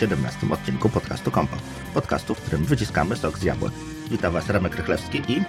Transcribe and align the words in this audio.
17 0.00 0.52
odcinku 0.52 0.88
podcastu 0.88 1.30
Kompot. 1.30 1.58
Podcastu, 1.94 2.34
w 2.34 2.40
którym 2.40 2.64
wyciskamy 2.64 3.16
sok 3.16 3.38
z 3.38 3.42
jabłek. 3.42 3.72
Witam 4.10 4.32
Was 4.32 4.48
Remek 4.48 4.76
Rychlewski 4.76 5.18
i... 5.28 5.42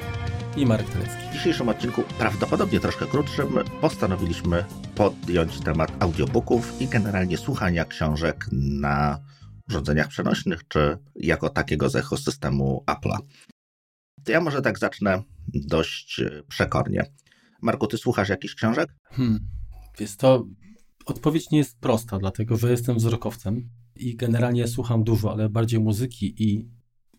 I 0.59 0.65
Marek 0.65 0.89
Telecki. 0.89 1.29
W 1.29 1.33
dzisiejszym 1.33 1.69
odcinku, 1.69 2.03
prawdopodobnie 2.17 2.79
troszkę 2.79 3.05
krótszym, 3.05 3.47
postanowiliśmy 3.81 4.65
podjąć 4.95 5.59
temat 5.59 6.03
audiobooków 6.03 6.81
i 6.81 6.87
generalnie 6.87 7.37
słuchania 7.37 7.85
książek 7.85 8.45
na 8.51 9.19
urządzeniach 9.69 10.07
przenośnych, 10.07 10.67
czy 10.67 10.97
jako 11.15 11.49
takiego 11.49 11.89
z 11.89 11.95
ekosystemu 11.95 12.83
Apple'a. 12.87 13.17
To 14.23 14.31
ja 14.31 14.41
może 14.41 14.61
tak 14.61 14.79
zacznę 14.79 15.23
dość 15.53 16.21
przekornie. 16.47 17.03
Marku, 17.61 17.87
ty 17.87 17.97
słuchasz 17.97 18.29
jakichś 18.29 18.55
książek? 18.55 18.95
Hmm. 19.11 19.39
Jest 19.99 20.19
to 20.19 20.45
Odpowiedź 21.05 21.51
nie 21.51 21.57
jest 21.57 21.79
prosta, 21.79 22.19
dlatego 22.19 22.57
że 22.57 22.71
jestem 22.71 22.95
wzrokowcem 22.95 23.69
i 23.95 24.15
generalnie 24.15 24.67
słucham 24.67 25.03
dużo, 25.03 25.31
ale 25.31 25.49
bardziej 25.49 25.79
muzyki 25.79 26.43
i 26.43 26.69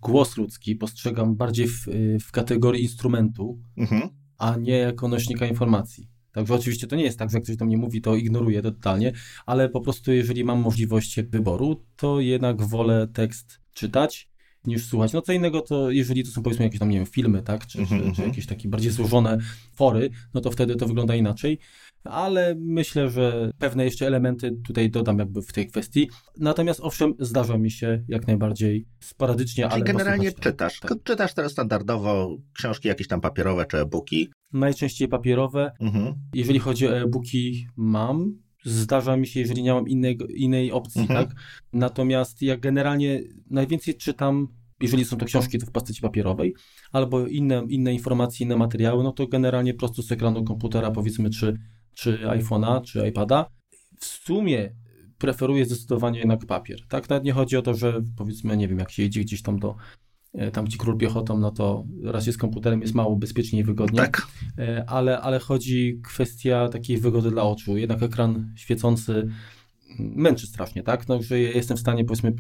głos 0.01 0.37
ludzki 0.37 0.77
postrzegam 0.77 1.37
bardziej 1.37 1.69
w, 1.69 1.87
w 2.21 2.33
kategorii 2.33 2.83
instrumentu, 2.83 3.59
mhm. 3.77 4.09
a 4.39 4.57
nie 4.57 4.79
jako 4.79 5.09
nośnika 5.09 5.47
informacji. 5.47 6.09
Także 6.33 6.55
oczywiście 6.55 6.87
to 6.87 6.97
nie 6.97 7.05
jest 7.05 7.19
tak, 7.19 7.31
że 7.31 7.37
jak 7.37 7.45
ktoś 7.45 7.57
do 7.57 7.65
mnie 7.65 7.77
mówi, 7.77 8.01
to 8.01 8.17
ignoruję 8.17 8.63
to 8.63 8.71
totalnie, 8.71 9.13
ale 9.47 9.69
po 9.69 9.81
prostu 9.81 10.13
jeżeli 10.13 10.45
mam 10.45 10.61
możliwość 10.61 11.21
wyboru, 11.23 11.85
to 11.97 12.21
jednak 12.21 12.63
wolę 12.63 13.09
tekst 13.13 13.61
czytać 13.73 14.29
niż 14.65 14.87
słuchać. 14.87 15.13
No 15.13 15.23
co 15.23 15.33
innego 15.33 15.61
to, 15.61 15.91
jeżeli 15.91 16.25
to 16.25 16.31
są 16.31 16.43
powiedzmy 16.43 16.65
jakieś 16.65 16.81
tam, 16.81 16.89
nie 16.89 16.97
wiem, 16.97 17.07
filmy, 17.07 17.43
tak, 17.43 17.67
czy, 17.67 17.79
mm 17.79 17.91
-hmm. 17.91 17.99
czy, 17.99 18.03
czy 18.03 18.09
mhm. 18.09 18.29
jakieś 18.29 18.47
takie 18.47 18.69
bardziej 18.69 18.93
złożone 18.93 19.39
fory, 19.75 20.11
no 20.35 20.41
to 20.41 20.51
wtedy 20.51 20.77
to 20.77 20.87
wygląda 20.87 21.15
inaczej 21.15 21.59
ale 22.05 22.55
myślę, 22.59 23.11
że 23.11 23.51
pewne 23.59 23.85
jeszcze 23.85 24.07
elementy 24.07 24.57
tutaj 24.67 24.91
dodam 24.91 25.19
jakby 25.19 25.43
w 25.43 25.53
tej 25.53 25.67
kwestii. 25.67 26.09
Natomiast 26.39 26.81
owszem, 26.81 27.15
zdarza 27.19 27.59
mi 27.59 27.71
się 27.71 28.05
jak 28.09 28.27
najbardziej 28.27 28.87
sporadycznie, 29.01 29.65
Czyli 29.65 29.75
ale 29.75 29.85
generalnie 29.85 30.33
czytasz. 30.33 30.81
Tak. 30.81 30.95
Czytasz 31.05 31.35
teraz 31.35 31.53
standardowo 31.53 32.37
książki 32.53 32.89
jakieś 32.89 33.09
tam 33.09 33.21
papierowe 33.21 33.67
czy 33.67 33.79
e-booki? 33.79 34.33
Najczęściej 34.53 35.09
papierowe. 35.09 35.73
Mhm. 35.81 36.15
Jeżeli 36.35 36.59
chodzi 36.59 36.89
o 36.89 36.99
e-booki, 36.99 37.67
mam. 37.77 38.43
Zdarza 38.65 39.17
mi 39.17 39.27
się, 39.27 39.41
jeżeli 39.41 39.63
nie 39.63 39.75
mam 39.75 39.89
innej, 39.89 40.19
innej 40.35 40.73
opcji, 40.73 41.01
mhm. 41.01 41.27
tak? 41.27 41.37
Natomiast 41.73 42.43
ja 42.43 42.57
generalnie 42.57 43.21
najwięcej 43.51 43.95
czytam 43.95 44.49
jeżeli 44.83 45.05
są 45.05 45.17
to 45.17 45.27
książki, 45.27 45.59
to 45.59 45.67
w 45.67 45.71
postaci 45.71 46.01
papierowej, 46.01 46.55
albo 46.93 47.27
inne, 47.27 47.67
inne 47.69 47.95
informacje, 47.95 48.45
inne 48.47 48.57
materiały, 48.57 49.05
no 49.05 49.13
to 49.13 49.27
generalnie 49.27 49.75
prosto 49.75 50.03
z 50.03 50.13
ekranu 50.13 50.45
komputera, 50.45 50.91
powiedzmy, 50.91 51.31
czy 51.31 51.59
czy 51.95 52.19
iPhone'a, 52.19 52.83
czy 52.83 53.09
iPada. 53.09 53.47
W 54.01 54.05
sumie 54.05 54.75
preferuję 55.19 55.65
zdecydowanie 55.65 56.19
jednak 56.19 56.47
papier. 56.47 56.79
Tak, 56.89 57.11
nawet 57.11 57.25
nie 57.25 57.33
chodzi 57.33 57.57
o 57.57 57.63
to, 57.63 57.75
że 57.75 58.03
powiedzmy, 58.17 58.57
nie 58.57 58.69
wiem, 58.69 58.79
jak 58.79 58.91
się 58.91 59.03
jedzie 59.03 59.21
gdzieś 59.21 59.43
tam 59.43 59.59
do 59.59 59.77
e, 60.35 60.51
tam 60.51 60.69
ci 60.69 60.79
król 60.79 60.97
piechotą, 60.97 61.39
no 61.39 61.51
to 61.51 61.85
raz 62.03 62.27
jest 62.27 62.39
komputerem, 62.39 62.81
jest 62.81 62.95
mało 62.95 63.17
bezpiecznie 63.17 63.61
i 63.61 63.65
wygodnie. 63.65 63.99
Tak. 63.99 64.27
E, 64.59 64.85
ale, 64.87 65.21
ale 65.21 65.39
chodzi 65.39 66.01
kwestia 66.05 66.69
takiej 66.69 66.99
wygody 66.99 67.31
dla 67.31 67.43
oczu. 67.43 67.77
Jednak 67.77 68.03
ekran 68.03 68.53
świecący 68.57 69.29
męczy 69.99 70.47
strasznie, 70.47 70.83
tak? 70.83 71.09
No, 71.09 71.23
że 71.23 71.39
jestem 71.41 71.77
w 71.77 71.81
stanie 71.81 72.05
powiedzmy 72.05 72.33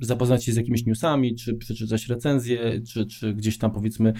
zapoznać 0.00 0.44
się 0.44 0.52
z 0.52 0.56
jakimiś 0.56 0.86
newsami, 0.86 1.34
czy 1.34 1.54
przeczytać 1.54 2.08
recenzję, 2.08 2.80
czy, 2.82 3.06
czy 3.06 3.34
gdzieś 3.34 3.58
tam 3.58 3.72
powiedzmy 3.72 4.12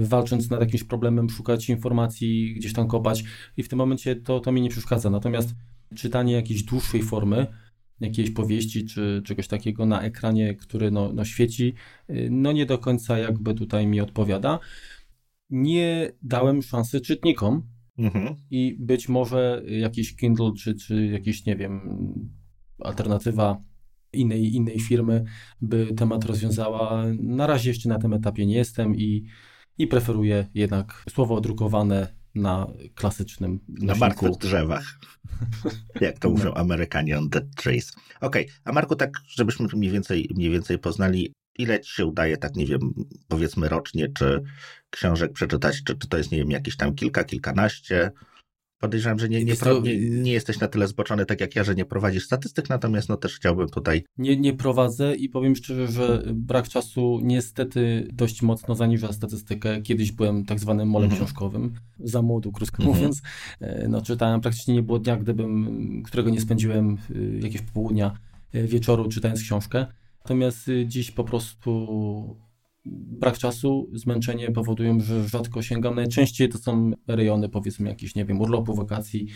walcząc 0.00 0.50
nad 0.50 0.60
jakimś 0.60 0.84
problemem, 0.84 1.30
szukać 1.30 1.68
informacji, 1.68 2.54
gdzieś 2.54 2.72
tam 2.72 2.88
kopać 2.88 3.24
i 3.56 3.62
w 3.62 3.68
tym 3.68 3.78
momencie 3.78 4.16
to, 4.16 4.40
to 4.40 4.52
mi 4.52 4.60
nie 4.60 4.70
przeszkadza. 4.70 5.10
Natomiast 5.10 5.54
czytanie 5.94 6.32
jakiejś 6.32 6.62
dłuższej 6.62 7.02
formy, 7.02 7.46
jakiejś 8.00 8.30
powieści 8.30 8.84
czy 8.84 9.22
czegoś 9.24 9.48
takiego 9.48 9.86
na 9.86 10.02
ekranie, 10.02 10.54
który 10.54 10.90
no, 10.90 11.12
no 11.12 11.24
świeci, 11.24 11.74
y, 12.10 12.28
no 12.30 12.52
nie 12.52 12.66
do 12.66 12.78
końca 12.78 13.18
jakby 13.18 13.54
tutaj 13.54 13.86
mi 13.86 14.00
odpowiada. 14.00 14.58
Nie 15.50 16.12
dałem 16.22 16.62
szansy 16.62 17.00
czytnikom 17.00 17.62
mhm. 17.98 18.34
i 18.50 18.76
być 18.78 19.08
może 19.08 19.62
jakiś 19.68 20.16
Kindle 20.16 20.52
czy, 20.58 20.74
czy 20.74 21.06
jakiś, 21.06 21.46
nie 21.46 21.56
wiem, 21.56 21.80
alternatywa 22.78 23.60
innej, 24.12 24.54
innej 24.54 24.80
firmy 24.80 25.24
by 25.60 25.94
temat 25.96 26.24
rozwiązała. 26.24 27.04
Na 27.18 27.46
razie 27.46 27.70
jeszcze 27.70 27.88
na 27.88 27.98
tym 27.98 28.12
etapie 28.12 28.46
nie 28.46 28.54
jestem 28.54 28.96
i 28.96 29.24
i 29.78 29.86
preferuję 29.86 30.46
jednak 30.54 31.02
słowo 31.10 31.40
drukowane 31.40 32.08
na 32.34 32.66
klasycznym 32.94 33.60
Na 33.68 33.94
martwych 33.94 34.36
drzewach. 34.36 34.98
Jak 36.00 36.18
to 36.18 36.30
mówią 36.30 36.44
no. 36.44 36.56
Amerykanie 36.56 37.18
on 37.18 37.28
dead 37.28 37.44
trees. 37.56 37.92
Okej, 38.20 38.44
okay. 38.44 38.56
a 38.64 38.72
Marku, 38.72 38.96
tak 38.96 39.10
żebyśmy 39.28 39.66
mniej 39.74 39.90
więcej, 39.90 40.28
mniej 40.34 40.50
więcej 40.50 40.78
poznali, 40.78 41.32
ile 41.58 41.80
ci 41.80 41.94
się 41.94 42.06
udaje, 42.06 42.36
tak 42.36 42.56
nie 42.56 42.66
wiem, 42.66 42.80
powiedzmy 43.28 43.68
rocznie, 43.68 44.08
czy 44.08 44.42
książek 44.90 45.32
przeczytać, 45.32 45.82
czy, 45.84 45.98
czy 45.98 46.08
to 46.08 46.18
jest, 46.18 46.32
nie 46.32 46.38
wiem, 46.38 46.50
jakieś 46.50 46.76
tam 46.76 46.94
kilka, 46.94 47.24
kilkanaście, 47.24 48.10
Podejrzewam, 48.80 49.18
że 49.18 49.28
nie, 49.28 49.44
nie, 49.44 49.54
nie, 49.82 50.10
nie, 50.10 50.32
jesteś 50.32 50.60
na 50.60 50.68
tyle 50.68 50.88
zboczony, 50.88 51.26
tak 51.26 51.40
jak 51.40 51.56
ja, 51.56 51.64
że 51.64 51.74
nie 51.74 51.84
prowadzisz 51.84 52.24
statystyk, 52.24 52.68
natomiast 52.68 53.08
no 53.08 53.16
też 53.16 53.36
chciałbym 53.36 53.68
tutaj... 53.68 54.04
Nie, 54.18 54.36
nie 54.36 54.52
prowadzę 54.52 55.14
i 55.14 55.28
powiem 55.28 55.56
szczerze, 55.56 55.88
że 55.88 56.22
brak 56.34 56.68
czasu 56.68 57.20
niestety 57.22 58.08
dość 58.12 58.42
mocno 58.42 58.74
zaniża 58.74 59.12
statystykę. 59.12 59.82
Kiedyś 59.82 60.12
byłem 60.12 60.44
tak 60.44 60.60
zwanym 60.60 60.88
molem 60.88 61.10
mhm. 61.10 61.24
książkowym, 61.24 61.74
za 61.98 62.22
młodu, 62.22 62.52
krótko 62.52 62.76
mhm. 62.82 62.96
mówiąc. 62.96 63.22
E, 63.60 63.88
no 63.88 64.02
czytałem, 64.02 64.40
praktycznie 64.40 64.74
nie 64.74 64.82
było 64.82 64.98
dnia, 64.98 65.16
gdybym, 65.16 66.02
którego 66.02 66.30
nie 66.30 66.40
spędziłem 66.40 66.96
jakieś 67.40 67.62
popołudnia, 67.62 68.18
e, 68.52 68.62
wieczoru 68.62 69.08
czytając 69.08 69.40
książkę. 69.40 69.86
Natomiast 70.24 70.68
e, 70.68 70.86
dziś 70.86 71.10
po 71.10 71.24
prostu 71.24 72.36
brak 72.92 73.38
czasu, 73.38 73.90
zmęczenie 73.92 74.50
powodują, 74.50 75.00
że 75.00 75.28
rzadko 75.28 75.62
sięgam. 75.62 75.94
Najczęściej 75.94 76.48
to 76.48 76.58
są 76.58 76.90
rejony, 77.06 77.48
powiedzmy, 77.48 77.88
jakichś, 77.88 78.14
nie 78.14 78.24
wiem, 78.24 78.40
urlopu, 78.40 78.74
wakacji, 78.74 79.26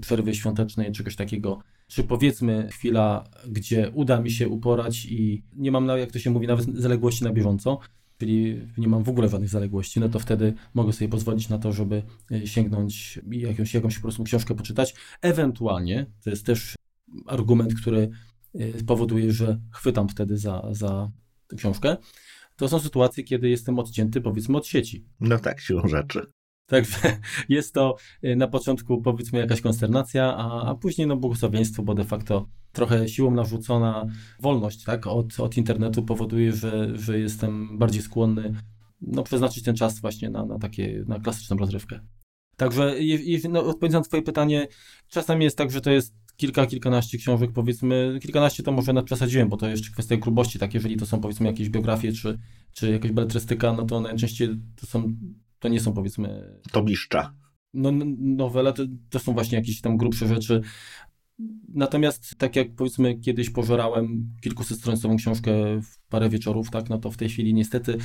przerwy 0.00 0.34
świątecznej, 0.34 0.92
czegoś 0.92 1.16
takiego. 1.16 1.58
Czy 1.86 2.04
powiedzmy 2.04 2.68
chwila, 2.72 3.24
gdzie 3.48 3.90
uda 3.94 4.20
mi 4.20 4.30
się 4.30 4.48
uporać 4.48 5.06
i 5.06 5.42
nie 5.56 5.70
mam, 5.70 5.88
jak 5.88 6.12
to 6.12 6.18
się 6.18 6.30
mówi, 6.30 6.46
nawet 6.46 6.66
zaległości 6.66 7.24
na 7.24 7.32
bieżąco, 7.32 7.78
czyli 8.18 8.60
nie 8.78 8.88
mam 8.88 9.04
w 9.04 9.08
ogóle 9.08 9.28
żadnych 9.28 9.50
zaległości, 9.50 10.00
no 10.00 10.08
to 10.08 10.18
wtedy 10.18 10.54
mogę 10.74 10.92
sobie 10.92 11.08
pozwolić 11.08 11.48
na 11.48 11.58
to, 11.58 11.72
żeby 11.72 12.02
e, 12.30 12.46
sięgnąć 12.46 13.20
jakąś, 13.30 13.74
jakąś 13.74 13.96
po 13.96 14.02
prostu 14.02 14.24
książkę 14.24 14.54
poczytać. 14.54 14.94
Ewentualnie, 15.22 16.06
to 16.24 16.30
jest 16.30 16.46
też 16.46 16.74
argument, 17.26 17.74
który 17.74 18.10
e, 18.54 18.84
powoduje, 18.84 19.32
że 19.32 19.60
chwytam 19.72 20.08
wtedy 20.08 20.38
za, 20.38 20.62
za 20.70 21.10
książkę, 21.56 21.96
to 22.58 22.68
są 22.68 22.78
sytuacje, 22.78 23.24
kiedy 23.24 23.48
jestem 23.48 23.78
odcięty 23.78 24.20
powiedzmy 24.20 24.56
od 24.56 24.66
sieci. 24.66 25.06
No 25.20 25.38
tak, 25.38 25.60
siłą 25.60 25.88
rzeczy. 25.88 26.26
Także 26.66 26.98
jest 27.48 27.74
to 27.74 27.96
y, 28.24 28.36
na 28.36 28.48
początku 28.48 29.02
powiedzmy 29.02 29.38
jakaś 29.38 29.60
konsternacja, 29.60 30.36
a, 30.36 30.70
a 30.70 30.74
później 30.74 31.06
no 31.06 31.16
błogosławieństwo, 31.16 31.82
bo 31.82 31.94
de 31.94 32.04
facto 32.04 32.48
trochę 32.72 33.08
siłą 33.08 33.30
narzucona 33.30 34.06
wolność 34.40 34.84
tak, 34.84 35.06
od, 35.06 35.40
od 35.40 35.56
internetu 35.56 36.02
powoduje, 36.02 36.52
że, 36.52 36.98
że 36.98 37.18
jestem 37.18 37.78
bardziej 37.78 38.02
skłonny 38.02 38.54
no, 39.00 39.22
przeznaczyć 39.22 39.64
ten 39.64 39.76
czas 39.76 40.00
właśnie 40.00 40.30
na, 40.30 40.46
na 40.46 40.58
takie, 40.58 41.04
na 41.06 41.20
klasyczną 41.20 41.56
rozrywkę. 41.56 42.00
Także 42.56 43.02
je, 43.02 43.16
je, 43.16 43.48
no, 43.48 43.64
odpowiedząc 43.64 44.06
na 44.06 44.08
twoje 44.08 44.22
pytanie, 44.22 44.68
czasami 45.08 45.44
jest 45.44 45.58
tak, 45.58 45.70
że 45.70 45.80
to 45.80 45.90
jest 45.90 46.14
kilka, 46.38 46.66
kilkanaście 46.66 47.18
książek, 47.18 47.52
powiedzmy, 47.52 48.18
kilkanaście 48.22 48.62
to 48.62 48.72
może 48.72 48.92
nadprzesadziłem, 48.92 49.48
bo 49.48 49.56
to 49.56 49.68
jeszcze 49.68 49.92
kwestia 49.92 50.16
grubości, 50.16 50.58
tak, 50.58 50.74
jeżeli 50.74 50.96
to 50.96 51.06
są 51.06 51.20
powiedzmy 51.20 51.46
jakieś 51.46 51.68
biografie, 51.68 52.12
czy, 52.12 52.38
czy 52.72 52.90
jakaś 52.90 53.12
beletrystyka, 53.12 53.72
no 53.72 53.82
to 53.82 54.00
najczęściej 54.00 54.48
to 54.76 54.86
są, 54.86 55.14
to 55.58 55.68
nie 55.68 55.80
są 55.80 55.92
powiedzmy... 55.92 56.58
Tomiszcza. 56.72 57.34
No, 57.74 57.90
nowele 58.18 58.72
to, 58.72 58.82
to 59.10 59.18
są 59.18 59.32
właśnie 59.32 59.58
jakieś 59.58 59.80
tam 59.80 59.96
grubsze 59.96 60.28
rzeczy, 60.28 60.62
Natomiast 61.68 62.34
tak 62.38 62.56
jak 62.56 62.74
powiedzmy 62.74 63.18
kiedyś 63.18 63.50
pożerałem 63.50 64.34
kilkusetstronicową 64.42 65.16
książkę 65.16 65.52
w 65.82 66.08
parę 66.08 66.28
wieczorów, 66.28 66.70
tak, 66.70 66.88
no 66.90 66.98
to 66.98 67.10
w 67.10 67.16
tej 67.16 67.28
chwili 67.28 67.54
niestety 67.54 67.98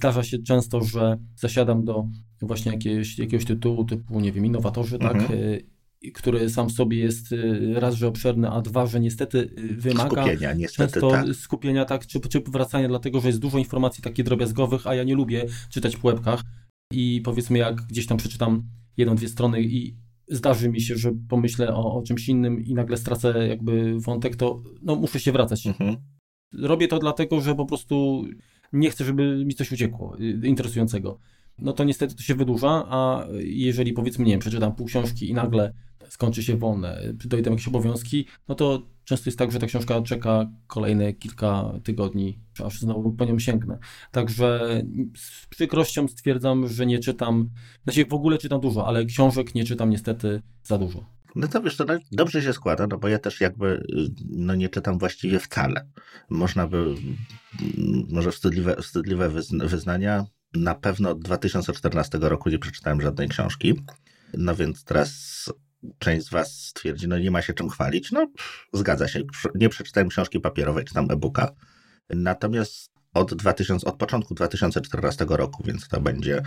zdarza 0.00 0.22
się 0.22 0.38
często, 0.38 0.80
że 0.80 1.18
zasiadam 1.36 1.84
do 1.84 2.08
właśnie 2.40 2.72
jakiegoś, 2.72 3.18
jakiegoś 3.18 3.44
tytułu 3.44 3.84
typu, 3.84 4.20
nie 4.20 4.32
wiem, 4.32 4.46
innowatorzy, 4.46 4.98
tak, 4.98 5.14
mhm. 5.14 5.28
tak, 5.28 5.71
który 6.14 6.50
sam 6.50 6.68
w 6.68 6.72
sobie 6.72 6.98
jest 6.98 7.32
y, 7.32 7.74
raz, 7.74 7.94
że 7.94 8.08
obszerny, 8.08 8.50
a 8.50 8.60
dwa, 8.60 8.86
że 8.86 9.00
niestety 9.00 9.38
y, 9.38 9.74
wymaga 9.76 10.22
skupienia, 10.22 10.52
niestety, 10.52 10.92
często 10.92 11.10
tak. 11.10 11.26
skupienia, 11.34 11.84
tak, 11.84 12.06
czy, 12.06 12.20
czy 12.20 12.40
wracania, 12.40 12.88
dlatego 12.88 13.20
że 13.20 13.28
jest 13.28 13.38
dużo 13.38 13.58
informacji 13.58 14.04
takich 14.04 14.24
drobiazgowych, 14.24 14.86
a 14.86 14.94
ja 14.94 15.04
nie 15.04 15.14
lubię 15.14 15.44
czytać 15.70 15.96
w 15.96 16.04
łebkach 16.04 16.42
i 16.92 17.20
powiedzmy 17.24 17.58
jak 17.58 17.82
gdzieś 17.82 18.06
tam 18.06 18.18
przeczytam 18.18 18.62
jedną, 18.96 19.14
dwie 19.14 19.28
strony 19.28 19.62
i 19.62 19.96
zdarzy 20.28 20.68
mi 20.68 20.80
się, 20.80 20.96
że 20.96 21.12
pomyślę 21.28 21.74
o, 21.74 21.94
o 21.94 22.02
czymś 22.02 22.28
innym 22.28 22.64
i 22.64 22.74
nagle 22.74 22.96
stracę 22.96 23.48
jakby 23.48 24.00
wątek, 24.00 24.36
to 24.36 24.62
no, 24.82 24.96
muszę 24.96 25.20
się 25.20 25.32
wracać. 25.32 25.66
Mhm. 25.66 25.96
Robię 26.54 26.88
to 26.88 26.98
dlatego, 26.98 27.40
że 27.40 27.54
po 27.54 27.66
prostu 27.66 28.24
nie 28.72 28.90
chcę, 28.90 29.04
żeby 29.04 29.44
mi 29.44 29.54
coś 29.54 29.72
uciekło 29.72 30.18
y, 30.20 30.48
interesującego. 30.48 31.18
No 31.58 31.72
to 31.72 31.84
niestety 31.84 32.14
to 32.14 32.22
się 32.22 32.34
wydłuża, 32.34 32.86
a 32.88 33.26
jeżeli 33.40 33.92
powiedzmy, 33.92 34.24
nie 34.24 34.32
wiem, 34.32 34.40
przeczytam 34.40 34.74
pół 34.74 34.86
książki 34.86 35.30
i 35.30 35.34
nagle 35.34 35.72
skończy 36.08 36.42
się 36.42 36.56
wolne, 36.56 37.02
dojdą 37.14 37.50
jakieś 37.50 37.68
obowiązki, 37.68 38.26
no 38.48 38.54
to 38.54 38.86
często 39.04 39.30
jest 39.30 39.38
tak, 39.38 39.52
że 39.52 39.58
ta 39.58 39.66
książka 39.66 40.02
czeka 40.02 40.46
kolejne 40.66 41.12
kilka 41.12 41.72
tygodni, 41.84 42.38
aż 42.64 42.80
znowu 42.80 43.12
po 43.12 43.24
nią 43.24 43.38
sięgnę. 43.38 43.78
Także 44.10 44.82
z 45.16 45.46
przykrością 45.46 46.08
stwierdzam, 46.08 46.68
że 46.68 46.86
nie 46.86 46.98
czytam, 46.98 47.50
znaczy 47.84 48.06
w 48.06 48.14
ogóle 48.14 48.38
czytam 48.38 48.60
dużo, 48.60 48.86
ale 48.86 49.04
książek 49.04 49.54
nie 49.54 49.64
czytam 49.64 49.90
niestety 49.90 50.42
za 50.64 50.78
dużo. 50.78 51.04
No 51.36 51.48
to 51.48 51.62
wiesz, 51.62 51.76
to 51.76 51.84
dobrze 52.12 52.42
się 52.42 52.52
składa, 52.52 52.86
no 52.86 52.98
bo 52.98 53.08
ja 53.08 53.18
też 53.18 53.40
jakby 53.40 53.86
no 54.30 54.54
nie 54.54 54.68
czytam 54.68 54.98
właściwie 54.98 55.38
wcale. 55.38 55.86
Można 56.30 56.66
by, 56.66 56.94
może 58.10 58.32
wstydliwe, 58.32 58.76
wstydliwe 58.76 59.30
wyznania, 59.52 60.24
na 60.54 60.74
pewno 60.74 61.10
od 61.10 61.20
2014 61.20 62.18
roku 62.20 62.50
nie 62.50 62.58
przeczytałem 62.58 63.00
żadnej 63.00 63.28
książki. 63.28 63.82
No 64.34 64.54
więc 64.54 64.84
teraz 64.84 65.12
część 65.98 66.26
z 66.26 66.30
Was 66.30 66.52
stwierdzi, 66.52 67.08
no 67.08 67.18
nie 67.18 67.30
ma 67.30 67.42
się 67.42 67.52
czym 67.52 67.68
chwalić. 67.68 68.12
No, 68.12 68.26
zgadza 68.72 69.08
się. 69.08 69.20
Nie 69.54 69.68
przeczytałem 69.68 70.08
książki 70.08 70.40
papierowej, 70.40 70.84
czy 70.84 70.94
tam 70.94 71.10
e-booka. 71.10 71.52
Natomiast 72.10 72.90
od, 73.14 73.34
2000, 73.34 73.86
od 73.86 73.96
początku 73.96 74.34
2014 74.34 75.26
roku, 75.28 75.62
więc 75.66 75.88
to 75.88 76.00
będzie 76.00 76.42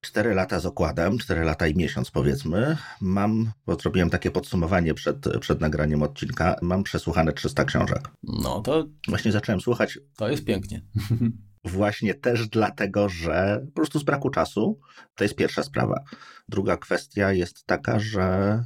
4 0.00 0.34
lata 0.34 0.60
z 0.60 0.66
okładem, 0.66 1.18
4 1.18 1.44
lata 1.44 1.66
i 1.66 1.76
miesiąc 1.76 2.10
powiedzmy, 2.10 2.76
mam, 3.00 3.50
bo 3.66 3.74
zrobiłem 3.74 4.10
takie 4.10 4.30
podsumowanie 4.30 4.94
przed, 4.94 5.38
przed 5.40 5.60
nagraniem 5.60 6.02
odcinka, 6.02 6.56
mam 6.62 6.82
przesłuchane 6.82 7.32
300 7.32 7.64
książek. 7.64 8.08
No 8.22 8.60
to... 8.60 8.86
Właśnie 9.08 9.32
zacząłem 9.32 9.60
słuchać. 9.60 9.98
To 10.16 10.28
jest 10.28 10.44
pięknie. 10.44 10.82
Właśnie 11.64 12.14
też 12.14 12.48
dlatego, 12.48 13.08
że 13.08 13.60
po 13.66 13.72
prostu 13.72 13.98
z 13.98 14.02
braku 14.04 14.30
czasu, 14.30 14.80
to 15.14 15.24
jest 15.24 15.36
pierwsza 15.36 15.62
sprawa. 15.62 16.04
Druga 16.48 16.76
kwestia 16.76 17.32
jest 17.32 17.66
taka, 17.66 17.98
że 17.98 18.64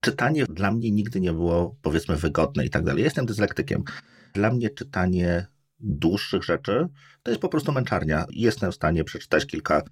czytanie 0.00 0.46
dla 0.46 0.70
mnie 0.70 0.90
nigdy 0.90 1.20
nie 1.20 1.32
było, 1.32 1.76
powiedzmy, 1.82 2.16
wygodne 2.16 2.66
i 2.66 2.70
tak 2.70 2.84
dalej. 2.84 3.04
Jestem 3.04 3.26
dyslektykiem. 3.26 3.84
Dla 4.32 4.50
mnie 4.50 4.70
czytanie 4.70 5.46
dłuższych 5.80 6.44
rzeczy 6.44 6.88
to 7.22 7.30
jest 7.30 7.40
po 7.40 7.48
prostu 7.48 7.72
męczarnia. 7.72 8.26
Jestem 8.30 8.72
w 8.72 8.74
stanie 8.74 9.04
przeczytać 9.04 9.46
kilka, 9.46 9.82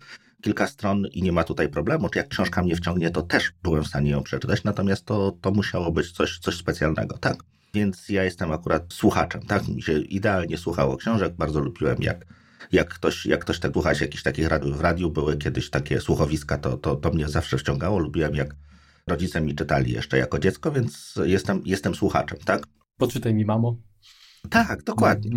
kilka 0.43 0.67
stron 0.67 1.07
i 1.13 1.23
nie 1.23 1.33
ma 1.33 1.45
tutaj 1.45 1.69
problemu. 1.69 2.09
Czy 2.09 2.19
jak 2.19 2.29
książka 2.29 2.63
mnie 2.63 2.77
wciągnie, 2.77 3.11
to 3.11 3.23
też 3.23 3.53
byłem 3.63 3.85
w 3.85 3.89
stanie 3.89 4.11
ją 4.11 4.23
przeczytać, 4.23 4.65
natomiast 4.65 5.05
to, 5.05 5.39
to 5.41 5.51
musiało 5.51 5.93
być 5.93 6.13
coś, 6.13 6.39
coś 6.39 6.57
specjalnego, 6.57 7.19
tak? 7.19 7.37
Więc 7.75 8.09
ja 8.09 8.25
jestem 8.25 8.53
akurat 8.53 8.93
słuchaczem, 8.93 9.43
tak? 9.43 9.69
Mi 9.69 9.83
się 9.83 9.99
idealnie 9.99 10.59
słuchało 10.59 10.97
książek, 10.97 11.35
bardzo 11.37 11.61
lubiłem 11.61 11.97
jak 12.01 12.27
jak 12.73 12.95
ktoś, 12.95 13.27
jak 13.27 13.41
ktoś 13.41 13.59
tak 13.59 13.73
słuchać 13.73 14.01
jakichś 14.01 14.23
takich 14.23 14.49
radiów, 14.49 14.79
w 14.79 14.81
radiu 14.81 15.11
były 15.11 15.37
kiedyś 15.37 15.71
takie 15.71 16.01
słuchowiska, 16.01 16.59
to, 16.59 16.77
to, 16.77 16.97
to 16.97 17.11
mnie 17.11 17.29
zawsze 17.29 17.59
wciągało. 17.59 17.99
Lubiłem, 17.99 18.35
jak 18.35 18.55
rodzice 19.07 19.41
mi 19.41 19.55
czytali 19.55 19.93
jeszcze 19.93 20.19
jako 20.19 20.39
dziecko, 20.39 20.73
więc 20.73 21.15
jestem, 21.25 21.63
jestem 21.65 21.95
słuchaczem, 21.95 22.39
tak? 22.45 22.67
Poczytaj 22.97 23.35
mi, 23.35 23.45
mamo. 23.45 23.77
Tak, 24.51 24.83
dokładnie. 24.83 25.31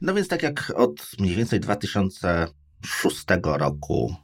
No 0.00 0.14
więc 0.14 0.28
tak 0.28 0.42
jak 0.42 0.72
od 0.76 1.06
mniej 1.18 1.36
więcej 1.36 1.60
2006 1.60 3.24
roku, 3.44 4.14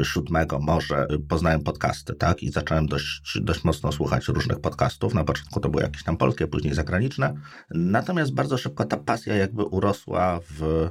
y, 0.00 0.04
siódmego 0.04 0.58
może, 0.58 1.06
y, 1.12 1.18
poznałem 1.18 1.62
podcasty, 1.62 2.14
tak? 2.14 2.42
I 2.42 2.50
zacząłem 2.50 2.86
dość, 2.86 3.38
dość 3.40 3.64
mocno 3.64 3.92
słuchać 3.92 4.28
różnych 4.28 4.60
podcastów. 4.60 5.14
Na 5.14 5.24
początku 5.24 5.60
to 5.60 5.68
były 5.68 5.82
jakieś 5.82 6.04
tam 6.04 6.16
polskie, 6.16 6.46
później 6.46 6.74
zagraniczne. 6.74 7.34
Natomiast 7.70 8.34
bardzo 8.34 8.58
szybko 8.58 8.84
ta 8.84 8.96
pasja 8.96 9.36
jakby 9.36 9.64
urosła 9.64 10.40
w 10.50 10.90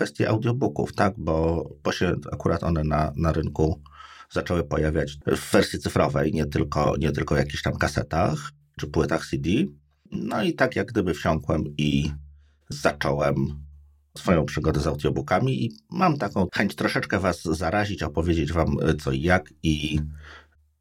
kwestie 0.00 0.28
audiobooków, 0.28 0.92
tak, 0.92 1.14
bo, 1.18 1.68
bo 1.84 1.92
się 1.92 2.14
akurat 2.32 2.64
one 2.64 2.84
na, 2.84 3.12
na 3.16 3.32
rynku 3.32 3.82
zaczęły 4.30 4.64
pojawiać 4.64 5.18
w 5.26 5.52
wersji 5.52 5.78
cyfrowej, 5.78 6.32
nie 6.32 6.46
tylko, 6.46 6.94
nie 6.98 7.12
tylko 7.12 7.36
jakichś 7.36 7.62
tam 7.62 7.76
kasetach 7.76 8.50
czy 8.78 8.86
płytach 8.86 9.26
CD. 9.26 9.50
No 10.12 10.42
i 10.42 10.54
tak 10.54 10.76
jak 10.76 10.86
gdyby 10.86 11.14
wsiąkłem 11.14 11.64
i 11.78 12.12
zacząłem 12.68 13.34
swoją 14.18 14.44
przygodę 14.44 14.80
z 14.80 14.86
audiobookami 14.86 15.64
i 15.64 15.76
mam 15.90 16.18
taką 16.18 16.46
chęć 16.54 16.74
troszeczkę 16.74 17.18
was 17.18 17.42
zarazić, 17.42 18.02
opowiedzieć 18.02 18.52
wam 18.52 18.76
co 19.00 19.12
i 19.12 19.22
jak 19.22 19.52
i 19.62 20.00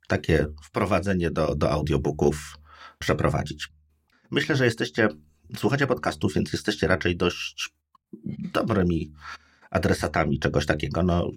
takie 0.07 0.47
wprowadzenie 0.63 1.31
do, 1.31 1.55
do 1.55 1.71
audiobooków 1.71 2.57
przeprowadzić. 2.99 3.69
Myślę, 4.31 4.55
że 4.55 4.65
jesteście, 4.65 5.09
słuchacie 5.57 5.87
podcastów, 5.87 6.33
więc 6.33 6.53
jesteście 6.53 6.87
raczej 6.87 7.17
dość 7.17 7.78
dobrymi 8.53 9.11
adresatami 9.69 10.39
czegoś 10.39 10.65
takiego. 10.65 11.03
No, 11.03 11.29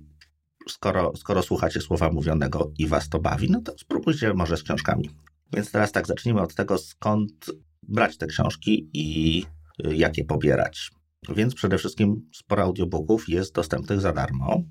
skoro, 0.69 1.13
skoro 1.17 1.43
słuchacie 1.43 1.81
słowa 1.81 2.11
mówionego 2.11 2.73
i 2.79 2.87
was 2.87 3.09
to 3.09 3.19
bawi, 3.19 3.51
no 3.51 3.61
to 3.61 3.73
spróbujcie 3.79 4.35
może 4.35 4.57
z 4.57 4.63
książkami. 4.63 5.11
Więc 5.53 5.71
teraz 5.71 5.93
tak, 5.93 6.07
zacznijmy 6.07 6.41
od 6.41 6.55
tego, 6.55 6.79
skąd 6.79 7.47
brać 7.83 8.17
te 8.17 8.27
książki 8.27 8.91
i 8.93 9.45
y, 9.87 9.97
jak 9.97 10.19
je 10.19 10.25
pobierać. 10.25 10.91
Więc 11.37 11.55
przede 11.55 11.79
wszystkim 11.79 12.29
sporo 12.35 12.63
audiobooków 12.63 13.29
jest 13.29 13.55
dostępnych 13.55 14.01
za 14.01 14.13
darmo. 14.13 14.63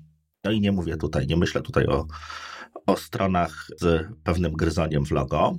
No 0.44 0.50
i 0.50 0.60
nie 0.60 0.72
mówię 0.72 0.96
tutaj, 0.96 1.26
nie 1.26 1.36
myślę 1.36 1.62
tutaj 1.62 1.86
o, 1.86 2.06
o 2.86 2.96
stronach 2.96 3.66
z 3.80 4.06
pewnym 4.24 4.52
gryzoniem 4.52 5.06
w 5.06 5.10
logo, 5.10 5.58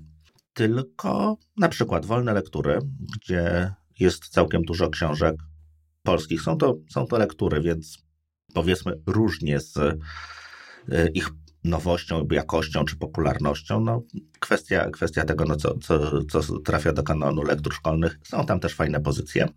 tylko 0.54 1.38
na 1.58 1.70
przykład 1.70 2.06
wolne 2.06 2.34
lektury, 2.34 2.80
gdzie 3.16 3.74
jest 4.00 4.28
całkiem 4.28 4.62
dużo 4.62 4.90
książek 4.90 5.36
polskich. 6.04 6.42
Są 6.42 6.58
to, 6.58 6.78
są 6.90 7.08
to 7.08 7.18
lektury, 7.18 7.62
więc 7.62 7.98
powiedzmy 8.54 9.00
różnie 9.06 9.60
z 9.60 9.78
e, 9.78 11.10
ich 11.14 11.30
nowością, 11.64 12.28
jakością 12.32 12.86
czy 12.86 12.96
popularnością. 12.96 13.80
No, 13.80 14.04
kwestia, 14.40 14.90
kwestia 14.90 15.26
tego, 15.26 15.46
no, 15.46 15.56
co, 15.56 15.78
co, 15.78 16.24
co 16.24 16.60
trafia 16.60 16.94
do 16.94 17.04
kanonu 17.04 17.44
lektur 17.44 17.74
szkolnych. 17.74 18.20
Są 18.24 18.46
tam 18.46 18.60
też 18.60 18.76
fajne 18.76 19.00
pozycje. 19.02 19.48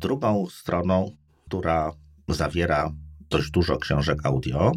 Drugą 0.00 0.46
stroną, 0.50 1.16
która 1.46 1.92
zawiera 2.28 2.92
dość 3.30 3.50
dużo 3.50 3.76
książek 3.76 4.26
audio, 4.26 4.72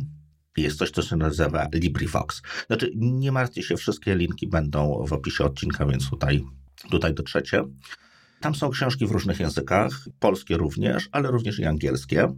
jest 0.58 0.78
coś, 0.78 0.92
co 0.92 1.02
się 1.02 1.16
nazywa 1.16 1.68
LibriVox. 1.74 2.42
Znaczy, 2.68 2.92
nie 2.96 3.32
martwcie 3.32 3.64
się, 3.64 3.78
wszystkie 3.78 4.16
linki 4.16 4.48
będą 4.48 5.06
w 5.08 5.14
opisie 5.14 5.44
odcinka, 5.44 5.86
więc 5.86 6.10
tutaj, 6.10 6.44
tutaj 6.90 7.14
dotrzecie. 7.14 7.64
Tam 8.42 8.56
są 8.56 8.70
książki 8.70 9.08
w 9.08 9.12
różnych 9.12 9.40
językach, 9.40 9.92
polskie 10.20 10.58
również, 10.58 11.10
ale 11.12 11.32
również 11.32 11.60
i 11.60 11.66
angielskie. 11.66 12.34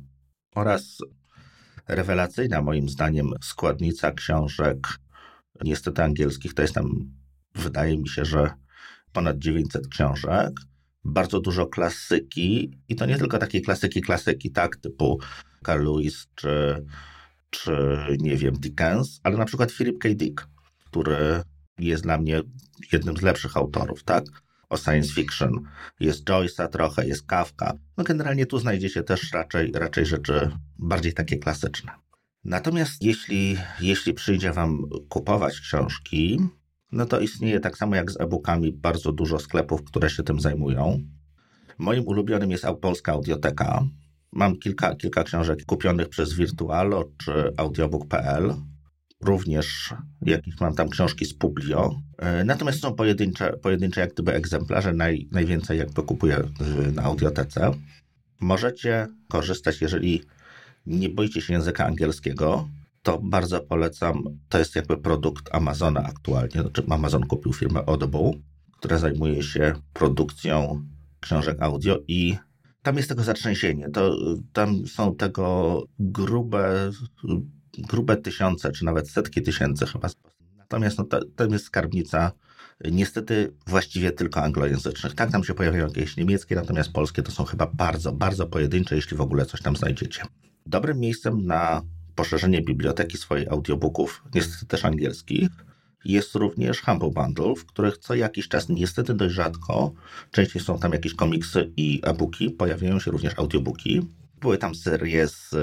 Oraz 0.55 0.97
rewelacyjna, 1.87 2.61
moim 2.61 2.89
zdaniem, 2.89 3.29
składnica 3.41 4.11
książek, 4.11 4.87
niestety 5.63 6.03
angielskich, 6.03 6.53
to 6.53 6.61
jest 6.61 6.73
tam, 6.73 7.11
wydaje 7.55 7.97
mi 7.97 8.09
się, 8.09 8.25
że 8.25 8.53
ponad 9.13 9.37
900 9.37 9.87
książek. 9.87 10.51
Bardzo 11.03 11.39
dużo 11.39 11.67
klasyki 11.67 12.79
i 12.89 12.95
to 12.95 13.05
nie 13.05 13.17
tylko 13.17 13.37
takie 13.37 13.61
klasyki, 13.61 14.01
klasyki, 14.01 14.51
tak, 14.51 14.77
typu 14.77 15.19
Carl 15.65 15.85
Lewis 15.85 16.27
czy, 16.35 16.85
czy 17.49 17.71
nie 18.19 18.37
wiem, 18.37 18.55
Dickens, 18.55 19.19
ale 19.23 19.37
na 19.37 19.45
przykład 19.45 19.71
Philip 19.71 19.99
K. 19.99 20.09
Dick, 20.15 20.47
który 20.85 21.41
jest 21.79 22.03
dla 22.03 22.17
mnie 22.17 22.41
jednym 22.91 23.17
z 23.17 23.21
lepszych 23.21 23.57
autorów, 23.57 24.03
tak? 24.03 24.23
O 24.71 24.77
science 24.77 25.13
fiction. 25.13 25.61
Jest 25.99 26.25
Joyce'a 26.25 26.67
trochę, 26.67 27.07
jest 27.07 27.25
Kafka. 27.25 27.73
No 27.97 28.03
generalnie 28.03 28.45
tu 28.45 28.59
znajdziecie 28.59 29.03
też 29.03 29.33
raczej, 29.33 29.71
raczej 29.71 30.05
rzeczy 30.05 30.51
bardziej 30.79 31.13
takie 31.13 31.37
klasyczne. 31.37 31.91
Natomiast 32.43 33.03
jeśli, 33.03 33.57
jeśli 33.81 34.13
przyjdzie 34.13 34.53
Wam 34.53 34.83
kupować 35.09 35.59
książki, 35.59 36.39
no 36.91 37.05
to 37.05 37.19
istnieje 37.19 37.59
tak 37.59 37.77
samo 37.77 37.95
jak 37.95 38.11
z 38.11 38.21
e-bookami 38.21 38.73
bardzo 38.73 39.11
dużo 39.11 39.39
sklepów, 39.39 39.83
które 39.83 40.09
się 40.09 40.23
tym 40.23 40.39
zajmują. 40.39 40.99
Moim 41.77 42.07
ulubionym 42.07 42.51
jest 42.51 42.65
Polska 42.81 43.11
Audioteka. 43.11 43.83
Mam 44.31 44.57
kilka, 44.57 44.95
kilka 44.95 45.23
książek 45.23 45.65
kupionych 45.65 46.09
przez 46.09 46.33
Virtualo 46.33 47.03
czy 47.17 47.53
audiobook.pl 47.57 48.53
również 49.23 49.93
jakieś 50.21 50.59
mam 50.59 50.75
tam 50.75 50.89
książki 50.89 51.25
z 51.25 51.33
Publio. 51.33 52.01
E, 52.17 52.43
natomiast 52.43 52.79
są 52.79 52.95
pojedyncze, 52.95 53.53
pojedyncze 53.57 54.01
jak 54.01 54.13
gdyby 54.13 54.33
egzemplarze, 54.33 54.93
naj, 54.93 55.27
najwięcej 55.31 55.79
jakby 55.79 56.03
kupuję 56.03 56.43
na 56.93 57.03
audiotece. 57.03 57.71
Możecie 58.39 59.07
korzystać, 59.27 59.81
jeżeli 59.81 60.23
nie 60.85 61.09
boicie 61.09 61.41
się 61.41 61.53
języka 61.53 61.85
angielskiego, 61.85 62.69
to 63.03 63.19
bardzo 63.23 63.59
polecam. 63.59 64.23
To 64.49 64.59
jest 64.59 64.75
jakby 64.75 64.97
produkt 64.97 65.55
Amazona 65.55 66.03
aktualnie. 66.03 66.61
Znaczy 66.61 66.83
Amazon 66.89 67.27
kupił 67.27 67.53
firmę 67.53 67.83
Audible, 67.87 68.31
która 68.77 68.97
zajmuje 68.97 69.43
się 69.43 69.73
produkcją 69.93 70.83
książek 71.19 71.57
audio 71.61 71.99
i 72.07 72.37
tam 72.81 72.97
jest 72.97 73.09
tego 73.09 73.23
zatrzęsienie. 73.23 73.89
To, 73.89 74.15
tam 74.53 74.87
są 74.87 75.15
tego 75.15 75.83
grube 75.99 76.91
grube 77.77 78.17
tysiące, 78.17 78.71
czy 78.71 78.85
nawet 78.85 79.09
setki 79.09 79.41
tysięcy 79.41 79.85
chyba. 79.85 80.09
Natomiast 80.57 80.97
no, 80.97 81.05
to 81.35 81.45
jest 81.45 81.65
skarbnica 81.65 82.31
niestety 82.91 83.53
właściwie 83.67 84.11
tylko 84.11 84.43
anglojęzycznych. 84.43 85.15
Tak, 85.15 85.31
tam 85.31 85.43
się 85.43 85.53
pojawiają 85.53 85.87
jakieś 85.87 86.17
niemieckie, 86.17 86.55
natomiast 86.55 86.91
polskie 86.91 87.23
to 87.23 87.31
są 87.31 87.43
chyba 87.43 87.65
bardzo, 87.73 88.11
bardzo 88.11 88.47
pojedyncze, 88.47 88.95
jeśli 88.95 89.17
w 89.17 89.21
ogóle 89.21 89.45
coś 89.45 89.61
tam 89.61 89.75
znajdziecie. 89.75 90.23
Dobrym 90.65 90.99
miejscem 90.99 91.45
na 91.45 91.81
poszerzenie 92.15 92.61
biblioteki 92.61 93.17
swojej 93.17 93.47
audiobooków, 93.47 94.23
niestety 94.35 94.65
też 94.65 94.85
angielskich, 94.85 95.49
jest 96.05 96.35
również 96.35 96.81
Humble 96.81 97.09
Bundle, 97.09 97.55
w 97.55 97.65
których 97.65 97.97
co 97.97 98.15
jakiś 98.15 98.47
czas, 98.47 98.69
niestety 98.69 99.13
dość 99.13 99.35
rzadko, 99.35 99.93
częściej 100.31 100.61
są 100.61 100.79
tam 100.79 100.91
jakieś 100.91 101.13
komiksy 101.13 101.71
i 101.77 102.01
e-booki, 102.03 102.49
pojawiają 102.49 102.99
się 102.99 103.11
również 103.11 103.33
audiobooki. 103.37 104.01
Były 104.41 104.57
tam 104.57 104.75
serie 104.75 105.27
z 105.27 105.55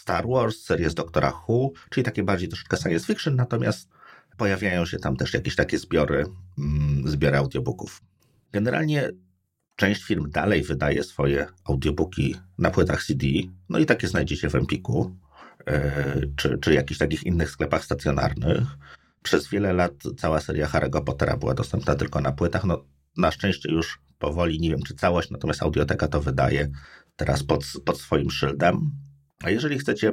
Star 0.00 0.28
Wars, 0.28 0.62
serie 0.62 0.90
z 0.90 0.94
Doctora 0.94 1.42
Who, 1.48 1.70
czyli 1.90 2.04
takie 2.04 2.22
bardziej 2.22 2.48
troszeczkę 2.48 2.76
science 2.76 3.06
fiction, 3.06 3.36
natomiast 3.36 3.88
pojawiają 4.36 4.86
się 4.86 4.98
tam 4.98 5.16
też 5.16 5.34
jakieś 5.34 5.56
takie 5.56 5.78
zbiory, 5.78 6.26
mm, 6.58 7.08
zbiory 7.08 7.36
audiobooków. 7.36 8.02
Generalnie 8.52 9.10
część 9.76 10.04
firm 10.04 10.30
dalej 10.30 10.62
wydaje 10.62 11.04
swoje 11.04 11.46
audiobooki 11.64 12.36
na 12.58 12.70
płytach 12.70 13.04
CD, 13.04 13.26
no 13.68 13.78
i 13.78 13.86
takie 13.86 14.08
znajdziecie 14.08 14.50
w 14.50 14.54
Empiku, 14.54 15.16
e, 15.66 16.20
czy, 16.36 16.58
czy 16.58 16.74
jakichś 16.74 16.98
takich 16.98 17.22
innych 17.22 17.50
sklepach 17.50 17.84
stacjonarnych. 17.84 18.62
Przez 19.22 19.48
wiele 19.48 19.72
lat 19.72 19.92
cała 20.18 20.40
seria 20.40 20.66
Harry'ego 20.66 21.04
Pottera 21.04 21.36
była 21.36 21.54
dostępna 21.54 21.94
tylko 21.94 22.20
na 22.20 22.32
płytach. 22.32 22.64
No, 22.64 22.84
na 23.16 23.30
szczęście 23.30 23.72
już 23.72 24.00
powoli, 24.18 24.60
nie 24.60 24.70
wiem 24.70 24.82
czy 24.82 24.94
całość, 24.94 25.30
natomiast 25.30 25.62
Audioteka 25.62 26.08
to 26.08 26.20
wydaje 26.20 26.68
teraz 27.16 27.42
pod, 27.42 27.64
pod 27.84 28.00
swoim 28.00 28.30
szyldem. 28.30 28.90
A 29.44 29.50
jeżeli 29.50 29.78
chcecie 29.78 30.12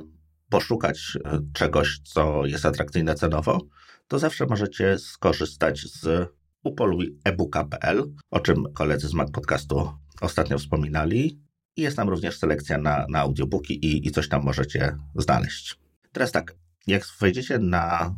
poszukać 0.50 1.18
e, 1.26 1.40
czegoś, 1.54 2.00
co 2.04 2.46
jest 2.46 2.66
atrakcyjne 2.66 3.16
cenowo, 3.16 3.62
to 4.08 4.20
zawsze 4.20 4.46
możecie 4.46 5.00
skorzystać 5.00 5.82
z 5.82 6.30
upoluj 6.64 7.18
ebooka.pl, 7.24 8.14
o 8.32 8.40
czym 8.40 8.74
koledzy 8.74 9.08
z 9.08 9.14
Mac 9.14 9.32
Podcastu 9.32 9.92
ostatnio 10.22 10.58
wspominali. 10.58 11.40
I 11.76 11.82
jest 11.82 11.98
tam 11.98 12.10
również 12.10 12.38
selekcja 12.38 12.78
na, 12.78 13.06
na 13.10 13.20
audiobooki 13.20 13.86
i, 13.86 14.08
i 14.08 14.12
coś 14.12 14.30
tam 14.30 14.44
możecie 14.44 14.96
znaleźć. 15.16 15.80
Teraz 16.12 16.32
tak, 16.32 16.56
jak 16.88 17.04
wejdziecie 17.20 17.60
na 17.60 18.16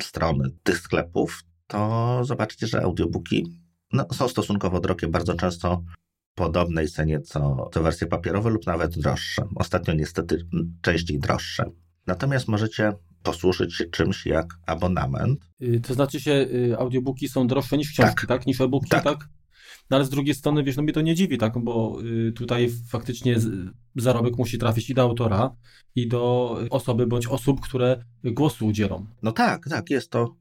strony 0.00 0.50
tych 0.62 0.78
sklepów, 0.78 1.42
to 1.66 2.20
zobaczycie, 2.24 2.66
że 2.66 2.82
audiobooki 2.82 3.46
no, 3.92 4.06
są 4.12 4.28
stosunkowo 4.28 4.80
drogie, 4.80 5.08
bardzo 5.08 5.34
często 5.34 5.82
podobnej 6.36 6.88
cenie 6.88 7.20
co, 7.20 7.70
co 7.72 7.82
wersje 7.82 8.06
papierowe 8.06 8.50
lub 8.50 8.66
nawet 8.66 8.98
droższe. 8.98 9.42
Ostatnio 9.54 9.94
niestety 9.94 10.46
częściej 10.82 11.18
droższe. 11.18 11.64
Natomiast 12.06 12.48
możecie 12.48 12.92
posłużyć 13.22 13.74
się 13.74 13.84
czymś 13.84 14.26
jak 14.26 14.46
abonament. 14.66 15.40
Y, 15.62 15.80
to 15.80 15.94
znaczy 15.94 16.20
się, 16.20 16.30
y, 16.30 16.76
audiobooki 16.78 17.28
są 17.28 17.46
droższe 17.46 17.76
niż 17.78 17.90
książki, 17.92 18.26
tak? 18.26 18.28
tak? 18.28 18.46
Niż 18.46 18.60
e-booki, 18.60 18.88
tak. 18.88 19.04
tak? 19.04 19.28
No 19.90 19.96
ale 19.96 20.04
z 20.04 20.10
drugiej 20.10 20.34
strony, 20.34 20.62
wiesz, 20.64 20.76
no 20.76 20.82
mnie 20.82 20.92
to 20.92 21.00
nie 21.00 21.14
dziwi, 21.14 21.38
tak? 21.38 21.58
Bo 21.58 21.98
y, 22.28 22.32
tutaj 22.32 22.70
faktycznie 22.88 23.36
zarobek 23.96 24.38
musi 24.38 24.58
trafić 24.58 24.90
i 24.90 24.94
do 24.94 25.02
autora, 25.02 25.50
i 25.94 26.08
do 26.08 26.56
osoby 26.70 27.06
bądź 27.06 27.26
osób, 27.26 27.60
które 27.60 28.04
głosu 28.24 28.66
udzielą. 28.66 29.06
No 29.22 29.32
tak, 29.32 29.68
tak, 29.68 29.90
jest 29.90 30.10
to 30.10 30.36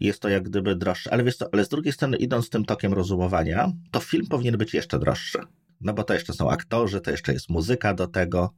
jest 0.00 0.22
to 0.22 0.28
jak 0.28 0.42
gdyby 0.42 0.76
droższe. 0.76 1.12
Ale 1.12 1.24
ale 1.52 1.64
z 1.64 1.68
drugiej 1.68 1.92
strony, 1.92 2.16
idąc 2.16 2.50
tym 2.50 2.64
tokiem 2.64 2.92
rozumowania, 2.92 3.72
to 3.90 4.00
film 4.00 4.26
powinien 4.26 4.56
być 4.56 4.74
jeszcze 4.74 4.98
droższy. 4.98 5.38
No 5.80 5.92
bo 5.92 6.04
to 6.04 6.14
jeszcze 6.14 6.32
są 6.32 6.50
aktorzy, 6.50 7.00
to 7.00 7.10
jeszcze 7.10 7.32
jest 7.32 7.48
muzyka 7.48 7.94
do 7.94 8.06
tego. 8.06 8.54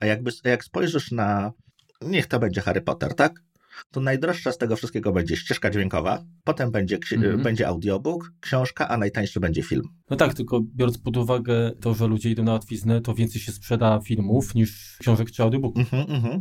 A 0.00 0.06
jakby, 0.06 0.30
jak 0.44 0.64
spojrzysz 0.64 1.10
na. 1.10 1.52
Niech 2.02 2.26
to 2.26 2.38
będzie 2.38 2.60
Harry 2.60 2.80
Potter, 2.80 3.14
tak? 3.14 3.42
To 3.90 4.00
najdroższa 4.00 4.52
z 4.52 4.58
tego 4.58 4.76
wszystkiego 4.76 5.12
będzie 5.12 5.36
ścieżka 5.36 5.70
dźwiękowa, 5.70 6.24
potem 6.44 6.70
będzie, 6.70 6.98
mm-hmm. 6.98 7.42
będzie 7.42 7.68
audiobook, 7.68 8.32
książka, 8.40 8.88
a 8.88 8.98
najtańszy 8.98 9.40
będzie 9.40 9.62
film. 9.62 9.82
No 10.10 10.16
tak, 10.16 10.34
tylko 10.34 10.60
biorąc 10.76 10.98
pod 10.98 11.16
uwagę 11.16 11.72
to, 11.80 11.94
że 11.94 12.06
ludzie 12.06 12.30
idą 12.30 12.42
na 12.42 12.52
łatwiznę, 12.52 13.00
to 13.00 13.14
więcej 13.14 13.40
się 13.40 13.52
sprzeda 13.52 14.00
filmów 14.00 14.54
niż 14.54 14.96
książek 15.00 15.30
czy 15.30 15.42
audiobooków. 15.42 15.90
Mm-hmm, 15.90 16.06
mm-hmm. 16.06 16.40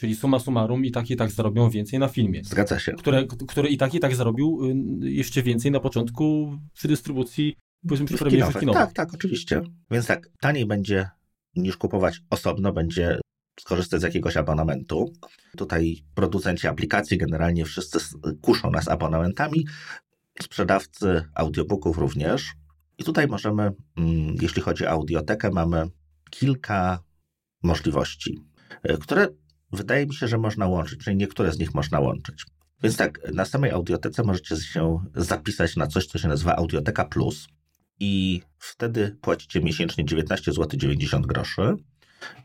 Czyli 0.00 0.16
suma 0.16 0.38
summarum 0.38 0.84
i 0.84 0.90
tak 0.90 1.10
i 1.10 1.16
tak 1.16 1.30
zarobią 1.30 1.70
więcej 1.70 1.98
na 1.98 2.08
filmie. 2.08 2.44
Zgadza 2.44 2.78
się. 2.78 2.92
Które, 2.92 3.26
które 3.48 3.68
i 3.68 3.76
tak 3.76 3.94
i 3.94 4.00
tak 4.00 4.14
zarobił 4.14 4.60
y, 5.02 5.10
jeszcze 5.10 5.42
więcej 5.42 5.70
na 5.70 5.80
początku 5.80 6.56
przy 6.74 6.88
dystrybucji, 6.88 7.56
powiedzmy 7.82 8.06
przy 8.06 8.18
premierze 8.18 8.60
kinowej. 8.60 8.82
Tak, 8.82 8.92
tak, 8.92 9.14
oczywiście. 9.14 9.62
Więc 9.90 10.06
tak, 10.06 10.28
taniej 10.40 10.66
będzie 10.66 11.08
niż 11.56 11.76
kupować 11.76 12.20
osobno, 12.30 12.72
będzie 12.72 13.20
skorzystać 13.60 14.00
z 14.00 14.04
jakiegoś 14.04 14.36
abonamentu. 14.36 15.12
Tutaj 15.56 15.96
producenci 16.14 16.66
aplikacji 16.66 17.18
generalnie 17.18 17.64
wszyscy 17.64 17.98
kuszą 18.40 18.70
nas 18.70 18.88
abonamentami, 18.88 19.66
sprzedawcy 20.42 21.22
audiobooków 21.34 21.98
również. 21.98 22.52
I 22.98 23.04
tutaj 23.04 23.26
możemy, 23.26 23.72
mm, 23.96 24.34
jeśli 24.40 24.62
chodzi 24.62 24.86
o 24.86 24.90
audiotekę, 24.90 25.50
mamy 25.50 25.86
kilka 26.30 27.02
możliwości, 27.62 28.38
y, 28.90 28.98
które 28.98 29.28
wydaje 29.72 30.06
mi 30.06 30.14
się, 30.14 30.28
że 30.28 30.38
można 30.38 30.66
łączyć, 30.66 31.04
czyli 31.04 31.16
niektóre 31.16 31.52
z 31.52 31.58
nich 31.58 31.74
można 31.74 32.00
łączyć. 32.00 32.46
Więc 32.82 32.96
tak, 32.96 33.32
na 33.34 33.44
samej 33.44 33.70
audiotece 33.70 34.22
możecie 34.22 34.56
się 34.56 35.04
zapisać 35.14 35.76
na 35.76 35.86
coś, 35.86 36.06
co 36.06 36.18
się 36.18 36.28
nazywa 36.28 36.56
Audioteka 36.56 37.04
Plus 37.04 37.48
i 38.00 38.42
wtedy 38.58 39.16
płacicie 39.20 39.60
miesięcznie 39.60 40.04
19 40.04 40.52
zł 40.52 40.80
90 40.80 41.26
groszy 41.26 41.74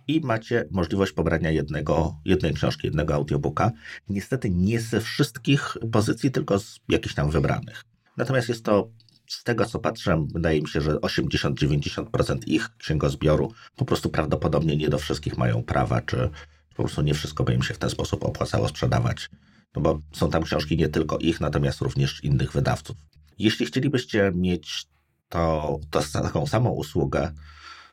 i 0.07 0.21
macie 0.21 0.65
możliwość 0.71 1.11
pobrania 1.11 1.51
jednego, 1.51 2.19
jednej 2.25 2.53
książki, 2.53 2.87
jednego 2.87 3.13
audiobooka. 3.13 3.71
Niestety 4.09 4.49
nie 4.49 4.79
ze 4.79 5.01
wszystkich 5.01 5.77
pozycji, 5.91 6.31
tylko 6.31 6.59
z 6.59 6.79
jakichś 6.89 7.15
tam 7.15 7.31
wybranych. 7.31 7.83
Natomiast 8.17 8.49
jest 8.49 8.65
to, 8.65 8.89
z 9.27 9.43
tego 9.43 9.65
co 9.65 9.79
patrzę, 9.79 10.25
wydaje 10.33 10.61
mi 10.61 10.67
się, 10.67 10.81
że 10.81 10.91
80-90% 10.95 12.37
ich 12.47 12.77
księgozbioru 12.77 13.53
po 13.75 13.85
prostu 13.85 14.09
prawdopodobnie 14.09 14.77
nie 14.77 14.89
do 14.89 14.97
wszystkich 14.97 15.37
mają 15.37 15.63
prawa, 15.63 16.01
czy, 16.01 16.29
po 16.75 16.83
prostu 16.83 17.01
nie 17.01 17.13
wszystko 17.13 17.43
by 17.43 17.53
im 17.53 17.63
się 17.63 17.73
w 17.73 17.77
ten 17.77 17.89
sposób 17.89 18.25
opłacało 18.25 18.67
sprzedawać. 18.67 19.29
No 19.75 19.81
bo 19.81 19.99
są 20.13 20.29
tam 20.29 20.43
książki 20.43 20.77
nie 20.77 20.89
tylko 20.89 21.17
ich, 21.17 21.41
natomiast 21.41 21.81
również 21.81 22.23
innych 22.23 22.51
wydawców. 22.51 22.97
Jeśli 23.39 23.65
chcielibyście 23.65 24.31
mieć 24.35 24.87
to, 25.29 25.79
to 25.89 26.01
taką 26.13 26.47
samą 26.47 26.69
usługę 26.69 27.31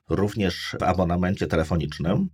również 0.09 0.77
w 0.81 0.83
abonamencie 0.83 1.47
telefonicznym, 1.47 2.29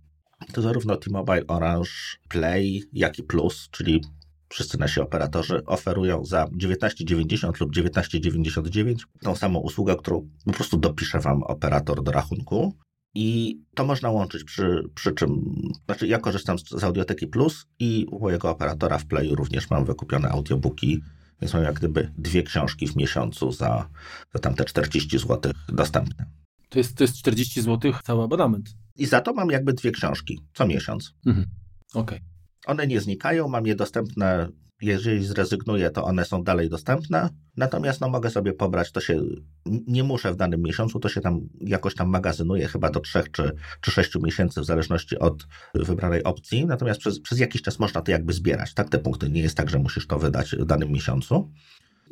to 0.53 0.61
zarówno 0.61 0.95
T-Mobile, 0.95 1.47
Orange, 1.47 1.89
Play, 2.29 2.83
jak 2.93 3.19
i 3.19 3.23
Plus, 3.23 3.67
czyli 3.71 4.01
wszyscy 4.49 4.79
nasi 4.79 4.99
operatorzy 4.99 5.65
oferują 5.65 6.25
za 6.25 6.45
19,90 6.45 7.59
lub 7.59 7.75
19,99 7.75 8.95
tą 9.21 9.35
samą 9.35 9.59
usługę, 9.59 9.95
którą 9.95 10.29
po 10.45 10.51
prostu 10.51 10.77
dopisze 10.77 11.19
Wam 11.19 11.43
operator 11.43 12.03
do 12.03 12.11
rachunku. 12.11 12.73
I 13.13 13.59
to 13.75 13.85
można 13.85 14.09
łączyć 14.09 14.43
przy, 14.43 14.83
przy 14.95 15.11
czym, 15.11 15.61
znaczy 15.85 16.07
ja 16.07 16.19
korzystam 16.19 16.59
z, 16.59 16.69
z 16.69 16.83
Audioteki 16.83 17.27
Plus 17.27 17.65
i 17.79 18.05
u 18.11 18.19
mojego 18.19 18.49
operatora 18.49 18.97
w 18.97 19.05
Playu 19.05 19.35
również 19.35 19.69
mam 19.69 19.85
wykupione 19.85 20.29
audiobooki, 20.29 21.01
więc 21.41 21.53
mam 21.53 21.63
jak 21.63 21.75
gdyby 21.75 22.11
dwie 22.17 22.43
książki 22.43 22.87
w 22.87 22.95
miesiącu 22.95 23.51
za, 23.51 23.89
za 24.33 24.39
tamte 24.39 24.65
40 24.65 25.17
zł 25.19 25.53
dostępne. 25.69 26.25
To 26.69 26.79
jest, 26.79 26.97
to 26.97 27.03
jest 27.03 27.17
40 27.17 27.61
zł 27.61 27.93
cały 28.03 28.23
abonament. 28.23 28.69
I 28.95 29.05
za 29.05 29.21
to 29.21 29.33
mam 29.33 29.49
jakby 29.49 29.73
dwie 29.73 29.91
książki 29.91 30.39
co 30.53 30.67
miesiąc. 30.67 31.13
Mhm. 31.25 31.47
Okej. 31.93 32.17
Okay. 32.17 32.29
One 32.65 32.87
nie 32.87 33.01
znikają, 33.01 33.47
mam 33.47 33.65
je 33.65 33.75
dostępne 33.75 34.49
jeżeli 34.81 35.25
zrezygnuję, 35.25 35.89
to 35.89 36.03
one 36.03 36.25
są 36.25 36.43
dalej 36.43 36.69
dostępne. 36.69 37.29
Natomiast 37.57 38.01
no, 38.01 38.09
mogę 38.09 38.29
sobie 38.29 38.53
pobrać, 38.53 38.91
to 38.91 39.01
się 39.01 39.21
nie 39.65 40.03
muszę 40.03 40.33
w 40.33 40.35
danym 40.35 40.61
miesiącu, 40.61 40.99
to 40.99 41.09
się 41.09 41.21
tam 41.21 41.39
jakoś 41.61 41.95
tam 41.95 42.09
magazynuje 42.09 42.67
chyba 42.67 42.89
do 42.89 42.99
3 42.99 43.23
czy, 43.31 43.51
czy 43.81 43.91
6 43.91 44.15
miesięcy 44.15 44.61
w 44.61 44.65
zależności 44.65 45.19
od 45.19 45.47
wybranej 45.75 46.23
opcji. 46.23 46.65
Natomiast 46.65 46.99
przez, 46.99 47.19
przez 47.19 47.39
jakiś 47.39 47.61
czas 47.61 47.79
można 47.79 48.01
to 48.01 48.11
jakby 48.11 48.33
zbierać. 48.33 48.73
Tak, 48.73 48.89
te 48.89 48.99
punkty 48.99 49.29
nie 49.29 49.41
jest 49.41 49.57
tak, 49.57 49.69
że 49.69 49.79
musisz 49.79 50.07
to 50.07 50.19
wydać 50.19 50.55
w 50.55 50.65
danym 50.65 50.91
miesiącu. 50.91 51.51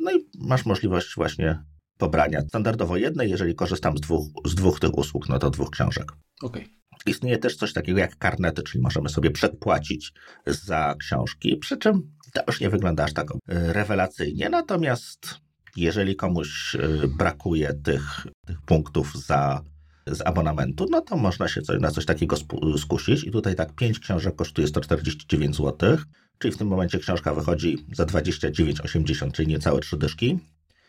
No 0.00 0.12
i 0.12 0.28
masz 0.38 0.66
możliwość 0.66 1.14
właśnie 1.16 1.62
pobrania 1.98 2.40
standardowo 2.40 2.96
jednej, 2.96 3.30
jeżeli 3.30 3.54
korzystam 3.54 3.98
z 3.98 4.00
dwóch, 4.00 4.28
z 4.44 4.54
dwóch 4.54 4.80
tych 4.80 4.98
usług, 4.98 5.28
no 5.28 5.38
to 5.38 5.50
dwóch 5.50 5.70
książek. 5.70 6.12
Okej. 6.42 6.62
Okay. 6.62 6.78
Istnieje 7.06 7.38
też 7.38 7.56
coś 7.56 7.72
takiego 7.72 7.98
jak 7.98 8.16
karnety, 8.16 8.62
czyli 8.62 8.82
możemy 8.82 9.08
sobie 9.08 9.30
przedpłacić 9.30 10.12
za 10.46 10.94
książki, 10.98 11.56
przy 11.56 11.76
czym 11.76 12.17
to 12.32 12.42
już 12.46 12.60
nie 12.60 12.70
wygląda 12.70 13.04
aż 13.04 13.12
tak 13.12 13.30
e, 13.30 13.36
rewelacyjnie. 13.72 14.48
Natomiast 14.48 15.40
jeżeli 15.76 16.16
komuś 16.16 16.74
e, 16.74 16.78
brakuje 17.18 17.74
tych, 17.74 18.26
tych 18.46 18.62
punktów 18.62 19.26
za, 19.26 19.62
z 20.06 20.20
abonamentu, 20.20 20.86
no 20.90 21.00
to 21.00 21.16
można 21.16 21.48
się 21.48 21.60
na 21.80 21.90
coś 21.90 22.04
takiego 22.04 22.36
skusić. 22.78 23.24
I 23.24 23.30
tutaj 23.30 23.54
tak 23.54 23.74
5 23.74 23.98
książek 23.98 24.36
kosztuje 24.36 24.66
149 24.66 25.56
zł, 25.56 25.96
czyli 26.38 26.54
w 26.54 26.56
tym 26.56 26.68
momencie 26.68 26.98
książka 26.98 27.34
wychodzi 27.34 27.86
za 27.92 28.04
29,80, 28.04 29.32
czyli 29.32 29.48
niecałe 29.48 29.80
trzy 29.80 29.96
dyszki. 29.96 30.38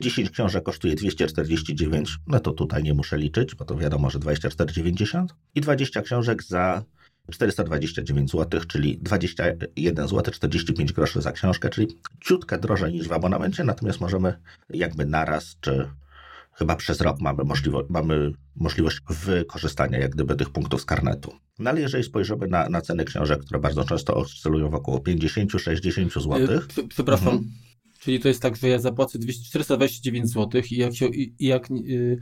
10 0.01 0.29
książek 0.29 0.63
kosztuje 0.63 0.95
249, 0.95 2.17
no 2.27 2.39
to 2.39 2.51
tutaj 2.51 2.83
nie 2.83 2.93
muszę 2.93 3.17
liczyć, 3.17 3.55
bo 3.55 3.65
to 3.65 3.75
wiadomo, 3.75 4.09
że 4.09 4.19
24,90 4.19 5.25
i 5.55 5.61
20 5.61 6.01
książek 6.01 6.43
za 6.43 6.83
429 7.29 8.31
zł, 8.31 8.61
czyli 8.67 8.97
21 8.97 10.07
zł 10.07 10.33
45 10.33 10.93
groszy 10.93 11.21
za 11.21 11.31
książkę, 11.31 11.69
czyli 11.69 11.87
ciutkę 12.19 12.57
drożej 12.57 12.93
niż 12.93 13.07
w 13.07 13.11
abonamencie, 13.11 13.63
natomiast 13.63 14.01
możemy 14.01 14.33
jakby 14.69 15.05
naraz, 15.05 15.57
czy 15.61 15.89
chyba 16.53 16.75
przez 16.75 17.01
rok 17.01 17.21
mamy, 17.21 17.43
możliwo, 17.43 17.85
mamy 17.89 18.31
możliwość 18.55 18.99
wykorzystania 19.09 19.99
jak 19.99 20.11
gdyby 20.11 20.35
tych 20.35 20.49
punktów 20.49 20.81
z 20.81 20.85
karnetu. 20.85 21.33
No 21.59 21.69
ale 21.69 21.81
jeżeli 21.81 22.03
spojrzymy 22.03 22.47
na, 22.47 22.69
na 22.69 22.81
ceny 22.81 23.05
książek, 23.05 23.39
które 23.39 23.59
bardzo 23.59 23.83
często 23.83 24.15
oscylują 24.15 24.69
wokół 24.69 24.97
50-60 24.97 26.21
zł. 26.21 26.61
Przepraszam, 26.89 27.27
mhm. 27.27 27.51
Czyli 27.99 28.19
to 28.19 28.27
jest 28.27 28.41
tak, 28.41 28.55
że 28.55 28.69
ja 28.69 28.79
zapłacę 28.79 29.19
429 29.19 30.29
zł 30.29 30.61
i 30.71 30.75
jak, 30.75 30.95
się, 30.95 31.05
i, 31.05 31.35
jak 31.39 31.69
yy, 31.69 32.17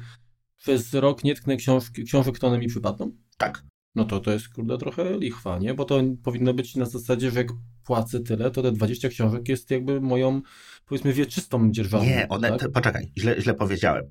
przez 0.57 0.93
rok 0.93 1.23
nie 1.23 1.35
tknę 1.35 1.57
książek, 2.05 2.39
to 2.39 2.47
one 2.47 2.59
mi 2.59 2.67
przypadną? 2.67 3.11
Tak. 3.37 3.63
No 3.97 4.05
to 4.05 4.19
to 4.19 4.31
jest 4.31 4.49
kurde 4.49 4.77
trochę 4.77 5.17
lichwa, 5.17 5.59
nie? 5.59 5.73
Bo 5.73 5.85
to 5.85 6.01
powinno 6.23 6.53
być 6.53 6.75
na 6.75 6.85
zasadzie, 6.85 7.31
że 7.31 7.39
jak 7.39 7.47
płacę 7.83 8.19
tyle, 8.19 8.51
to 8.51 8.61
te 8.61 8.71
20 8.71 9.09
książek 9.09 9.49
jest 9.49 9.71
jakby 9.71 10.01
moją, 10.01 10.41
powiedzmy, 10.85 11.13
wieczystą 11.13 11.71
dzierżawą. 11.71 12.05
Nie, 12.05 12.27
one, 12.29 12.49
tak? 12.49 12.59
te, 12.59 12.69
poczekaj, 12.69 13.11
źle, 13.17 13.41
źle 13.41 13.53
powiedziałem. 13.53 14.05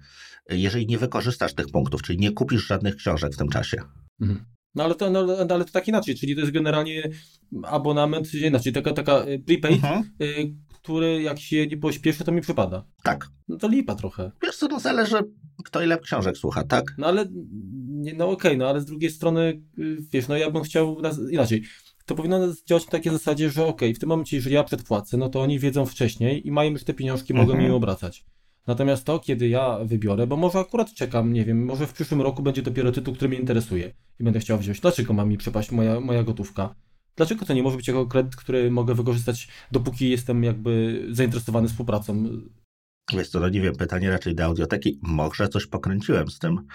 Jeżeli 0.50 0.86
nie 0.86 0.98
wykorzystasz 0.98 1.54
tych 1.54 1.66
punktów, 1.66 2.02
czyli 2.02 2.18
nie 2.18 2.32
kupisz 2.32 2.66
żadnych 2.66 2.96
książek 2.96 3.32
w 3.34 3.36
tym 3.36 3.48
czasie. 3.48 3.76
Mhm. 4.20 4.44
No 4.74 4.84
ale 4.84 4.94
to, 4.94 5.10
no, 5.10 5.26
ale 5.50 5.64
to 5.64 5.72
tak 5.72 5.88
inaczej, 5.88 6.14
czyli 6.14 6.34
to 6.34 6.40
jest 6.40 6.52
generalnie 6.52 7.10
abonament, 7.62 8.34
inaczej, 8.34 8.72
taka, 8.72 8.92
taka 8.92 9.26
y, 9.26 9.38
prepaid, 9.46 9.84
Mhm. 9.84 10.04
Który 10.86 11.22
jak 11.22 11.38
się 11.38 11.66
nie 11.66 11.76
pośpieszy, 11.76 12.24
to 12.24 12.32
mi 12.32 12.40
przypada. 12.40 12.84
Tak. 13.02 13.28
No 13.48 13.56
to 13.56 13.68
lipa 13.68 13.94
trochę. 13.94 14.30
Wiesz 14.42 14.56
co, 14.56 14.68
no 14.68 14.80
zależy 14.80 15.16
kto 15.64 15.82
ile 15.82 15.98
książek 15.98 16.36
słucha, 16.36 16.64
tak? 16.64 16.94
No 16.98 17.06
ale, 17.06 17.26
nie, 17.88 18.14
no 18.14 18.30
okej, 18.30 18.58
no 18.58 18.68
ale 18.68 18.80
z 18.80 18.84
drugiej 18.84 19.10
strony, 19.10 19.62
y, 19.78 19.96
wiesz, 20.12 20.28
no 20.28 20.36
ja 20.36 20.50
bym 20.50 20.62
chciał 20.62 20.96
inaczej. 21.30 21.62
To 22.04 22.14
powinno 22.14 22.38
działać 22.66 22.84
na 22.84 22.90
takiej 22.90 23.12
zasadzie, 23.12 23.50
że 23.50 23.66
okej, 23.66 23.94
w 23.94 23.98
tym 23.98 24.08
momencie, 24.08 24.36
jeżeli 24.36 24.54
ja 24.54 24.64
przedpłacę, 24.64 25.16
no 25.16 25.28
to 25.28 25.40
oni 25.40 25.58
wiedzą 25.58 25.86
wcześniej 25.86 26.46
i 26.46 26.50
mają 26.50 26.70
już 26.70 26.84
te 26.84 26.94
pieniążki, 26.94 27.34
mogą 27.34 27.52
Mhm. 27.52 27.64
mi 27.70 27.76
obracać. 27.76 28.24
Natomiast 28.66 29.04
to, 29.04 29.18
kiedy 29.18 29.48
ja 29.48 29.78
wybiorę, 29.84 30.26
bo 30.26 30.36
może 30.36 30.58
akurat 30.58 30.94
czekam, 30.94 31.32
nie 31.32 31.44
wiem, 31.44 31.64
może 31.64 31.86
w 31.86 31.92
przyszłym 31.92 32.22
roku 32.22 32.42
będzie 32.42 32.62
dopiero 32.62 32.92
tytuł, 32.92 33.14
który 33.14 33.28
mnie 33.28 33.38
interesuje 33.38 33.92
i 34.20 34.24
będę 34.24 34.40
chciał 34.40 34.58
wziąć. 34.58 34.80
Dlaczego 34.80 35.12
ma 35.12 35.24
mi 35.24 35.38
przepaść 35.38 35.70
moja, 35.70 36.00
moja 36.00 36.22
gotówka? 36.22 36.74
Dlaczego 37.16 37.46
to 37.46 37.54
nie 37.54 37.62
może 37.62 37.76
być 37.76 37.88
jako 37.88 38.06
kredyt, 38.06 38.36
który 38.36 38.70
mogę 38.70 38.94
wykorzystać, 38.94 39.48
dopóki 39.72 40.10
jestem 40.10 40.44
jakby 40.44 41.02
zainteresowany 41.10 41.68
współpracą? 41.68 42.28
Wiesz 43.12 43.28
co, 43.28 43.40
no 43.40 43.48
nie 43.48 43.60
wiem, 43.60 43.76
pytanie 43.76 44.10
raczej 44.10 44.34
do 44.34 44.44
audioteki. 44.44 44.98
Może 45.02 45.48
coś 45.48 45.66
pokręciłem 45.66 46.28
z 46.28 46.38
tym? 46.38 46.66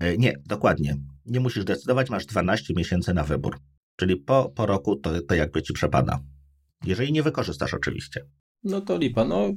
E, 0.00 0.16
Nie, 0.16 0.34
dokładnie. 0.46 0.96
Nie 1.26 1.40
musisz 1.40 1.64
decydować, 1.64 2.10
masz 2.10 2.26
12 2.26 2.74
miesięcy 2.76 3.14
na 3.14 3.24
wybór. 3.24 3.58
Czyli 3.96 4.16
po, 4.16 4.52
po 4.56 4.66
roku 4.66 4.96
to, 4.96 5.22
to 5.22 5.34
jakby 5.34 5.62
ci 5.62 5.72
przepada. 5.72 6.20
Jeżeli 6.84 7.12
nie 7.12 7.22
wykorzystasz 7.22 7.74
oczywiście. 7.74 8.26
No 8.64 8.80
to 8.80 8.98
lipa, 8.98 9.24
no 9.24 9.52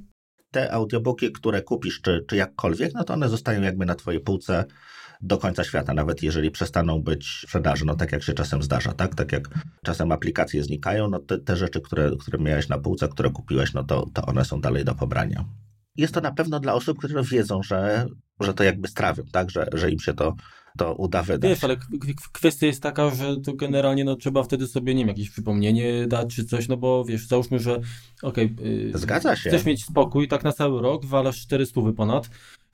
Te 0.51 0.71
audiobooki, 0.71 1.31
które 1.31 1.61
kupisz, 1.61 2.01
czy, 2.01 2.25
czy 2.27 2.35
jakkolwiek, 2.35 2.93
no 2.93 3.03
to 3.03 3.13
one 3.13 3.29
zostają 3.29 3.61
jakby 3.61 3.85
na 3.85 3.95
twojej 3.95 4.21
półce 4.21 4.65
do 5.21 5.37
końca 5.37 5.63
świata, 5.63 5.93
nawet 5.93 6.23
jeżeli 6.23 6.51
przestaną 6.51 7.01
być 7.01 7.41
sprzedaży, 7.43 7.85
no 7.85 7.95
tak 7.95 8.11
jak 8.11 8.23
się 8.23 8.33
czasem 8.33 8.63
zdarza, 8.63 8.93
tak? 8.93 9.15
Tak 9.15 9.31
jak 9.31 9.49
czasem 9.85 10.11
aplikacje 10.11 10.63
znikają, 10.63 11.09
no 11.09 11.19
te, 11.19 11.37
te 11.37 11.55
rzeczy, 11.55 11.81
które, 11.81 12.11
które 12.19 12.39
miałeś 12.39 12.69
na 12.69 12.77
półce, 12.77 13.07
które 13.07 13.29
kupiłeś, 13.29 13.73
no 13.73 13.83
to, 13.83 14.05
to 14.13 14.25
one 14.25 14.45
są 14.45 14.61
dalej 14.61 14.85
do 14.85 14.95
pobrania. 14.95 15.45
Jest 15.95 16.13
to 16.13 16.21
na 16.21 16.31
pewno 16.31 16.59
dla 16.59 16.73
osób, 16.73 16.97
które 16.97 17.23
wiedzą, 17.23 17.63
że, 17.63 18.05
że 18.39 18.53
to 18.53 18.63
jakby 18.63 18.87
strawią, 18.87 19.23
tak? 19.31 19.51
Że, 19.51 19.67
że 19.73 19.91
im 19.91 19.99
się 19.99 20.13
to, 20.13 20.35
to 20.77 20.95
uda 20.95 21.23
wydać. 21.23 21.49
Wiesz, 21.49 21.63
ale 21.63 21.77
kwestia 22.31 22.65
jest 22.65 22.83
taka, 22.83 23.09
że 23.09 23.37
to 23.41 23.53
generalnie 23.53 24.03
no, 24.03 24.15
trzeba 24.15 24.43
wtedy 24.43 24.67
sobie, 24.67 24.95
nie 24.95 25.01
wiem, 25.01 25.07
jakieś 25.07 25.29
przypomnienie 25.29 26.07
dać 26.07 26.35
czy 26.35 26.45
coś, 26.45 26.67
no 26.67 26.77
bo 26.77 27.05
wiesz, 27.05 27.27
załóżmy, 27.27 27.59
że 27.59 27.79
okej, 28.21 28.55
yy, 28.61 28.91
Zgadza 28.95 29.35
się. 29.35 29.49
chcesz 29.49 29.65
mieć 29.65 29.85
spokój, 29.85 30.27
tak 30.27 30.43
na 30.43 30.51
cały 30.51 30.81
rok, 30.81 31.05
walasz 31.05 31.41
400 31.41 31.81
ponad, 31.97 32.29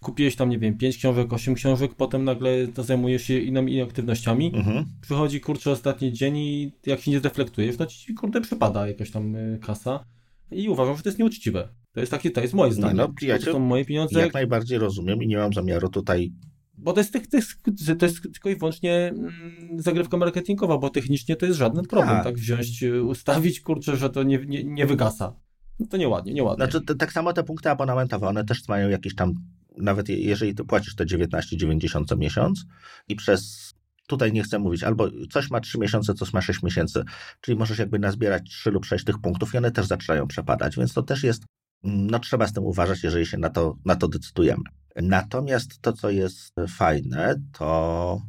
kupiłeś 0.06 0.36
tam, 0.36 0.50
nie 0.50 0.60
wiem, 0.60 0.78
5 0.78 0.98
książek, 0.98 1.34
8 1.34 1.56
książek, 1.56 1.96
potem 1.96 2.24
nagle 2.24 2.68
to 2.68 2.84
zajmujesz 2.84 3.22
się 3.24 3.40
innymi 3.40 3.82
aktywnościami, 3.82 4.52
Mhm. 4.56 4.86
przychodzi, 5.02 5.40
kurczę, 5.42 5.72
ostatni 5.72 6.14
dzień 6.14 6.38
i 6.38 6.72
jak 6.86 7.00
się 7.02 7.12
nie 7.12 7.20
zreflektujesz, 7.20 7.78
no 7.78 7.86
ci, 7.86 8.14
kurde, 8.14 8.42
przypada 8.42 8.88
jakaś 8.88 9.12
tam 9.12 9.36
y, 9.36 9.60
kasa 9.62 10.06
i 10.52 10.70
uważam, 10.70 10.98
że 10.98 11.04
to 11.04 11.10
jest 11.10 11.20
nieuczciwe. 11.20 11.68
To 11.94 12.00
jest 12.00 12.12
takie, 12.12 12.32
to 12.32 12.42
jest 12.42 12.54
moje 12.54 12.72
zdanie. 12.74 12.94
no, 12.94 13.14
ja 13.22 13.40
to 13.40 13.52
są 13.52 13.60
moje 13.60 13.86
pieniądze, 13.86 14.20
Jak 14.20 14.34
najbardziej 14.34 14.78
rozumiem 14.78 15.24
i 15.24 15.28
nie 15.28 15.38
mam 15.38 15.54
zamiaru 15.54 15.90
tutaj 15.90 16.32
bo 16.78 16.94
to 16.94 17.00
jest, 17.00 17.14
tych- 17.14 17.28
tych- 17.28 17.56
to 18.00 18.06
jest 18.06 18.22
tylko 18.22 18.50
i 18.50 18.56
wyłącznie 18.56 18.94
mm, 19.08 19.32
zagrywka 19.78 20.18
marketingowa, 20.18 20.78
bo 20.78 20.90
technicznie 20.90 21.36
to 21.36 21.46
jest 21.46 21.58
żaden 21.60 21.86
problem, 21.86 22.16
Tak. 22.16 22.24
tak, 22.24 22.36
wziąć, 22.38 22.84
y, 22.84 23.04
ustawić, 23.04 23.62
kurczę, 23.62 23.96
że 23.98 24.10
to 24.10 24.24
nie, 24.24 24.38
nie, 24.46 24.64
nie 24.64 24.86
wygasa. 24.86 25.34
No 25.80 25.86
to 25.88 25.98
nieładnie, 25.98 26.34
nieładnie. 26.34 26.66
Znaczy, 26.66 26.86
te, 26.86 26.96
tak 26.96 27.12
samo 27.14 27.34
te 27.34 27.44
punkty 27.44 27.70
abonamentowe, 27.70 28.28
one 28.28 28.46
też 28.46 28.68
mają 28.68 28.90
jakiś 28.90 29.16
tam, 29.16 29.34
nawet 29.78 30.10
je- 30.10 30.20
jeżeli 30.22 30.56
ty 30.56 30.64
płacisz 30.64 30.96
te 30.96 31.06
19,90 31.06 32.06
co 32.06 32.16
miesiąc 32.18 32.66
i 33.08 33.16
przez, 33.16 33.74
tutaj 34.08 34.34
nie 34.34 34.44
chcę 34.44 34.60
mówić, 34.60 34.84
albo 34.84 35.08
coś 35.32 35.50
ma 35.52 35.60
3 35.60 35.80
miesiące, 35.80 36.14
coś 36.14 36.34
ma 36.34 36.42
6 36.42 36.64
miesięcy, 36.64 37.04
czyli 37.42 37.58
możesz 37.58 37.80
jakby 37.80 38.00
nazbierać 38.00 38.50
3 38.50 38.72
lub 38.72 38.86
6 38.86 39.06
tych 39.06 39.20
punktów 39.20 39.54
i 39.54 39.58
one 39.58 39.72
też 39.72 39.86
zaczynają 39.86 40.28
przepadać, 40.28 40.76
więc 40.78 40.94
to 40.94 41.04
też 41.04 41.24
jest, 41.24 41.44
mm, 41.84 42.08
no 42.08 42.20
trzeba 42.20 42.48
z 42.48 42.54
tym 42.54 42.64
uważać, 42.64 43.04
jeżeli 43.04 43.26
się 43.26 43.38
na 43.38 43.50
to, 43.50 43.76
na 43.86 43.96
to 43.96 44.08
decydujemy. 44.08 44.64
Natomiast 44.96 45.82
to, 45.82 45.94
co 45.94 46.10
jest 46.10 46.54
fajne, 46.68 47.36
to 47.52 48.22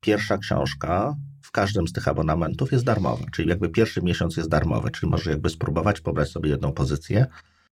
pierwsza 0.00 0.38
książka 0.38 1.14
w 1.42 1.50
każdym 1.50 1.88
z 1.88 1.92
tych 1.92 2.08
abonamentów 2.08 2.72
jest 2.72 2.84
darmowa, 2.84 3.24
czyli 3.32 3.48
jakby 3.48 3.68
pierwszy 3.68 4.02
miesiąc 4.02 4.36
jest 4.36 4.48
darmowy, 4.48 4.90
czyli 4.90 5.10
możesz 5.10 5.26
jakby 5.26 5.50
spróbować 5.50 6.00
pobrać 6.00 6.28
sobie 6.30 6.50
jedną 6.50 6.72
pozycję 6.72 7.26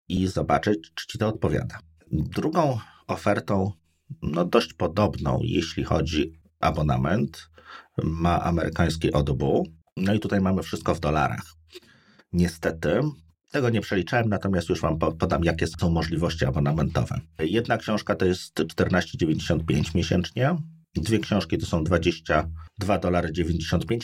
i 0.08 0.28
zobaczyć, 0.28 0.92
czy 0.96 1.08
ci 1.08 1.18
to 1.18 1.28
odpowiada. 1.28 1.80
Drugą 2.12 2.80
ofertą, 3.10 3.72
no 4.22 4.46
dość 4.46 4.74
podobną, 4.74 5.40
jeśli 5.44 5.84
chodzi 5.84 6.34
abonament, 6.60 7.50
ma 8.04 8.42
amerykański 8.44 9.14
Audible. 9.14 9.64
No 9.98 10.14
i 10.14 10.20
tutaj 10.20 10.42
mamy 10.42 10.64
wszystko 10.64 10.96
w 10.96 11.00
dolarach. 11.00 11.44
Niestety, 12.34 13.02
tego 13.52 13.70
nie 13.70 13.82
przeliczałem, 13.82 14.30
natomiast 14.30 14.70
już 14.70 14.82
Wam 14.82 14.98
po- 15.00 15.12
podam, 15.12 15.44
jakie 15.44 15.68
są 15.68 15.90
możliwości 15.90 16.46
abonamentowe. 16.46 17.20
Jedna 17.40 17.78
książka 17.78 18.16
to 18.16 18.26
jest 18.26 18.54
14,95 18.56 19.96
miesięcznie, 19.96 20.56
dwie 20.96 21.20
książki 21.20 21.58
to 21.58 21.66
są 21.66 21.84
22,95 21.84 23.00
dolary, 23.02 23.34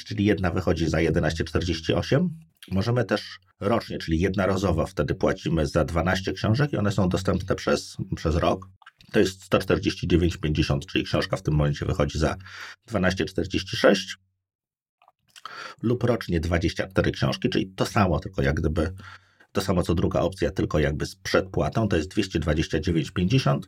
czyli 0.06 0.26
jedna 0.26 0.52
wychodzi 0.52 0.90
za 0.90 0.98
11,48. 0.98 2.30
Możemy 2.72 3.06
też 3.06 3.40
rocznie, 3.60 3.98
czyli 3.98 4.20
jednorazowo 4.20 4.86
wtedy 4.86 5.16
płacimy 5.16 5.68
za 5.68 5.86
12 5.86 6.34
książek 6.34 6.74
i 6.74 6.78
one 6.78 6.92
są 6.92 7.10
dostępne 7.10 7.56
przez, 7.56 7.98
przez 8.16 8.36
rok. 8.36 8.70
To 9.16 9.20
jest 9.20 9.50
149,50, 9.50 10.80
czyli 10.86 11.04
książka 11.04 11.38
w 11.38 11.42
tym 11.42 11.54
momencie 11.54 11.86
wychodzi 11.86 12.20
za 12.20 12.36
12,46 12.92 13.96
lub 15.82 16.04
rocznie 16.04 16.40
24 16.40 17.12
książki, 17.12 17.50
czyli 17.50 17.68
to 17.68 17.86
samo, 17.86 18.20
tylko 18.20 18.42
jak 18.42 18.56
gdyby 18.56 18.94
to 19.52 19.62
samo 19.62 19.84
co 19.84 19.96
druga 19.96 20.20
opcja, 20.20 20.52
tylko 20.52 20.80
jakby 20.80 21.06
z 21.06 21.16
przedpłatą, 21.16 21.88
to 21.88 21.98
jest 21.98 22.14
229,50 22.14 23.60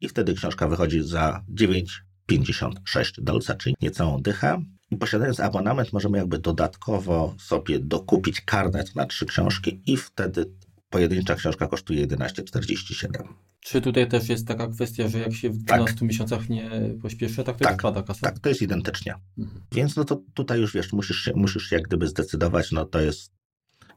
i 0.00 0.08
wtedy 0.08 0.34
książka 0.34 0.68
wychodzi 0.68 1.02
za 1.02 1.44
9,56 1.54 3.12
dolca, 3.18 3.54
czyli 3.54 3.74
niecałą 3.80 4.22
dychę. 4.22 4.62
I 4.90 4.96
posiadając 4.96 5.40
abonament 5.40 5.92
możemy 5.92 6.18
jakby 6.18 6.38
dodatkowo 6.38 7.34
sobie 7.38 7.78
dokupić 7.78 8.40
karnet 8.40 8.96
na 8.96 9.06
trzy 9.06 9.26
książki 9.26 9.82
i 9.86 9.96
wtedy 9.96 10.52
pojedyncza 10.90 11.34
książka 11.34 11.66
kosztuje 11.66 12.06
11,47. 12.06 13.51
Czy 13.64 13.80
tutaj 13.80 14.08
też 14.08 14.28
jest 14.28 14.48
taka 14.48 14.68
kwestia, 14.68 15.08
że 15.08 15.18
jak 15.18 15.34
się 15.34 15.50
w 15.50 15.64
Tak. 15.64 15.78
12 15.78 16.06
miesiącach 16.06 16.48
nie 16.48 16.70
pośpieszy, 17.02 17.44
tak 17.44 17.56
to 17.56 17.64
Tak, 17.64 17.72
tak, 17.72 17.80
spada 17.80 18.02
kasa? 18.02 18.20
Tak, 18.20 18.38
to 18.38 18.48
jest 18.48 18.62
identycznie. 18.62 19.14
Mhm. 19.38 19.62
Więc 19.72 19.96
no 19.96 20.04
to 20.04 20.22
tutaj 20.34 20.60
już 20.60 20.74
wiesz, 20.74 20.92
musisz 20.92 21.16
się, 21.16 21.32
musisz 21.34 21.62
się 21.62 21.76
jak 21.76 21.84
gdyby 21.84 22.08
zdecydować, 22.08 22.72
no 22.72 22.84
to 22.84 23.00
jest 23.00 23.32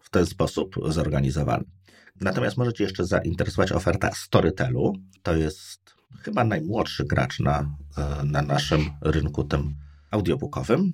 w 0.02 0.10
ten 0.10 0.26
sposób 0.26 0.76
zorganizowany. 0.88 1.64
Natomiast 2.22 2.58
możecie 2.58 2.84
jeszcze 2.84 3.06
zainteresować 3.06 3.72
oferta 3.72 4.12
Storytelu. 4.12 4.94
To 5.24 5.36
jest 5.36 5.96
chyba 6.20 6.44
najmłodszy 6.44 7.06
gracz 7.06 7.40
na, 7.40 7.76
e, 7.98 8.24
na 8.24 8.42
naszym 8.42 8.90
rynku 9.02 9.44
tym 9.44 9.76
audiobookowym. 10.12 10.94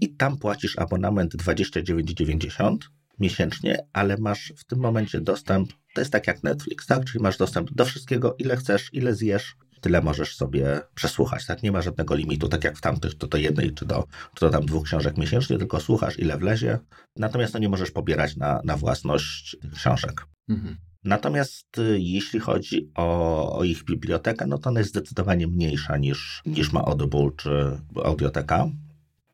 I 0.00 0.14
tam 0.16 0.38
płacisz 0.38 0.78
abonament 0.78 1.36
29,90 1.36 2.76
miesięcznie, 3.18 3.78
ale 3.92 4.16
masz 4.16 4.52
w 4.56 4.64
tym 4.64 4.78
momencie 4.78 5.20
dostęp, 5.20 5.72
to 5.94 6.00
jest 6.00 6.12
tak 6.12 6.26
jak 6.26 6.42
Netflix, 6.42 6.86
tak? 6.86 7.04
Czyli 7.04 7.22
masz 7.22 7.38
dostęp 7.38 7.70
do 7.70 7.84
wszystkiego, 7.84 8.34
ile 8.38 8.56
chcesz, 8.56 8.90
ile 8.94 9.14
zjesz, 9.14 9.56
tyle 9.80 10.02
możesz 10.02 10.36
sobie 10.36 10.80
przesłuchać, 10.94 11.46
tak? 11.46 11.62
Nie 11.62 11.72
ma 11.72 11.82
żadnego 11.82 12.14
limitu, 12.14 12.48
tak 12.48 12.64
jak 12.64 12.78
w 12.78 12.80
tamtych, 12.80 13.18
czy 13.18 13.28
do 13.28 13.38
jednej, 13.38 13.74
czy 13.74 13.86
do, 13.86 14.04
czy 14.34 14.46
do 14.46 14.50
tam 14.50 14.66
dwóch 14.66 14.84
książek 14.84 15.16
miesięcznie, 15.16 15.58
tylko 15.58 15.80
słuchasz, 15.80 16.18
ile 16.18 16.38
wlezie. 16.38 16.78
Natomiast 17.16 17.54
no, 17.54 17.60
nie 17.60 17.68
możesz 17.68 17.90
pobierać 17.90 18.36
na, 18.36 18.60
na 18.64 18.76
własność 18.76 19.56
tych 19.62 19.72
książek. 19.72 20.26
Mhm. 20.48 20.76
Natomiast 21.04 21.78
y, 21.78 21.98
jeśli 22.00 22.40
chodzi 22.40 22.90
o, 22.94 23.58
o 23.58 23.64
ich 23.64 23.84
bibliotekę, 23.84 24.46
no 24.46 24.58
to 24.58 24.70
ona 24.70 24.80
jest 24.80 24.90
zdecydowanie 24.90 25.46
mniejsza 25.46 25.96
niż, 25.96 26.42
niż 26.46 26.72
ma 26.72 26.84
Audible 26.84 27.30
czy 27.36 27.78
Audioteka. 28.04 28.68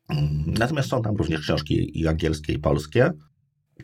Mm, 0.09 0.53
Natomiast 0.59 0.89
są 0.89 1.01
tam 1.01 1.15
również 1.15 1.41
książki 1.41 1.99
i 1.99 2.07
angielskie, 2.07 2.53
i 2.53 2.59
polskie. 2.59 3.11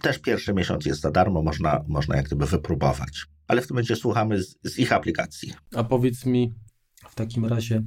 Też 0.01 0.19
pierwszy 0.19 0.53
miesiąc 0.53 0.85
jest 0.85 1.01
za 1.01 1.11
darmo, 1.11 1.41
można, 1.41 1.83
można 1.87 2.15
jak 2.15 2.25
gdyby 2.25 2.45
wypróbować. 2.45 3.25
Ale 3.47 3.61
w 3.61 3.67
tym 3.67 3.75
momencie 3.75 3.95
słuchamy 3.95 4.43
z, 4.43 4.57
z 4.63 4.79
ich 4.79 4.91
aplikacji. 4.93 5.53
A 5.75 5.83
powiedz 5.83 6.25
mi 6.25 6.53
w 7.09 7.15
takim 7.15 7.45
razie, 7.45 7.83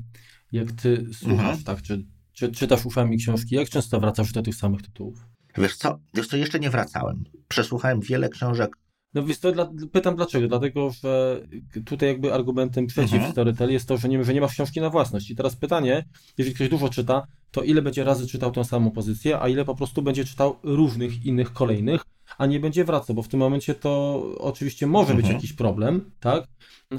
jak 0.52 0.72
ty 0.72 1.06
słuchasz, 1.12 1.38
Mhm. 1.40 1.62
tak, 1.64 1.82
czy, 1.82 2.04
czy 2.32 2.52
czytasz 2.52 2.86
uszami 2.86 3.18
książki, 3.18 3.54
jak 3.54 3.68
często 3.68 4.00
wracasz 4.00 4.32
do 4.32 4.42
tych 4.42 4.54
samych 4.54 4.82
tytułów? 4.82 5.26
Wiesz 5.58 5.76
co, 5.76 5.98
wiesz 6.14 6.26
co, 6.26 6.36
jeszcze 6.36 6.60
nie 6.60 6.70
wracałem. 6.70 7.24
Przesłuchałem 7.48 8.00
wiele 8.00 8.28
książek. 8.28 8.76
No 9.14 9.22
więc 9.22 9.40
to 9.40 9.52
dla, 9.52 9.70
pytam 9.92 10.16
dlaczego, 10.16 10.48
dlatego, 10.48 10.90
że 10.90 11.42
tutaj 11.84 12.08
jakby 12.08 12.34
argumentem 12.34 12.86
przeciw 12.86 13.14
mhm. 13.14 13.32
Storytel 13.32 13.72
jest 13.72 13.88
to, 13.88 13.96
że 13.96 14.08
nie, 14.08 14.24
że 14.24 14.34
nie 14.34 14.40
masz 14.40 14.52
książki 14.52 14.80
na 14.80 14.90
własność. 14.90 15.30
I 15.30 15.36
teraz 15.36 15.56
pytanie, 15.56 16.04
jeżeli 16.38 16.54
ktoś 16.54 16.68
dużo 16.68 16.88
czyta, 16.88 17.26
to 17.50 17.62
ile 17.62 17.82
będzie 17.82 18.04
razy 18.04 18.26
czytał 18.26 18.50
tę 18.50 18.64
samą 18.64 18.90
pozycję, 18.90 19.40
a 19.40 19.48
ile 19.48 19.64
po 19.64 19.74
prostu 19.74 20.02
będzie 20.02 20.24
czytał 20.24 20.56
różnych 20.62 21.24
innych 21.24 21.52
kolejnych, 21.52 22.04
a 22.38 22.46
nie 22.46 22.60
będzie 22.60 22.84
wracał, 22.84 23.16
bo 23.16 23.22
w 23.22 23.28
tym 23.28 23.40
momencie 23.40 23.74
to 23.74 24.22
oczywiście 24.38 24.86
może 24.86 25.12
mhm. 25.12 25.22
być 25.22 25.34
jakiś 25.34 25.52
problem, 25.52 26.10
tak? 26.20 26.44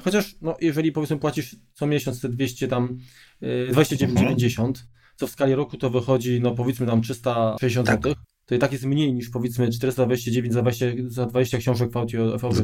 Chociaż, 0.03 0.35
no, 0.41 0.55
jeżeli 0.61 0.91
powiedzmy 0.91 1.17
płacisz 1.17 1.55
co 1.73 1.87
miesiąc 1.87 2.21
te 2.21 2.29
200 2.29 2.67
tam, 2.67 2.97
yy, 3.41 3.69
29,90, 3.71 4.59
mhm. 4.59 4.73
co 5.15 5.27
w 5.27 5.31
skali 5.31 5.55
roku 5.55 5.77
to 5.77 5.89
wychodzi, 5.89 6.41
no 6.41 6.51
powiedzmy 6.51 6.85
tam 6.85 7.01
360 7.01 7.87
tak. 7.87 8.03
zł, 8.03 8.15
to 8.45 8.55
i 8.55 8.59
tak 8.59 8.71
jest 8.71 8.85
mniej 8.85 9.13
niż 9.13 9.29
powiedzmy 9.29 9.69
429 9.69 10.53
za 10.53 10.61
20, 10.61 10.85
za 11.07 11.25
20 11.25 11.57
książek 11.57 11.91
w 11.91 11.97
audio, 11.97 12.39
w 12.39 12.45
audio 12.45 12.61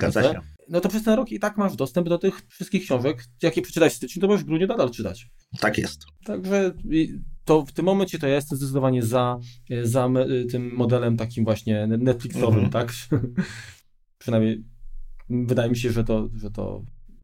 No 0.69 0.81
to 0.81 0.89
przez 0.89 1.03
ten 1.03 1.13
rok 1.13 1.31
i 1.31 1.39
tak 1.39 1.57
masz 1.57 1.75
dostęp 1.75 2.09
do 2.09 2.17
tych 2.17 2.41
wszystkich 2.49 2.83
książek, 2.83 3.23
jakie 3.41 3.61
przeczytałeś 3.61 3.93
w 3.93 3.95
styczniu, 3.95 4.21
to 4.21 4.27
możesz 4.27 4.43
w 4.43 4.47
grudniu 4.47 4.67
nadal 4.67 4.91
czytać. 4.91 5.27
Tak 5.59 5.77
jest. 5.77 6.05
Także 6.25 6.73
to 7.45 7.65
w 7.65 7.71
tym 7.71 7.85
momencie 7.85 8.19
to 8.19 8.27
ja 8.27 8.35
jestem 8.35 8.57
zdecydowanie 8.57 9.03
za, 9.03 9.39
za 9.83 10.09
tym 10.51 10.75
modelem 10.75 11.17
takim 11.17 11.43
właśnie 11.43 11.87
Netflixowym, 11.87 12.65
mhm. 12.65 12.69
tak? 12.69 12.93
Przynajmniej 14.17 14.63
wydaje 15.29 15.69
mi 15.69 15.77
się, 15.77 15.91
że 15.91 16.03
to, 16.03 16.29
że 16.35 16.51
to 16.51 16.81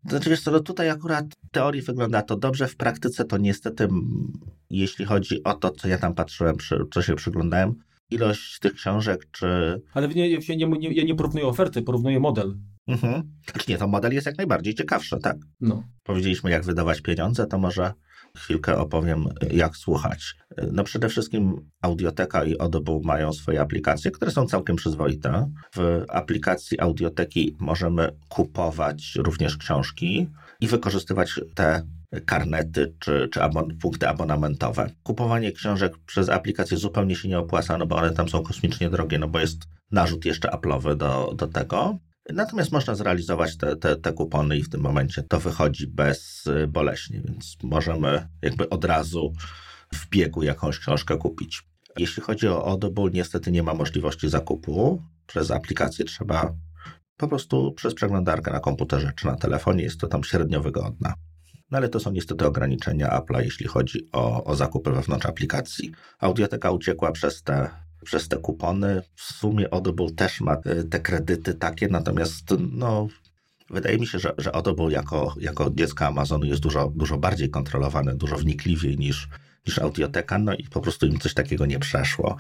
znaczy 0.10 0.30
wiesz 0.30 0.42
co, 0.42 0.52
no 0.52 0.60
tutaj 0.60 0.90
akurat 0.90 1.26
w 1.26 1.50
teorii 1.52 1.82
wygląda 1.82 2.22
to 2.22 2.38
dobrze, 2.38 2.68
w 2.68 2.76
praktyce 2.76 3.26
to 3.26 3.38
niestety, 3.38 3.88
jeśli 4.70 5.06
chodzi 5.06 5.44
o 5.44 5.54
to, 5.54 5.72
co 5.72 5.88
ja 5.88 5.98
tam 5.98 6.14
patrzyłem, 6.14 6.56
co 6.94 7.02
się 7.02 7.16
przyglądałem, 7.16 7.76
ilość 8.10 8.60
tych 8.60 8.74
książek, 8.74 9.28
czy... 9.32 9.82
Ale 9.94 10.08
nie, 10.08 10.30
ja, 10.30 10.56
nie, 10.56 10.68
nie, 10.68 10.94
ja 10.94 11.04
nie 11.04 11.16
porównuję 11.16 11.48
oferty, 11.48 11.82
porównuję 11.82 12.20
model. 12.20 12.58
Mhm. 12.88 13.24
Znaczy 13.52 13.72
nie, 13.72 13.78
to 13.78 13.88
model 13.88 14.14
jest 14.14 14.26
jak 14.26 14.38
najbardziej 14.38 14.74
ciekawszy, 14.74 15.18
tak? 15.20 15.38
No. 15.62 15.84
Powiedzieliśmy, 16.04 16.52
jak 16.52 16.66
wydawać 16.66 17.02
pieniądze, 17.02 17.48
to 17.48 17.58
może 17.58 17.94
chwilkę 18.38 18.78
opowiem, 18.78 19.26
jak 19.52 19.78
słuchać. 19.78 20.36
No 20.72 20.84
przede 20.84 21.10
wszystkim 21.10 21.70
Audioteka 21.82 22.44
i 22.44 22.60
Audible 22.60 23.00
mają 23.04 23.34
swoje 23.34 23.62
aplikacje, 23.62 24.12
które 24.12 24.32
są 24.32 24.46
całkiem 24.46 24.76
przyzwoite. 24.76 25.52
W 25.76 26.06
aplikacji 26.10 26.80
Audioteki 26.80 27.56
możemy 27.60 28.10
kupować 28.30 29.16
również 29.16 29.58
książki 29.58 30.28
i 30.60 30.68
wykorzystywać 30.68 31.42
te 31.56 31.84
karnety 32.26 32.94
czy, 33.00 33.30
czy 33.32 33.44
abon 33.44 33.78
punkty 33.78 34.08
abonamentowe. 34.08 34.92
Kupowanie 35.04 35.52
książek 35.52 35.98
przez 36.06 36.30
aplikację 36.30 36.78
zupełnie 36.78 37.16
się 37.16 37.28
nie 37.30 37.40
opłaca, 37.40 37.78
no 37.78 37.86
bo 37.86 37.96
one 37.96 38.14
tam 38.14 38.30
są 38.30 38.44
kosmicznie 38.44 38.90
drogie, 38.90 39.20
no 39.20 39.28
bo 39.28 39.40
jest 39.40 39.62
narzut 39.92 40.26
jeszcze 40.26 40.50
Apple'owy 40.50 40.96
do, 40.96 41.34
do 41.36 41.48
tego. 41.48 41.98
Natomiast 42.30 42.72
można 42.72 42.96
zrealizować 42.96 43.58
te, 43.58 43.76
te, 43.76 43.96
te 43.96 44.14
kupony 44.14 44.58
i 44.58 44.64
w 44.64 44.70
tym 44.70 44.82
momencie 44.82 45.24
to 45.24 45.40
wychodzi 45.40 45.88
bezboleśnie, 45.88 47.22
więc 47.26 47.58
możemy 47.64 48.28
jakby 48.42 48.70
od 48.70 48.86
razu 48.86 49.34
w 49.94 50.10
biegu 50.10 50.44
jakąś 50.44 50.80
książkę 50.80 51.18
kupić. 51.18 51.64
Jeśli 51.98 52.24
chodzi 52.24 52.48
o 52.48 52.68
Audible, 52.68 53.10
niestety 53.14 53.52
nie 53.52 53.64
ma 53.64 53.74
możliwości 53.74 54.30
zakupu 54.30 55.04
przez 55.28 55.52
aplikację. 55.52 56.06
Trzeba 56.06 56.54
po 57.18 57.28
prostu 57.28 57.74
przez 57.74 57.94
przeglądarkę 57.94 58.52
na 58.52 58.60
komputerze 58.60 59.12
czy 59.16 59.26
na 59.26 59.36
telefonie. 59.36 59.84
Jest 59.84 60.00
to 60.00 60.08
tam 60.08 60.24
średnio 60.24 60.62
wygodna. 60.62 61.14
No 61.72 61.78
ale 61.78 61.90
to 61.90 62.00
są 62.00 62.12
niestety 62.12 62.46
ograniczenia 62.46 63.20
Apple'a, 63.20 63.44
jeśli 63.44 63.68
chodzi 63.68 64.10
o, 64.12 64.44
o 64.44 64.56
zakupy 64.56 64.92
wewnątrz 64.92 65.26
aplikacji. 65.26 65.92
Audioteka 66.20 66.72
uciekła 66.72 67.12
przez 67.12 67.44
te, 67.44 67.70
przez 68.06 68.28
te 68.28 68.38
kupony. 68.38 69.02
W 69.16 69.22
sumie 69.22 69.74
Audible 69.74 70.12
też 70.12 70.42
ma 70.42 70.54
e, 70.54 70.84
te 70.84 71.00
kredyty 71.00 71.54
takie, 71.54 71.88
natomiast 71.88 72.54
no, 72.72 73.08
wydaje 73.70 73.98
mi 73.98 74.08
się, 74.08 74.20
że, 74.20 74.34
że 74.38 74.56
Audible 74.56 74.92
jako, 74.92 75.36
jako 75.40 75.72
dziecko 75.74 76.06
Amazonu 76.06 76.46
jest 76.46 76.62
dużo, 76.62 76.92
dużo 76.96 77.18
bardziej 77.18 77.50
kontrolowane, 77.50 78.16
dużo 78.16 78.38
wnikliwiej 78.38 78.98
niż, 78.98 79.30
niż 79.68 79.80
Audioteka, 79.80 80.38
no 80.38 80.56
i 80.56 80.64
po 80.64 80.82
prostu 80.82 81.06
im 81.06 81.20
coś 81.20 81.34
takiego 81.34 81.66
nie 81.66 81.80
przeszło. 81.80 82.38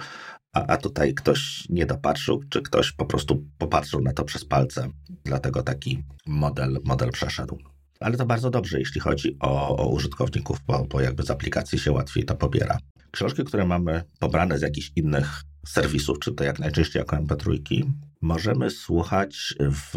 A, 0.53 0.67
a 0.67 0.77
tutaj 0.77 1.13
ktoś 1.13 1.69
nie 1.69 1.85
dopatrzył, 1.85 2.43
czy 2.49 2.61
ktoś 2.61 2.91
po 2.91 3.05
prostu 3.05 3.45
popatrzył 3.57 4.01
na 4.01 4.13
to 4.13 4.23
przez 4.23 4.45
palce, 4.45 4.89
dlatego 5.23 5.63
taki 5.63 6.03
model, 6.25 6.77
model 6.83 7.11
przeszedł 7.11 7.57
ale 8.01 8.17
to 8.17 8.25
bardzo 8.25 8.49
dobrze, 8.49 8.79
jeśli 8.79 9.01
chodzi 9.01 9.37
o, 9.39 9.77
o 9.77 9.89
użytkowników, 9.89 10.57
bo, 10.67 10.85
bo 10.85 11.01
jakby 11.01 11.23
z 11.23 11.31
aplikacji 11.31 11.79
się 11.79 11.91
łatwiej 11.91 12.25
to 12.25 12.35
pobiera. 12.35 12.77
Książki, 13.11 13.43
które 13.43 13.65
mamy 13.65 14.03
pobrane 14.19 14.57
z 14.57 14.61
jakichś 14.61 14.91
innych 14.95 15.41
serwisów, 15.65 16.19
czy 16.19 16.31
to 16.31 16.43
jak 16.43 16.59
najczęściej 16.59 16.99
jako 16.99 17.15
MP3, 17.15 17.81
możemy 18.21 18.69
słuchać 18.69 19.55
w 19.59 19.95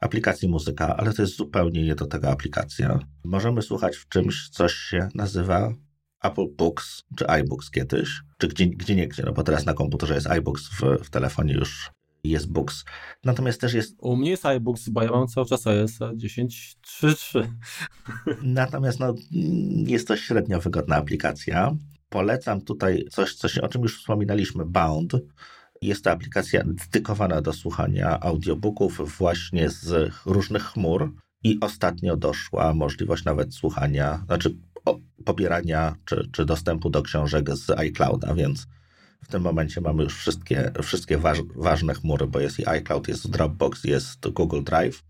aplikacji 0.00 0.48
muzyka, 0.48 0.96
ale 0.96 1.12
to 1.12 1.22
jest 1.22 1.36
zupełnie 1.36 1.82
nie 1.82 1.94
do 1.94 2.06
tego 2.06 2.30
aplikacja. 2.30 2.98
Możemy 3.24 3.62
słuchać 3.62 3.96
w 3.96 4.08
czymś, 4.08 4.48
coś 4.48 4.72
się 4.72 5.08
nazywa 5.14 5.72
Apple 6.22 6.46
Books 6.56 7.02
czy 7.16 7.26
iBooks 7.26 7.70
kiedyś, 7.70 8.22
czy 8.38 8.48
gdzie, 8.48 8.66
gdzie 8.66 8.94
nie 8.96 9.08
gdzie, 9.08 9.22
no 9.22 9.32
bo 9.32 9.42
teraz 9.42 9.66
na 9.66 9.74
komputerze 9.74 10.14
jest 10.14 10.26
iBooks, 10.26 10.68
w, 10.68 11.04
w 11.04 11.10
telefonie 11.10 11.54
już 11.54 11.90
jest 12.24 12.52
Books. 12.52 12.84
Natomiast 13.24 13.60
też 13.60 13.74
jest... 13.74 13.96
U 13.98 14.16
mnie 14.16 14.30
jest 14.30 14.46
iBooks, 14.46 14.88
bo 14.88 15.02
ja 15.02 15.10
mam 15.10 15.28
cały 15.28 15.46
czas 15.46 15.66
iOS 15.66 15.98
10.3.3. 15.98 17.48
Natomiast 18.42 19.00
no, 19.00 19.14
jest 19.86 20.08
to 20.08 20.16
średnio 20.16 20.60
wygodna 20.60 20.96
aplikacja. 20.96 21.76
Polecam 22.12 22.60
tutaj 22.60 23.04
coś, 23.10 23.34
coś, 23.34 23.58
o 23.58 23.68
czym 23.68 23.82
już 23.82 23.98
wspominaliśmy, 23.98 24.64
Bound. 24.64 25.12
Jest 25.82 26.04
to 26.04 26.10
aplikacja 26.10 26.62
dedykowana 26.64 27.42
do 27.42 27.52
słuchania 27.52 28.20
audiobooków 28.20 29.18
właśnie 29.18 29.70
z 29.70 30.12
różnych 30.26 30.62
chmur 30.62 31.12
i 31.44 31.58
ostatnio 31.60 32.16
doszła 32.16 32.74
możliwość 32.74 33.24
nawet 33.24 33.54
słuchania, 33.54 34.22
znaczy 34.26 34.56
pobierania 35.24 35.94
czy, 36.04 36.28
czy 36.32 36.44
dostępu 36.44 36.90
do 36.90 37.02
książek 37.02 37.50
z 37.56 37.70
iClouda, 37.70 38.34
więc 38.34 38.66
w 39.24 39.28
tym 39.28 39.42
momencie 39.42 39.80
mamy 39.80 40.02
już 40.02 40.14
wszystkie, 40.14 40.72
wszystkie 40.82 41.18
waż, 41.18 41.38
ważne 41.56 41.94
chmury, 41.94 42.26
bo 42.26 42.40
jest 42.40 42.60
i 42.60 42.68
iCloud, 42.68 43.08
jest 43.08 43.30
Dropbox, 43.30 43.84
jest 43.84 44.28
Google 44.28 44.62
Drive. 44.62 45.02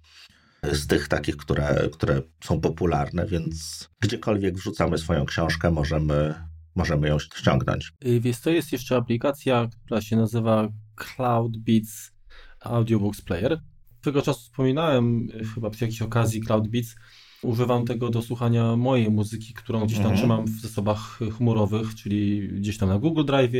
Z 0.73 0.87
tych 0.87 1.09
takich, 1.09 1.37
które, 1.37 1.89
które 1.93 2.23
są 2.45 2.61
popularne, 2.61 3.27
więc 3.27 3.89
gdziekolwiek 4.01 4.55
wrzucamy 4.55 4.99
swoją 4.99 5.27
książkę, 5.27 5.71
możemy, 5.71 6.35
możemy 6.75 7.09
ją 7.09 7.19
ściągnąć. 7.19 7.93
Y, 8.07 8.21
więc 8.21 8.41
to 8.41 8.51
jest 8.51 8.73
jeszcze 8.73 8.97
aplikacja, 8.97 9.69
która 9.85 10.01
się 10.01 10.17
nazywa 10.17 10.69
Cloud 10.97 11.57
Beats 11.59 12.13
Audiobooks 12.61 13.23
Player. 13.23 13.61
Tego 14.01 14.23
czasu 14.23 14.41
wspominałem, 14.41 15.29
y, 15.41 15.45
chyba 15.55 15.71
przy 15.71 15.85
jakiejś 15.85 16.03
okazji 16.03 16.41
Cloud 16.41 16.69
Beats, 16.69 16.97
używam 17.43 17.85
tego 17.85 18.11
do 18.11 18.23
słuchania 18.23 18.77
mojej 18.77 19.11
muzyki, 19.11 19.55
którą 19.55 19.85
gdzieś 19.85 19.99
tam 19.99 20.07
mhm. 20.07 20.19
trzymam 20.19 20.45
w 20.45 20.61
zasobach 20.61 21.19
chmurowych, 21.37 21.95
czyli 21.95 22.49
gdzieś 22.49 22.79
tam 22.79 22.89
na 22.89 22.99
Google 22.99 23.25
Drive, 23.25 23.55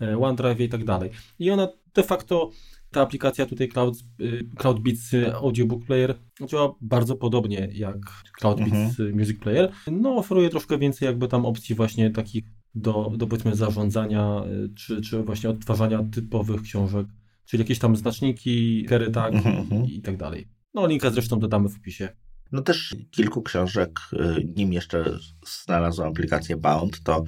e, 0.00 0.18
OneDrive 0.18 0.60
i 0.60 0.68
tak 0.68 0.84
dalej. 0.84 1.10
I 1.38 1.50
ona 1.50 1.68
de 1.94 2.02
facto 2.02 2.50
ta 2.90 3.02
aplikacja 3.02 3.46
tutaj 3.46 3.68
Cloud, 3.68 3.98
y, 4.20 4.48
Cloud 4.56 4.80
Beats 4.80 5.14
Audiobook 5.34 5.84
Player 5.84 6.14
działa 6.46 6.74
bardzo 6.80 7.16
podobnie 7.16 7.68
jak 7.72 7.96
Cloud 8.38 8.58
Beats 8.58 9.00
mhm. 9.00 9.18
Music 9.18 9.40
Player. 9.40 9.72
No, 9.92 10.16
oferuje 10.16 10.48
troszkę 10.48 10.78
więcej 10.78 11.06
jakby 11.06 11.28
tam 11.28 11.46
opcji 11.46 11.74
właśnie 11.74 12.10
takich 12.10 12.44
do, 12.74 13.12
do 13.16 13.26
powiedzmy 13.26 13.56
zarządzania, 13.56 14.44
y, 14.64 14.74
czy, 14.74 15.00
czy 15.00 15.22
właśnie 15.22 15.50
odtwarzania 15.50 16.04
typowych 16.12 16.62
książek, 16.62 17.06
czyli 17.46 17.60
jakieś 17.60 17.78
tam 17.78 17.96
znaczniki, 17.96 18.84
kery 18.88 19.10
tak 19.10 19.34
mhm. 19.34 19.84
i 19.84 20.02
tak 20.02 20.16
dalej. 20.16 20.48
No, 20.74 20.86
linka 20.86 21.10
zresztą 21.10 21.38
dodamy 21.38 21.68
w 21.68 21.76
opisie. 21.76 22.08
No 22.52 22.62
też 22.62 22.96
kilku 23.10 23.42
książek, 23.42 24.00
y, 24.12 24.48
nim 24.56 24.72
jeszcze 24.72 25.18
znalazłem 25.46 26.08
aplikację 26.08 26.56
Bound, 26.56 27.02
to 27.02 27.24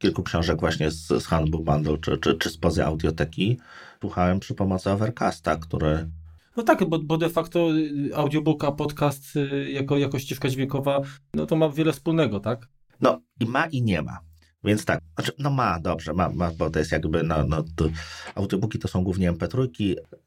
kilku 0.00 0.22
książek 0.22 0.60
właśnie 0.60 0.90
z, 0.90 1.06
z 1.06 1.26
Handbook 1.26 1.64
Bundle 1.64 1.98
czy, 1.98 2.18
czy, 2.18 2.34
czy 2.34 2.50
spoza 2.50 2.86
audioteki 2.86 3.58
słuchałem 4.00 4.40
przy 4.40 4.54
pomocy 4.54 4.90
Overcasta, 4.90 5.56
który 5.56 6.10
no 6.56 6.62
tak, 6.62 6.88
bo, 6.88 6.98
bo 6.98 7.18
de 7.18 7.28
facto 7.28 7.76
y, 7.76 8.10
audiobook, 8.14 8.64
a 8.64 8.72
podcast 8.72 9.36
y, 9.36 9.70
jako, 9.70 9.98
jako 9.98 10.18
ścieżka 10.18 10.48
dźwiękowa, 10.48 11.00
no 11.34 11.46
to 11.46 11.56
ma 11.56 11.68
wiele 11.68 11.92
wspólnego, 11.92 12.40
tak? 12.40 12.68
No 13.00 13.20
i 13.40 13.46
ma 13.46 13.66
i 13.66 13.82
nie 13.82 14.02
ma. 14.02 14.18
Więc 14.64 14.84
tak, 14.84 15.00
znaczy, 15.14 15.32
no 15.38 15.50
ma, 15.50 15.80
dobrze, 15.80 16.12
ma, 16.12 16.28
ma, 16.28 16.50
bo 16.50 16.70
to 16.70 16.78
jest 16.78 16.92
jakby, 16.92 17.22
no, 17.22 17.44
no 17.48 17.64
to 17.76 17.88
audiobooki 18.34 18.78
to 18.78 18.88
są 18.88 19.04
głównie 19.04 19.32
MP3, 19.32 19.68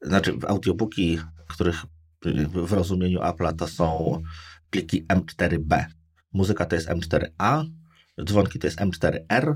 znaczy 0.01 0.37
audiobooki, 0.47 1.19
których 1.47 1.85
w 2.53 2.73
rozumieniu 2.73 3.19
Apple'a 3.19 3.55
to 3.55 3.67
są 3.67 4.21
pliki 4.69 5.05
M4B. 5.05 5.85
Muzyka 6.33 6.65
to 6.65 6.75
jest 6.75 6.89
M4A, 6.89 7.65
dzwonki 8.25 8.59
to 8.59 8.67
jest 8.67 8.79
M4R, 8.79 9.55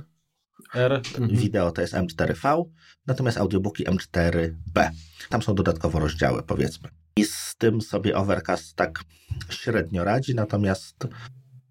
R. 0.74 1.02
Mhm. 1.18 1.28
wideo 1.38 1.72
to 1.72 1.82
jest 1.82 1.94
M4V, 1.94 2.64
natomiast 3.08 3.38
audiobooki 3.38 3.86
M4B. 3.86 4.90
Tam 5.30 5.42
są 5.42 5.56
dodatkowo 5.56 6.00
rozdziały, 6.00 6.44
powiedzmy. 6.44 6.90
I 7.16 7.26
z 7.26 7.56
tym 7.58 7.82
sobie 7.82 8.18
Overcast 8.18 8.76
tak 8.76 9.04
średnio 9.50 10.04
radzi, 10.04 10.36
natomiast 10.36 11.08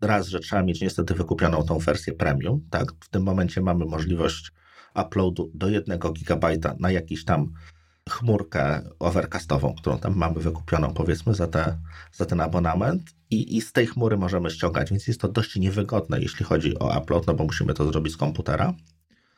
raz, 0.01 0.27
że 0.27 0.41
trzeba 0.41 0.63
mieć 0.63 0.81
niestety 0.81 1.15
wykupioną 1.15 1.63
tą 1.63 1.79
wersję 1.79 2.13
premium, 2.13 2.69
tak? 2.71 2.93
W 3.01 3.09
tym 3.09 3.23
momencie 3.23 3.61
mamy 3.61 3.85
możliwość 3.85 4.53
uploadu 4.95 5.51
do 5.55 5.69
1 5.69 5.99
GB 5.99 6.49
na 6.79 6.91
jakiś 6.91 7.25
tam 7.25 7.53
chmurkę 8.11 8.83
overcastową, 8.99 9.75
którą 9.75 9.99
tam 9.99 10.17
mamy 10.17 10.41
wykupioną 10.41 10.95
powiedzmy 10.95 11.35
za, 11.35 11.47
te, 11.47 11.79
za 12.13 12.27
ten 12.27 12.41
abonament 12.41 13.16
i, 13.31 13.57
i 13.57 13.61
z 13.61 13.73
tej 13.73 13.87
chmury 13.87 14.17
możemy 14.17 14.51
ściągać, 14.51 14.91
więc 14.91 15.07
jest 15.07 15.21
to 15.21 15.29
dość 15.29 15.57
niewygodne, 15.57 16.21
jeśli 16.21 16.45
chodzi 16.45 16.79
o 16.79 16.99
upload, 16.99 17.27
no 17.27 17.35
bo 17.35 17.45
musimy 17.45 17.75
to 17.75 17.93
zrobić 17.93 18.13
z 18.13 18.17
komputera. 18.17 18.75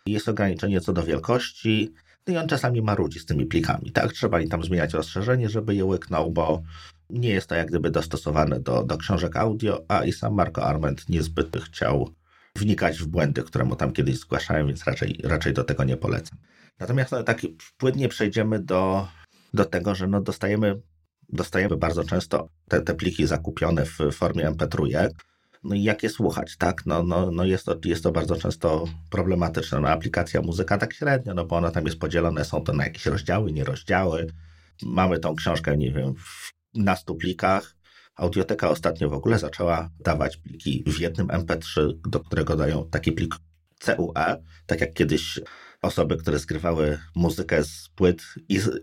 Jest 0.06 0.28
ograniczenie 0.28 0.80
co 0.80 0.92
do 0.92 1.02
wielkości, 1.02 1.92
no 2.26 2.34
i 2.34 2.36
on 2.36 2.48
czasami 2.48 2.82
marudzi 2.82 3.18
z 3.18 3.26
tymi 3.26 3.46
plikami, 3.46 3.92
tak? 3.92 4.12
Trzeba 4.12 4.40
im 4.40 4.48
tam 4.48 4.64
zmieniać 4.64 4.92
rozszerzenie, 4.92 5.48
żeby 5.48 5.74
je 5.74 5.84
łyknął, 5.84 6.30
bo 6.30 6.62
nie 7.10 7.28
jest 7.28 7.46
to 7.46 7.54
jak 7.54 7.68
gdyby 7.68 7.90
dostosowane 7.90 8.60
do, 8.60 8.84
do 8.84 8.96
książek 8.98 9.36
audio, 9.36 9.84
a 9.88 10.04
i 10.04 10.12
sam 10.12 10.34
Marco 10.34 10.64
Arment 10.64 11.08
niezbyt 11.08 11.56
chciał 11.56 12.10
wnikać 12.56 12.98
w 12.98 13.06
błędy, 13.06 13.42
które 13.42 13.64
mu 13.64 13.76
tam 13.76 13.92
kiedyś 13.92 14.18
zgłaszałem, 14.18 14.66
więc 14.66 14.84
raczej, 14.84 15.20
raczej 15.24 15.52
do 15.52 15.64
tego 15.64 15.84
nie 15.84 15.96
polecam. 15.96 16.38
Natomiast 16.80 17.12
no, 17.12 17.22
tak 17.22 17.40
płynnie 17.78 18.08
przejdziemy 18.08 18.58
do, 18.58 19.08
do 19.54 19.64
tego, 19.64 19.94
że 19.94 20.06
no, 20.06 20.20
dostajemy, 20.20 20.80
dostajemy 21.28 21.76
bardzo 21.76 22.04
często 22.04 22.48
te, 22.68 22.80
te 22.80 22.94
pliki 22.94 23.26
zakupione 23.26 23.84
w 23.84 23.98
formie 24.12 24.50
MP3. 24.50 25.08
No 25.64 25.74
i 25.74 25.82
jak 25.82 26.02
je 26.02 26.10
słuchać, 26.10 26.56
tak? 26.56 26.86
No, 26.86 27.02
no, 27.02 27.30
no 27.30 27.44
jest, 27.44 27.64
to, 27.64 27.76
jest 27.84 28.02
to 28.02 28.12
bardzo 28.12 28.36
często 28.36 28.84
problematyczne. 29.10 29.80
No, 29.80 29.88
aplikacja 29.88 30.42
muzyka 30.42 30.78
tak 30.78 30.94
średnio, 30.94 31.34
no 31.34 31.44
bo 31.44 31.56
ona 31.56 31.70
tam 31.70 31.84
jest 31.84 31.98
podzielone, 31.98 32.44
są 32.44 32.60
to 32.60 32.72
na 32.72 32.84
jakieś 32.84 33.06
rozdziały, 33.06 33.52
nie 33.52 33.64
rozdziały. 33.64 34.26
Mamy 34.82 35.18
tą 35.18 35.36
książkę, 35.36 35.76
nie 35.76 35.92
wiem, 35.92 36.14
na 36.74 36.96
stu 36.96 37.14
plikach. 37.14 37.76
Audioteka 38.16 38.70
ostatnio 38.70 39.08
w 39.08 39.12
ogóle 39.12 39.38
zaczęła 39.38 39.90
dawać 40.00 40.36
pliki 40.36 40.84
w 40.86 41.00
jednym 41.00 41.28
MP3, 41.28 41.92
do 42.08 42.20
którego 42.20 42.56
dają 42.56 42.88
taki 42.90 43.12
plik 43.12 43.34
CUE, 43.80 44.42
tak 44.66 44.80
jak 44.80 44.94
kiedyś 44.94 45.40
osoby, 45.82 46.16
które 46.16 46.38
skrywały 46.38 46.98
muzykę 47.14 47.64
z 47.64 47.88
płyt 47.94 48.22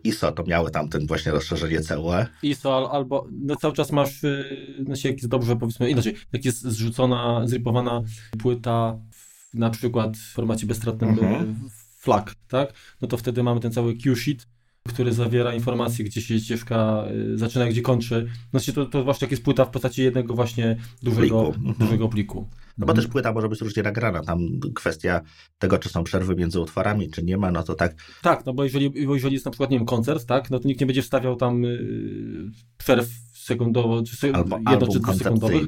ISO, 0.04 0.32
to 0.32 0.44
miały 0.44 0.72
tam 0.72 0.90
ten 0.90 1.08
właśnie 1.08 1.32
rozszerzenie 1.32 1.82
CUE. 1.82 2.26
ISO 2.44 2.92
albo 2.92 3.28
no 3.32 3.56
cały 3.56 3.74
czas 3.74 3.92
masz, 3.92 4.24
y, 4.24 4.76
znaczy 4.86 5.08
jak 5.08 5.18
jest 5.18 5.28
dobrze 5.28 5.56
powiedzmy, 5.56 5.90
inaczej, 5.90 6.16
jak 6.34 6.46
jest 6.46 6.62
zrzucona, 6.62 7.42
zripowana 7.48 8.02
płyta 8.40 9.00
w, 9.12 9.54
na 9.54 9.70
przykład 9.70 10.18
w 10.18 10.34
formacie 10.34 10.66
bezstratnym 10.66 11.10
mhm. 11.10 11.70
FLAC, 11.98 12.28
tak? 12.48 12.74
No 13.02 13.08
to 13.08 13.18
wtedy 13.18 13.44
mamy 13.44 13.60
ten 13.60 13.72
cały 13.72 13.96
Q-sheet, 13.96 14.48
który 14.90 15.14
zawiera 15.14 15.54
informacje, 15.54 16.06
gdzie 16.06 16.22
się 16.22 16.40
ścieżka 16.40 17.06
y, 17.34 17.38
zaczyna, 17.38 17.68
gdzie 17.68 17.82
kończy. 17.82 18.28
Znaczy 18.52 18.74
to, 18.74 18.86
to 18.86 19.04
właśnie 19.04 19.26
jak 19.26 19.32
jest 19.32 19.44
płyta 19.44 19.66
w 19.66 19.70
postaci 19.70 20.04
jednego 20.04 20.34
właśnie 20.34 20.78
dużego 21.04 21.22
pliku. 21.22 21.68
Mhm. 21.68 21.76
Dużego 21.80 22.10
pliku. 22.10 22.50
No 22.78 22.86
bo 22.86 22.94
też 22.94 23.08
płyta 23.08 23.34
może 23.34 23.50
być 23.50 23.62
różnie 23.62 23.84
nagrana. 23.84 24.22
Tam 24.22 24.40
kwestia 24.76 25.22
tego, 25.60 25.78
czy 25.78 25.90
są 25.90 26.04
przerwy 26.04 26.36
między 26.36 26.60
utworami, 26.60 27.10
czy 27.10 27.24
nie 27.24 27.38
ma, 27.38 27.52
no 27.52 27.64
to 27.64 27.76
tak. 27.76 27.96
Tak, 28.22 28.46
no 28.46 28.54
bo 28.54 28.64
jeżeli, 28.64 29.06
bo 29.06 29.14
jeżeli 29.14 29.34
jest 29.34 29.46
na 29.46 29.52
przykład, 29.52 29.70
nie 29.70 29.78
wiem, 29.78 29.86
koncert, 29.86 30.26
tak, 30.26 30.52
no 30.52 30.60
to 30.60 30.68
nikt 30.68 30.82
nie 30.82 30.88
będzie 30.88 31.02
wstawiał 31.02 31.36
tam 31.36 31.64
yy, 31.64 32.52
przerw 32.78 33.10
sekundowo, 33.34 34.04
czy 34.04 34.34
Albo 34.34 34.60
jedno 34.72 34.88
czy 34.88 35.00
dwusekundowych. 35.00 35.68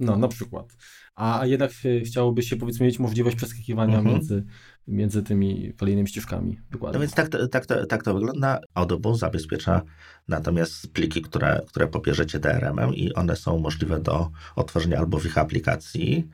No, 0.00 0.16
na 0.16 0.28
przykład. 0.28 0.76
A 1.22 1.46
jednak 1.46 1.70
chciałoby 2.04 2.42
się, 2.42 2.56
powiedzmy, 2.56 2.86
mieć 2.86 2.98
możliwość 2.98 3.36
przeskakiwania 3.36 3.98
mhm. 3.98 4.14
między, 4.14 4.44
między 4.88 5.22
tymi 5.22 5.72
kolejnymi 5.76 6.08
ścieżkami. 6.08 6.60
Dokładnie. 6.70 6.94
No 6.94 7.00
więc 7.00 7.14
tak, 7.14 7.28
tak, 7.50 7.66
tak, 7.66 7.86
tak 7.86 8.02
to 8.02 8.14
wygląda. 8.14 8.60
Audible 8.74 9.16
zabezpiecza 9.16 9.82
natomiast 10.28 10.92
pliki, 10.92 11.22
które, 11.22 11.60
które 11.68 11.86
pobierzecie 11.86 12.38
DRM-em 12.38 12.94
i 12.94 13.14
one 13.14 13.36
są 13.36 13.58
możliwe 13.58 14.00
do 14.00 14.30
otworzenia 14.56 14.98
albo 14.98 15.18
w 15.18 15.26
ich 15.26 15.38
aplikacji, 15.38 16.28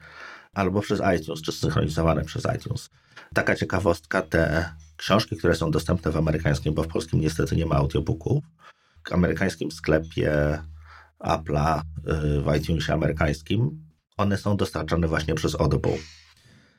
albo 0.53 0.81
przez 0.81 1.03
iTunes, 1.21 1.43
czy 1.43 1.53
synchronizowane 1.53 2.25
przez 2.25 2.47
iTunes. 2.57 2.91
Taka 3.35 3.55
ciekawostka, 3.55 4.23
te 4.23 4.71
książki, 4.97 5.37
które 5.37 5.55
są 5.55 5.71
dostępne 5.71 6.11
w 6.11 6.17
amerykańskim, 6.17 6.75
bo 6.75 6.83
w 6.83 6.89
polskim 6.89 7.21
niestety 7.21 7.57
nie 7.57 7.67
ma 7.67 7.77
audiobooków, 7.77 8.45
w 9.09 9.13
amerykańskim 9.13 9.71
sklepie 9.71 10.59
Apple'a 11.21 11.81
y, 11.81 11.83
w 12.43 12.57
iTunesie 12.57 12.93
amerykańskim 12.93 13.88
one 14.19 14.37
są 14.37 14.57
dostarczane 14.57 15.09
właśnie 15.09 15.35
przez 15.35 15.61
Audible. 15.61 15.97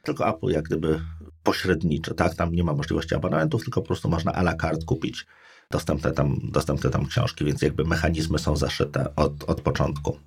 Tylko 0.03 0.27
Apple 0.27 0.47
jak 0.47 0.63
gdyby 0.63 1.01
pośredniczy, 1.43 2.13
tak? 2.13 2.35
Tam 2.35 2.51
nie 2.51 2.63
ma 2.63 2.73
możliwości 2.73 3.15
abonamentów, 3.15 3.63
tylko 3.63 3.81
po 3.81 3.87
prostu 3.87 4.09
można 4.09 4.31
à 4.31 4.41
la 4.41 4.53
carte 4.53 4.85
kupić 4.85 5.25
dostępne 5.71 6.11
tam, 6.11 6.39
dostępne 6.43 6.89
tam 6.89 7.05
książki, 7.05 7.45
więc 7.45 7.61
jakby 7.61 7.83
mechanizmy 7.83 8.39
są 8.39 8.55
zaszyte 8.55 9.15
od, 9.15 9.43
od 9.43 9.61
początku. 9.61 10.19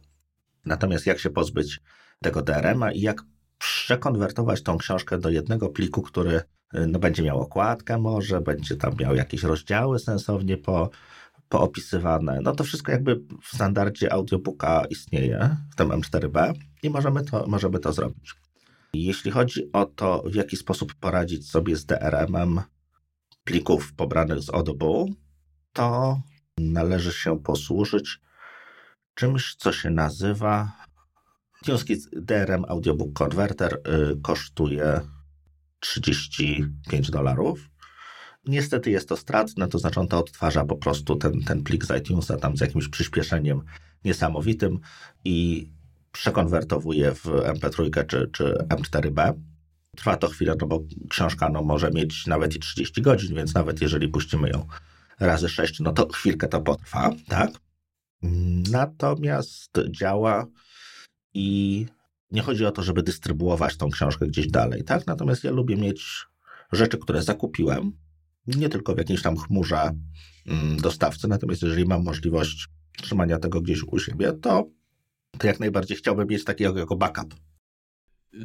Natomiast 0.65 1.07
jak 1.07 1.19
się 1.19 1.31
pozbyć 1.31 1.81
tego 2.23 2.43
DRM-a 2.43 2.93
i 2.93 3.01
jak 3.01 3.23
przekonwertować 3.59 4.63
tą 4.63 4.79
książkę 4.79 5.19
do 5.19 5.31
jednego 5.31 5.69
pliku, 5.69 6.03
który 6.03 6.43
no, 6.89 6.99
będzie 6.99 7.23
miał 7.23 7.41
okładkę 7.41 7.99
może, 7.99 8.41
będzie 8.41 8.77
tam 8.77 8.95
miał 9.01 9.15
jakieś 9.15 9.43
rozdziały 9.43 9.99
sensownie 9.99 10.57
po, 10.57 10.91
poopisywane. 11.49 12.41
No 12.43 12.53
to 12.53 12.65
wszystko 12.65 12.93
jakby 12.93 13.21
w 13.43 13.55
standardzie 13.55 14.13
audiobooka 14.13 14.85
istnieje, 14.91 15.57
w 15.73 15.77
tym 15.77 15.89
M4B 15.89 16.55
i 16.83 16.91
możemy 16.91 17.25
to, 17.25 17.47
możemy 17.47 17.79
to 17.79 17.93
zrobić. 17.93 18.35
Jeśli 18.95 19.31
chodzi 19.31 19.73
o 19.73 19.87
to, 19.87 20.23
w 20.27 20.35
jaki 20.35 20.57
sposób 20.57 20.95
poradzić 20.95 21.51
sobie 21.51 21.77
z 21.77 21.87
DRM-em 21.87 22.61
plików 23.45 23.93
pobranych 23.93 24.41
z 24.41 24.55
Audible, 24.55 25.07
to 25.73 26.21
należy 26.59 27.13
się 27.13 27.39
posłużyć 27.43 28.21
czymś, 29.15 29.55
co 29.55 29.73
się 29.73 29.91
nazywa 29.91 30.73
Wnioski 31.65 31.97
DRM 32.13 32.65
Audiobook 32.69 33.13
Converter 33.13 33.75
y, 33.75 34.21
kosztuje 34.23 35.01
35 35.81 37.11
dolarów. 37.11 37.69
Niestety 38.47 38.91
jest 38.91 39.09
to 39.09 39.17
stratne, 39.17 39.69
to 39.69 39.79
znaczy 39.79 40.01
on 40.01 40.09
to 40.09 40.19
odtwarza 40.19 40.65
po 40.65 40.77
prostu 40.77 41.17
ten, 41.17 41.43
ten 41.43 41.63
plik 41.63 41.85
z 41.85 42.01
iTunesa 42.01 42.37
tam 42.37 42.57
z 42.57 42.61
jakimś 42.61 42.89
przyspieszeniem 42.89 43.63
niesamowitym 44.05 44.79
i 45.25 45.69
przekonwertowuje 46.13 47.15
w 47.15 47.25
MP3 47.25 48.07
czy, 48.07 48.31
czy 48.33 48.55
M4B. 48.69 49.33
Trwa 49.97 50.17
to 50.17 50.29
chwilę, 50.29 50.55
no 50.61 50.67
bo 50.67 50.81
książka 51.11 51.49
no, 51.49 51.63
może 51.63 51.91
mieć 51.91 52.27
nawet 52.27 52.57
i 52.57 52.59
30 52.59 53.03
godzin, 53.03 53.37
więc 53.37 53.55
nawet 53.55 53.83
jeżeli 53.83 54.09
puścimy 54.09 54.49
ją 54.49 54.67
razy 55.21 55.49
6, 55.49 55.81
no 55.81 55.93
to 55.93 56.09
chwilkę 56.09 56.49
to 56.49 56.61
potrwa, 56.61 57.11
tak? 57.29 57.51
Natomiast 58.71 59.71
działa 59.91 60.47
i 61.35 61.87
nie 62.31 62.43
chodzi 62.43 62.67
o 62.67 62.73
to, 62.73 62.83
żeby 62.83 63.03
dystrybuować 63.03 63.77
tą 63.77 63.91
książkę 63.91 64.27
gdzieś 64.27 64.47
dalej, 64.47 64.85
tak? 64.85 65.07
Natomiast 65.07 65.45
ja 65.45 65.51
lubię 65.51 65.77
mieć 65.77 66.27
rzeczy, 66.73 66.99
które 66.99 67.23
zakupiłem, 67.23 67.93
nie 68.47 68.69
tylko 68.69 68.95
w 68.95 68.99
jakiejś 68.99 69.23
tam 69.23 69.37
chmurze 69.37 69.91
mm, 70.47 70.77
dostawcy, 70.77 71.29
natomiast 71.29 71.63
jeżeli 71.63 71.85
mam 71.85 72.03
możliwość 72.03 72.69
trzymania 73.03 73.39
tego 73.39 73.61
gdzieś 73.61 73.83
u 73.83 73.99
siebie, 73.99 74.33
to, 74.33 74.67
to 75.39 75.47
jak 75.47 75.61
najbardziej 75.61 75.97
chciałbym 75.97 76.29
mieć 76.29 76.45
takiego 76.45 76.79
jako 76.79 76.97
backup. 76.97 77.35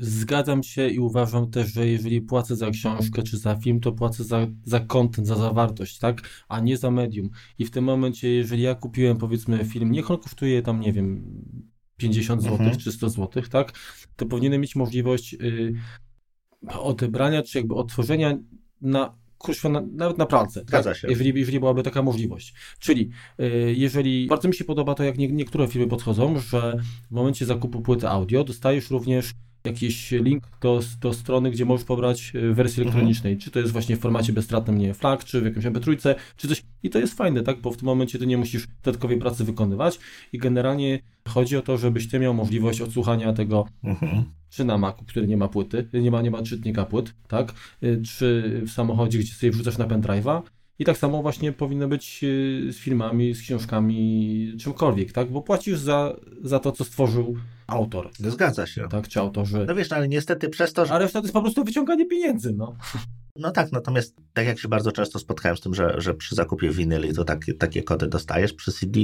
Zgadzam 0.01 0.63
się 0.63 0.87
i 0.89 0.99
uważam 0.99 1.51
też, 1.51 1.73
że 1.73 1.87
jeżeli 1.87 2.21
płacę 2.21 2.55
za 2.55 2.71
książkę 2.71 3.23
czy 3.23 3.37
za 3.37 3.55
film, 3.55 3.79
to 3.79 3.91
płacę 3.91 4.23
za, 4.23 4.47
za 4.63 4.79
content, 4.79 5.27
za 5.27 5.35
zawartość, 5.35 5.99
tak? 5.99 6.21
A 6.47 6.59
nie 6.59 6.77
za 6.77 6.91
medium. 6.91 7.29
I 7.59 7.65
w 7.65 7.71
tym 7.71 7.83
momencie, 7.83 8.29
jeżeli 8.29 8.61
ja 8.61 8.75
kupiłem 8.75 9.17
powiedzmy 9.17 9.65
film, 9.65 9.91
niech 9.91 10.11
on 10.11 10.17
kosztuje 10.17 10.61
tam, 10.61 10.79
nie 10.79 10.93
wiem, 10.93 11.23
50 11.97 12.41
zł 12.41 12.57
mhm. 12.57 12.77
czy 12.77 12.91
100 12.91 13.09
zł, 13.09 13.43
tak? 13.51 13.71
To 14.15 14.25
powinienem 14.25 14.61
mieć 14.61 14.75
możliwość 14.75 15.33
y, 15.33 15.73
odebrania 16.69 17.43
czy 17.43 17.57
jakby 17.57 17.75
otworzenia 17.75 18.37
na 18.81 19.15
kurczę, 19.37 19.69
na, 19.69 19.83
nawet 19.91 20.17
na 20.17 20.25
pralce. 20.25 20.61
Zgadza 20.61 20.89
tak? 20.89 20.99
się. 20.99 21.07
Jeżeli, 21.07 21.39
jeżeli 21.39 21.59
byłaby 21.59 21.83
taka 21.83 22.01
możliwość. 22.01 22.53
Czyli 22.79 23.09
y, 23.39 23.73
jeżeli, 23.77 24.27
bardzo 24.27 24.47
mi 24.47 24.55
się 24.55 24.65
podoba 24.65 24.95
to, 24.95 25.03
jak 25.03 25.17
nie, 25.17 25.27
niektóre 25.27 25.67
firmy 25.67 25.87
podchodzą, 25.87 26.39
że 26.39 26.77
w 27.11 27.11
momencie 27.11 27.45
zakupu 27.45 27.81
płyty 27.81 28.09
audio 28.09 28.43
dostajesz 28.43 28.91
również 28.91 29.33
jakiś 29.67 30.11
link 30.11 30.43
do, 30.61 30.79
do 31.01 31.13
strony, 31.13 31.51
gdzie 31.51 31.65
możesz 31.65 31.85
pobrać 31.85 32.33
e, 32.35 32.53
wersję 32.53 32.83
mhm. 32.83 32.87
elektronicznej. 32.87 33.33
Mhm. 33.33 33.43
Czy 33.43 33.51
to 33.51 33.59
jest 33.59 33.71
właśnie 33.71 33.97
w 33.97 33.99
formacie 33.99 34.33
bezstratnym, 34.33 34.77
nie 34.77 34.93
FLAC, 34.93 35.23
czy 35.23 35.41
w 35.41 35.45
jakimś 35.45 35.65
MP3, 35.65 36.15
czy 36.37 36.47
coś. 36.47 36.63
I 36.83 36.89
to 36.89 36.99
jest 36.99 37.13
fajne, 37.13 37.43
tak? 37.43 37.61
Bo 37.61 37.71
w 37.71 37.77
tym 37.77 37.85
momencie 37.85 38.19
ty 38.19 38.27
nie 38.27 38.37
musisz 38.37 38.67
dodatkowej 38.83 39.17
pracy 39.17 39.43
wykonywać 39.43 39.99
i 40.33 40.37
generalnie 40.37 40.99
chodzi 41.27 41.57
o 41.57 41.61
to, 41.61 41.77
żebyś 41.77 42.09
ty 42.09 42.19
miał 42.19 42.33
możliwość 42.33 42.81
odsłuchania 42.81 43.33
tego 43.33 43.67
mhm. 43.83 44.23
czy 44.49 44.65
na 44.65 44.77
Macu, 44.77 45.05
który 45.05 45.27
nie 45.27 45.37
ma 45.37 45.47
płyty, 45.47 45.87
nie 45.93 46.11
ma, 46.11 46.21
nie 46.21 46.31
ma 46.31 46.43
czytnika 46.43 46.85
płyt, 46.85 47.13
tak? 47.27 47.53
E, 47.81 48.01
czy 48.01 48.61
w 48.65 48.71
samochodzie, 48.71 49.19
gdzie 49.19 49.33
sobie 49.33 49.51
wrzucasz 49.51 49.77
na 49.77 49.87
pendrive'a, 49.87 50.41
i 50.79 50.85
tak 50.85 50.97
samo 50.97 51.21
właśnie 51.21 51.53
powinno 51.53 51.87
być 51.87 52.19
y, 52.23 52.73
z 52.73 52.77
filmami, 52.77 53.33
z 53.33 53.41
książkami, 53.41 54.53
czymkolwiek, 54.59 55.11
tak? 55.11 55.31
Bo 55.31 55.41
płacisz 55.41 55.79
za, 55.79 56.15
za 56.43 56.59
to, 56.59 56.71
co 56.71 56.83
stworzył 56.83 57.37
autor. 57.67 58.09
Zgadza 58.19 58.67
się. 58.67 58.87
Tak, 58.89 59.07
czy 59.07 59.19
autorzy. 59.19 59.65
No 59.67 59.75
wiesz, 59.75 59.89
no 59.89 59.95
ale 59.95 60.07
niestety 60.07 60.49
przez 60.49 60.73
to, 60.73 60.85
że... 60.85 60.93
A 60.93 60.97
reszta 60.97 61.19
to 61.19 61.25
jest 61.25 61.33
po 61.33 61.41
prostu 61.41 61.63
wyciąganie 61.63 62.05
pieniędzy, 62.05 62.53
no. 62.53 62.75
No 63.35 63.51
tak, 63.51 63.71
natomiast 63.71 64.15
tak 64.33 64.47
jak 64.47 64.59
się 64.59 64.67
bardzo 64.67 64.91
często 64.91 65.19
spotkałem 65.19 65.57
z 65.57 65.61
tym, 65.61 65.73
że, 65.73 65.95
że 65.97 66.13
przy 66.13 66.35
zakupie 66.35 66.69
winyli 66.69 67.13
to 67.13 67.23
takie, 67.23 67.53
takie 67.53 67.83
kody 67.83 68.07
dostajesz, 68.07 68.53
przy 68.53 68.71
CD 68.71 68.99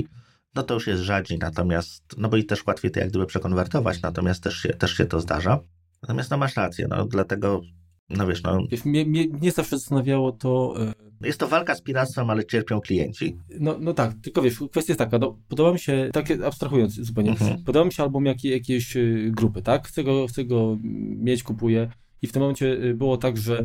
no 0.56 0.64
to 0.64 0.74
już 0.74 0.88
jest 0.88 1.04
rzadziej, 1.04 1.40
natomiast, 1.40 2.04
no 2.18 2.30
bo 2.30 2.38
i 2.38 2.46
też 2.46 2.68
łatwiej 2.68 2.92
to 2.92 3.00
jak 3.00 3.10
gdyby 3.10 3.26
przekonwertować, 3.26 4.02
natomiast 4.02 4.44
też 4.44 4.58
się, 4.58 4.70
też 4.70 4.98
się 4.98 5.06
to 5.06 5.20
zdarza. 5.20 5.60
Natomiast 6.02 6.32
no 6.32 6.38
masz 6.38 6.56
rację, 6.56 6.88
no 6.90 7.06
dlatego 7.06 7.62
No 8.10 8.28
wiesz, 8.28 8.44
no... 8.44 8.60
Wiesz, 8.70 8.86
mnie, 8.86 9.06
mnie, 9.06 9.28
mnie 9.28 9.52
zawsze 9.52 9.78
zastanawiało 9.78 10.32
to... 10.32 10.76
E, 10.82 10.94
jest 11.28 11.40
to 11.40 11.48
walka 11.48 11.76
z 11.76 11.82
piractwem, 11.82 12.30
ale 12.30 12.46
cierpią 12.46 12.82
klienci. 12.82 13.38
No, 13.60 13.78
no 13.80 13.94
tak, 13.94 14.14
tylko 14.22 14.42
wiesz, 14.42 14.60
kwestia 14.72 14.92
jest 14.92 15.00
taka, 15.00 15.18
no, 15.18 15.38
podoba 15.48 15.74
mi 15.74 15.80
się, 15.80 16.10
tak 16.14 16.32
abstrahując 16.46 16.94
zupełnie, 16.94 17.30
mhm. 17.30 17.64
podoba 17.64 17.86
mi 17.86 17.94
się 17.94 18.04
album 18.04 18.26
jak, 18.26 18.44
jakiejś 18.44 18.98
y, 18.98 19.32
grupy, 19.36 19.62
tak? 19.62 19.88
Chcę 19.88 20.04
go, 20.04 20.28
chcę 20.28 20.46
go 20.46 20.78
mieć, 21.18 21.44
kupuję 21.44 21.90
i 22.22 22.28
w 22.28 22.32
tym 22.32 22.42
momencie 22.42 22.74
y, 22.74 22.94
było 22.94 23.18
tak, 23.18 23.38
że 23.38 23.64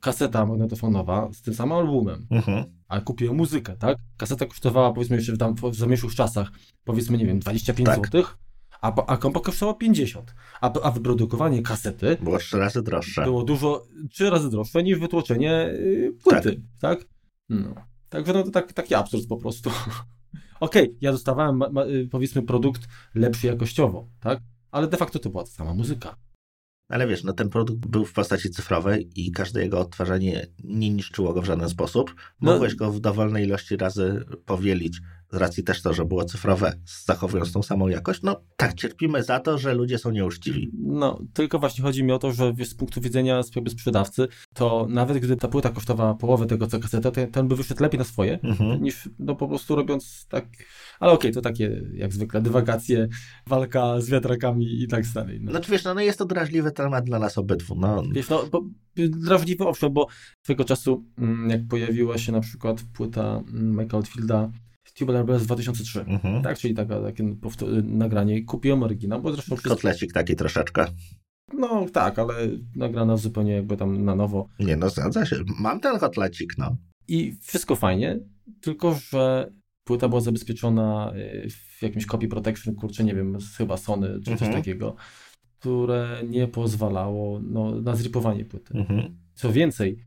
kaseta 0.00 0.46
magnetofonowa 0.46 1.28
z 1.32 1.42
tym 1.42 1.54
samym 1.54 1.72
albumem, 1.72 2.26
mhm. 2.30 2.64
ale 2.88 3.02
kupiłem 3.02 3.36
muzykę, 3.36 3.76
tak? 3.76 3.98
Kaseta 4.16 4.46
kosztowała 4.46 4.92
powiedzmy 4.92 5.16
jeszcze 5.16 5.32
w, 5.32 5.38
tam, 5.38 5.54
w 5.54 5.74
zamieszłych 5.74 6.14
czasach, 6.14 6.50
powiedzmy, 6.84 7.18
nie 7.18 7.26
wiem, 7.26 7.38
25 7.38 7.86
tak. 7.86 8.06
zł, 8.06 8.24
a, 8.80 9.06
a 9.06 9.16
kompa 9.16 9.40
kosztowała 9.40 9.78
50. 9.78 10.34
A, 10.60 10.72
a 10.82 10.90
wyprodukowanie 10.90 11.62
kasety 11.62 12.16
było 12.22 12.38
trzy 12.38 12.58
razy 12.58 12.82
droższe. 12.82 13.24
Było 13.24 13.42
dużo, 13.42 13.86
trzy 14.10 14.30
razy 14.30 14.50
droższe 14.50 14.82
niż 14.82 14.98
wytłoczenie 14.98 15.70
yy, 15.72 16.14
płyty, 16.24 16.62
tak? 16.80 16.98
tak? 16.98 17.08
No. 17.48 17.74
Także 18.08 18.32
no 18.32 18.42
to 18.42 18.50
tak, 18.50 18.72
taki 18.72 18.94
absurd 18.94 19.26
po 19.28 19.36
prostu. 19.36 19.70
Okej, 20.60 20.82
okay, 20.82 20.96
ja 21.00 21.12
dostawałem 21.12 21.56
ma, 21.56 21.68
ma, 21.68 21.84
y, 21.84 22.08
powiedzmy 22.10 22.42
produkt 22.42 22.88
lepszy 23.14 23.46
jakościowo, 23.46 24.08
tak? 24.20 24.40
Ale 24.70 24.88
de 24.88 24.96
facto 24.96 25.18
to 25.18 25.30
była 25.30 25.44
ta 25.44 25.50
sama 25.50 25.74
muzyka. 25.74 26.16
Ale 26.88 27.06
wiesz, 27.06 27.24
no 27.24 27.32
ten 27.32 27.48
produkt 27.48 27.86
był 27.86 28.04
w 28.04 28.12
postaci 28.12 28.50
cyfrowej 28.50 29.10
i 29.16 29.32
każde 29.32 29.62
jego 29.62 29.80
odtwarzanie 29.80 30.46
nie 30.64 30.90
niszczyło 30.90 31.34
go 31.34 31.42
w 31.42 31.44
żaden 31.44 31.68
sposób. 31.68 32.14
No. 32.40 32.52
Mogłeś 32.52 32.74
go 32.74 32.92
w 32.92 33.00
dowolnej 33.00 33.44
ilości 33.44 33.76
razy 33.76 34.24
powielić 34.46 35.00
z 35.32 35.36
racji 35.36 35.64
też 35.64 35.82
to, 35.82 35.94
że 35.94 36.04
było 36.04 36.24
cyfrowe, 36.24 36.72
zachowując 37.04 37.52
tą 37.52 37.62
samą 37.62 37.88
jakość, 37.88 38.22
no 38.22 38.40
tak 38.56 38.74
cierpimy 38.74 39.22
za 39.22 39.40
to, 39.40 39.58
że 39.58 39.74
ludzie 39.74 39.98
są 39.98 40.10
nieuczciwi. 40.10 40.70
No, 40.78 41.22
tylko 41.32 41.58
właśnie 41.58 41.84
chodzi 41.84 42.04
mi 42.04 42.12
o 42.12 42.18
to, 42.18 42.32
że 42.32 42.52
z 42.64 42.74
punktu 42.74 43.00
widzenia 43.00 43.40
jakby 43.56 43.70
sprzedawcy, 43.70 44.28
to 44.54 44.86
nawet 44.90 45.18
gdy 45.18 45.36
ta 45.36 45.48
płyta 45.48 45.70
kosztowała 45.70 46.14
połowę 46.14 46.46
tego 46.46 46.66
co 46.66 46.80
kaseta, 46.80 47.10
to 47.10 47.26
ten 47.32 47.48
by 47.48 47.56
wyszedł 47.56 47.82
lepiej 47.82 47.98
na 47.98 48.04
swoje, 48.04 48.38
mhm. 48.42 48.82
niż 48.82 49.08
no 49.18 49.34
po 49.34 49.48
prostu 49.48 49.76
robiąc 49.76 50.26
tak, 50.28 50.44
ale 51.00 51.12
okej, 51.12 51.30
okay, 51.30 51.34
to 51.34 51.40
takie 51.40 51.82
jak 51.92 52.12
zwykle 52.12 52.40
dywagacje, 52.40 53.08
walka 53.46 54.00
z 54.00 54.10
wiatrakami 54.10 54.82
i 54.82 54.88
tak 54.88 55.04
dalej. 55.14 55.40
No. 55.40 55.50
Znaczy 55.50 55.70
wiesz, 55.70 55.84
no, 55.84 55.94
no 55.94 56.00
jest 56.00 56.18
to 56.18 56.24
drażliwy 56.24 56.72
temat 56.72 57.04
dla 57.04 57.18
nas 57.18 57.38
obydwu, 57.38 57.74
no. 57.74 58.02
Wiesz, 58.12 58.28
no, 58.28 58.46
bo, 58.52 58.64
drażliwy 58.96 59.64
owszem, 59.64 59.92
bo 59.92 60.06
swego 60.42 60.64
czasu, 60.64 61.04
mm, 61.18 61.50
jak 61.50 61.60
pojawiła 61.68 62.18
się 62.18 62.32
na 62.32 62.40
przykład 62.40 62.82
płyta 62.92 63.42
mm, 63.48 63.70
Michaela 63.70 64.06
Fielda 64.06 64.50
Tubular 64.98 65.26
Bells 65.26 65.46
2003, 65.46 66.00
mhm. 66.00 66.42
tak, 66.42 66.58
czyli 66.58 66.74
taka, 66.74 67.00
takie 67.00 67.34
nagranie. 67.82 68.44
Kupiłem 68.44 68.82
oryginał, 68.82 69.22
bo 69.22 69.32
zresztą... 69.32 69.56
Wszystko... 69.56 69.70
Kotlecik 69.74 70.12
taki 70.12 70.36
troszeczkę. 70.36 70.86
No 71.52 71.86
tak, 71.92 72.18
ale 72.18 72.34
nagrana 72.76 73.16
zupełnie 73.16 73.52
jakby 73.52 73.76
tam 73.76 74.04
na 74.04 74.14
nowo. 74.14 74.48
Nie 74.60 74.76
no, 74.76 74.90
zgadza 74.90 75.26
się. 75.26 75.36
Mam 75.60 75.80
ten 75.80 75.98
kotlecik, 75.98 76.58
no. 76.58 76.76
I 77.08 77.34
wszystko 77.42 77.76
fajnie, 77.76 78.18
tylko 78.60 78.94
że 78.94 79.52
płyta 79.84 80.08
była 80.08 80.20
zabezpieczona 80.20 81.12
y, 81.16 81.50
w 81.50 81.82
jakimś 81.82 82.06
copy 82.06 82.28
protection, 82.28 82.74
kurczę, 82.74 83.04
nie 83.04 83.14
wiem, 83.14 83.38
chyba 83.56 83.76
Sony 83.76 84.06
czy 84.24 84.30
mhm. 84.30 84.38
coś 84.38 84.48
takiego, 84.48 84.96
które 85.58 86.22
nie 86.28 86.48
pozwalało 86.48 87.40
no, 87.42 87.80
na 87.80 87.96
zripowanie 87.96 88.44
płyty. 88.44 88.74
Mhm. 88.74 89.18
Co 89.34 89.52
więcej, 89.52 89.98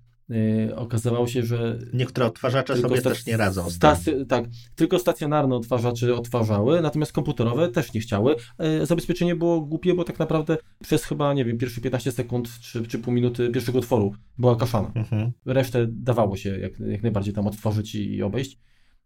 okazywało 0.75 1.27
się, 1.27 1.43
że. 1.43 1.79
Niektóre 1.93 2.27
odtwarzacze 2.27 2.77
sobie 2.77 3.01
też 3.01 3.25
nie 3.25 3.37
radzą. 3.37 3.69
Stacy, 3.69 4.25
tak, 4.25 4.45
tylko 4.75 4.99
stacjonarne 4.99 5.55
odtwarzacze 5.55 6.15
odtwarzały, 6.15 6.81
natomiast 6.81 7.11
komputerowe 7.11 7.69
też 7.69 7.93
nie 7.93 8.01
chciały. 8.01 8.35
Yy, 8.59 8.85
zabezpieczenie 8.85 9.35
było 9.35 9.61
głupie, 9.61 9.93
bo 9.93 10.03
tak 10.03 10.19
naprawdę 10.19 10.57
przez 10.83 11.03
chyba, 11.03 11.33
nie 11.33 11.45
wiem, 11.45 11.57
pierwsze 11.57 11.81
15 11.81 12.11
sekund 12.11 12.59
czy, 12.59 12.87
czy 12.87 12.99
pół 12.99 13.13
minuty 13.13 13.49
pierwszego 13.49 13.79
utworu 13.79 14.13
była 14.37 14.55
kaszana. 14.55 14.91
Mhm. 14.95 15.31
Resztę 15.45 15.87
dawało 15.89 16.37
się 16.37 16.59
jak, 16.59 16.79
jak 16.79 17.03
najbardziej 17.03 17.33
tam 17.33 17.47
otworzyć 17.47 17.95
i 17.95 18.23
obejść. 18.23 18.57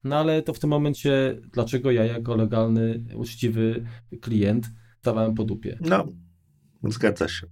No 0.04 0.16
ale 0.16 0.42
to 0.42 0.54
w 0.54 0.60
tym 0.60 0.70
momencie, 0.70 1.42
dlaczego 1.54 1.92
ja 1.92 2.06
jako 2.06 2.36
legalny, 2.36 3.04
uczciwy 3.16 3.86
klient 4.22 4.66
stawałem 5.00 5.36
po 5.36 5.44
dupie? 5.44 5.78
No, 6.84 6.92
zgadza 6.92 7.28
się. 7.28 7.48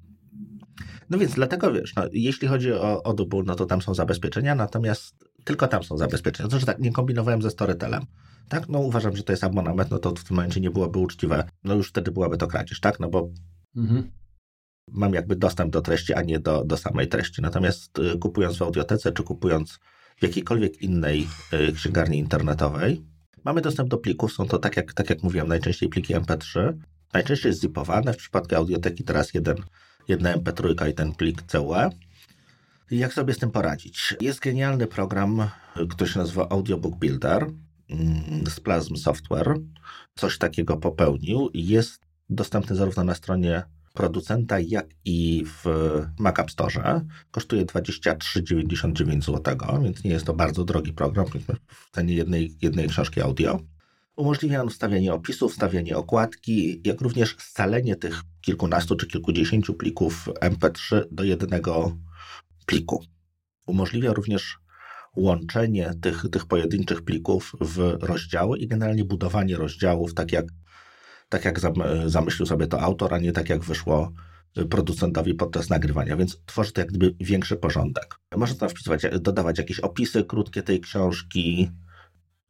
No 1.10 1.18
więc 1.18 1.34
dlatego 1.34 1.74
wiesz, 1.74 1.96
no, 1.96 2.04
jeśli 2.12 2.48
chodzi 2.48 2.74
o 2.74 3.06
Audible, 3.06 3.44
no 3.46 3.56
to 3.56 3.66
tam 3.66 3.82
są 3.82 3.94
zabezpieczenia, 3.94 4.56
natomiast 4.56 5.16
tylko 5.44 5.68
tam 5.68 5.84
są 5.84 5.98
zabezpieczenia. 5.98 6.50
To, 6.50 6.60
że 6.60 6.66
tak 6.66 6.80
nie 6.80 6.92
kombinowałem 6.92 7.42
ze 7.42 7.50
Storytelem. 7.50 8.06
Tak, 8.50 8.70
no 8.70 8.80
uważam, 8.80 9.18
że 9.18 9.24
to 9.24 9.34
jest 9.34 9.44
abonament, 9.44 9.92
no 9.92 10.00
to 10.00 10.10
w 10.10 10.24
tym 10.24 10.36
momencie 10.36 10.62
nie 10.62 10.72
byłoby 10.72 11.00
uczciwe. 11.00 11.44
No 11.63 11.76
już 11.76 11.89
wtedy 11.89 12.12
byłaby 12.12 12.38
to 12.38 12.48
kradzież, 12.48 12.80
tak? 12.80 13.00
No 13.00 13.10
bo 13.10 13.30
mhm. 13.76 14.12
mam 14.92 15.13
jakby 15.13 15.36
dostęp 15.36 15.74
do 15.74 15.82
treści, 15.82 16.13
a 16.13 16.22
nie 16.22 16.39
do, 16.39 16.63
do 16.66 16.78
samej 16.78 17.08
treści. 17.08 17.42
Natomiast 17.42 18.00
y, 18.00 18.18
kupując 18.20 18.58
w 18.58 18.62
audiotece, 18.62 19.12
czy 19.12 19.24
kupując 19.24 19.80
w 20.18 20.24
jakiejkolwiek 20.24 20.82
innej 20.82 21.28
y, 21.54 21.74
księgarni 21.74 22.18
internetowej, 22.18 23.06
mamy 23.46 23.62
dostęp 23.62 23.89
do 23.89 23.98
plików. 23.98 24.34
Są 24.34 24.48
to, 24.48 24.58
tak 24.58 24.78
jak, 24.78 24.94
tak 24.94 25.10
jak 25.10 25.24
mówiłem, 25.24 25.48
najczęściej 25.48 25.89
pliki 25.89 26.16
MP3. 26.16 26.74
Najczęściej 27.13 27.54
zipowane. 27.54 28.13
W 28.13 28.18
przypadku 28.18 28.56
audioteki 28.56 29.04
teraz 29.04 29.34
jeden 29.34 29.56
jedna 30.08 30.38
MP3 30.38 30.89
i 30.89 30.94
ten 30.94 31.13
plik 31.13 31.42
CUE. 31.42 31.89
Jak 32.92 33.13
sobie 33.13 33.34
z 33.34 33.38
tym 33.38 33.52
poradzić? 33.52 34.16
Jest 34.22 34.39
genialny 34.39 34.88
program, 34.88 35.50
który 35.89 36.10
się 36.10 36.20
nazywa 36.20 36.50
Audiobook 36.50 36.96
Builder 36.96 37.48
mm, 37.89 38.48
z 38.48 38.60
Plasm 38.60 38.96
Software. 38.96 39.56
Coś 40.16 40.38
takiego 40.38 40.78
popełnił 40.78 41.50
i 41.50 41.68
jest 41.68 42.02
dostępny 42.30 42.76
zarówno 42.76 43.04
na 43.04 43.16
stronie 43.16 43.63
producenta, 43.94 44.60
jak 44.60 44.86
i 45.06 45.46
w 45.46 45.66
Mac 46.20 46.39
App 46.39 46.52
Store. 46.52 47.02
Kosztuje 47.32 47.66
23,99 47.66 49.22
zł, 49.22 49.58
więc 49.84 50.04
nie 50.04 50.12
jest 50.12 50.26
to 50.26 50.34
bardzo 50.34 50.63
drogi 50.63 50.94
program 50.94 51.26
w 51.68 51.92
cenie 51.92 52.13
jednej, 52.13 52.56
jednej 52.62 52.88
książki 52.88 53.22
audio. 53.22 53.60
Umożliwia 54.15 54.62
on 54.62 54.69
wstawianie 54.69 55.13
opisów, 55.13 55.52
wstawianie 55.52 55.97
okładki, 55.97 56.82
jak 56.86 57.02
również 57.02 57.36
scalenie 57.39 57.95
tych 57.95 58.21
kilkunastu 58.41 58.95
czy 58.95 59.08
kilkudziesięciu 59.08 59.73
plików 59.73 60.30
MP3 60.41 61.04
do 61.12 61.23
jednego 61.23 61.97
pliku. 62.65 63.04
Umożliwia 63.65 64.13
również 64.13 64.58
łączenie 65.15 65.91
tych, 66.02 66.26
tych 66.32 66.45
pojedynczych 66.45 67.02
plików 67.02 67.52
w 67.62 67.78
rozdziały 68.02 68.60
i 68.60 68.67
generalnie 68.67 69.04
budowanie 69.04 69.56
rozdziałów 69.56 70.13
tak 70.13 70.32
jak, 70.32 70.45
tak 71.30 71.45
jak 71.45 71.60
zamyślił 72.06 72.45
sobie 72.45 72.67
to 72.67 72.82
autor, 72.82 73.13
a 73.13 73.17
nie 73.17 73.32
tak 73.32 73.49
jak 73.49 73.63
wyszło 73.63 74.12
producentowi 74.69 75.34
podczas 75.34 75.69
nagrywania, 75.69 76.17
więc 76.17 76.41
tworzy 76.45 76.71
to 76.71 76.82
jak 76.82 76.89
gdyby 76.89 77.15
większy 77.19 77.56
porządek. 77.56 78.15
Można 78.38 78.58
tam 78.58 78.69
wpisywać, 78.69 79.02
dodawać 79.21 79.58
jakieś 79.58 79.80
opisy 79.80 80.23
krótkie 80.23 80.63
tej 80.63 80.82
książki, 80.82 81.71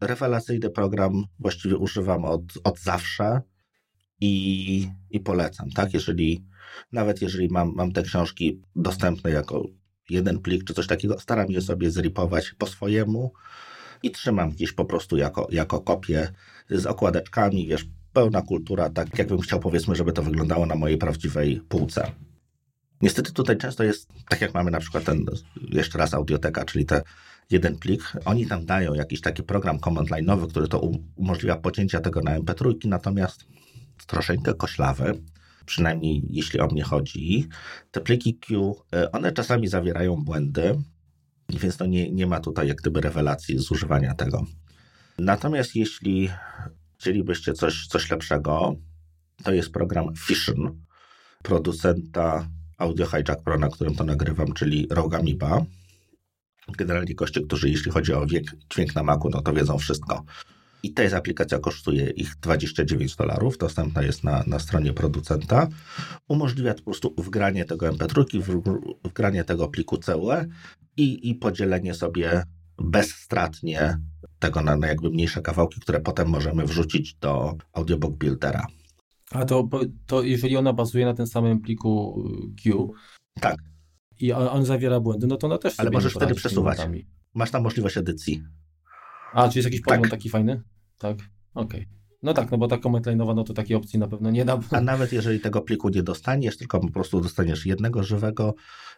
rewelacyjny 0.07 0.69
program, 0.69 1.23
właściwie 1.39 1.77
używam 1.77 2.25
od, 2.25 2.41
od 2.63 2.79
zawsze 2.79 3.41
i, 4.21 4.87
i 5.09 5.19
polecam, 5.19 5.69
tak? 5.69 5.93
Jeżeli, 5.93 6.45
nawet 6.91 7.21
jeżeli 7.21 7.47
mam, 7.49 7.73
mam 7.75 7.91
te 7.91 8.03
książki 8.03 8.61
dostępne 8.75 9.31
jako 9.31 9.63
jeden 10.09 10.39
plik 10.39 10.63
czy 10.63 10.73
coś 10.73 10.87
takiego, 10.87 11.19
staram 11.19 11.51
je 11.51 11.61
sobie 11.61 11.91
zripować 11.91 12.51
po 12.57 12.67
swojemu 12.67 13.33
i 14.03 14.11
trzymam 14.11 14.49
gdzieś 14.49 14.71
po 14.71 14.85
prostu 14.85 15.17
jako, 15.17 15.47
jako 15.51 15.81
kopię 15.81 16.31
z 16.69 16.85
okładeczkami, 16.85 17.67
wiesz, 17.67 17.85
pełna 18.13 18.41
kultura, 18.41 18.89
tak 18.89 19.17
jakbym 19.17 19.39
chciał 19.39 19.59
powiedzmy, 19.59 19.95
żeby 19.95 20.13
to 20.13 20.23
wyglądało 20.23 20.65
na 20.65 20.75
mojej 20.75 20.97
prawdziwej 20.97 21.61
półce. 21.69 22.11
Niestety 23.01 23.33
tutaj 23.33 23.57
często 23.57 23.83
jest, 23.83 24.09
tak 24.29 24.41
jak 24.41 24.53
mamy 24.53 24.71
na 24.71 24.79
przykład 24.79 25.03
ten, 25.03 25.25
jeszcze 25.69 25.97
raz 25.97 26.13
audioteka, 26.13 26.65
czyli 26.65 26.85
te 26.85 27.01
jeden 27.49 27.77
plik. 27.77 28.13
Oni 28.25 28.47
tam 28.47 28.65
dają 28.65 28.93
jakiś 28.93 29.21
taki 29.21 29.43
program 29.43 29.79
command 29.79 30.09
line'owy, 30.09 30.47
który 30.47 30.67
to 30.67 30.81
umożliwia 31.15 31.55
pocięcia 31.55 31.99
tego 31.99 32.21
na 32.21 32.39
MP3, 32.39 32.73
natomiast 32.85 33.45
troszeczkę 34.07 34.53
koślawy, 34.53 35.21
przynajmniej 35.65 36.23
jeśli 36.29 36.59
o 36.59 36.67
mnie 36.67 36.83
chodzi. 36.83 37.47
Te 37.91 38.01
pliki 38.01 38.39
Q, 38.39 38.75
e, 38.93 39.11
one 39.11 39.31
czasami 39.31 39.67
zawierają 39.67 40.15
błędy, 40.15 40.81
więc 41.49 41.77
to 41.77 41.85
nie, 41.85 42.11
nie 42.11 42.27
ma 42.27 42.39
tutaj 42.39 42.67
jak 42.67 42.77
gdyby 42.77 43.01
rewelacji 43.01 43.59
z 43.59 43.71
używania 43.71 44.13
tego. 44.13 44.45
Natomiast 45.19 45.75
jeśli 45.75 46.29
chcielibyście 46.99 47.53
coś, 47.53 47.87
coś 47.87 48.11
lepszego, 48.11 48.75
to 49.43 49.53
jest 49.53 49.71
program 49.71 50.15
Fission, 50.15 50.83
producenta 51.43 52.47
Audio 52.77 53.05
Hijack 53.05 53.43
Pro, 53.43 53.57
na 53.57 53.69
którym 53.69 53.95
to 53.95 54.03
nagrywam, 54.03 54.53
czyli 54.53 54.87
Rogamiba 54.91 55.65
generalnie 56.77 57.15
goście, 57.15 57.41
którzy 57.41 57.69
jeśli 57.69 57.91
chodzi 57.91 58.13
o 58.13 58.25
wiek, 58.25 58.43
dźwięk 58.73 58.95
na 58.95 59.03
Macu, 59.03 59.29
no 59.29 59.41
to 59.41 59.53
wiedzą 59.53 59.77
wszystko. 59.77 60.23
I 60.83 60.93
ta 60.93 61.03
jest 61.03 61.15
aplikacja 61.15 61.59
kosztuje 61.59 62.09
ich 62.09 62.35
29 62.41 63.15
dolarów, 63.15 63.57
dostępna 63.57 64.01
jest 64.01 64.23
na, 64.23 64.43
na 64.47 64.59
stronie 64.59 64.93
producenta. 64.93 65.67
Umożliwia 66.27 66.73
po 66.73 66.81
prostu 66.81 67.13
wgranie 67.17 67.65
tego 67.65 67.89
MP3, 67.91 68.41
wgranie 69.03 69.43
tego 69.43 69.67
pliku 69.67 69.97
CUE 69.97 70.33
i, 70.97 71.29
i 71.29 71.35
podzielenie 71.35 71.93
sobie 71.93 72.43
bezstratnie 72.77 73.97
tego 74.39 74.61
na, 74.61 74.77
na 74.77 74.87
jakby 74.87 75.09
mniejsze 75.09 75.41
kawałki, 75.41 75.79
które 75.79 75.99
potem 75.99 76.29
możemy 76.29 76.65
wrzucić 76.65 77.13
do 77.15 77.53
Audiobook 77.73 78.17
Buildera. 78.17 78.67
A 79.31 79.45
to, 79.45 79.69
to 80.05 80.23
jeżeli 80.23 80.57
ona 80.57 80.73
bazuje 80.73 81.05
na 81.05 81.13
tym 81.13 81.27
samym 81.27 81.59
pliku 81.59 82.23
Q, 82.63 82.91
tak 83.41 83.55
i 84.23 84.33
on, 84.33 84.47
on 84.47 84.65
zawiera 84.65 84.99
błędy, 84.99 85.27
no 85.27 85.37
to 85.37 85.47
ona 85.47 85.57
też 85.57 85.79
Ale 85.79 85.91
możesz 85.91 86.13
wtedy 86.13 86.35
przesuwać. 86.35 86.77
Masz 87.33 87.51
tam 87.51 87.63
możliwość 87.63 87.97
edycji. 87.97 88.43
A, 89.33 89.49
czy 89.49 89.59
jest 89.59 89.65
jakiś 89.65 89.81
Tak. 89.81 90.09
taki 90.09 90.29
fajny? 90.29 90.61
Tak, 90.97 91.17
okej. 91.53 91.87
No 92.23 92.33
tak, 92.33 92.51
no 92.51 92.57
bo 92.57 92.67
ta 92.67 92.77
comment 92.77 93.05
line'owa, 93.05 93.35
no 93.35 93.43
to 93.43 93.53
takiej 93.53 93.77
opcji 93.77 93.99
na 93.99 94.07
pewno 94.07 94.31
nie 94.31 94.45
da. 94.45 94.59
A 94.71 94.81
nawet 94.81 95.13
jeżeli 95.13 95.39
tego 95.39 95.61
pliku 95.61 95.89
nie 95.89 96.03
dostaniesz, 96.03 96.57
tylko 96.57 96.79
po 96.79 96.91
prostu 96.91 97.21
dostaniesz 97.21 97.65
jednego 97.65 98.03
żywego, 98.03 98.53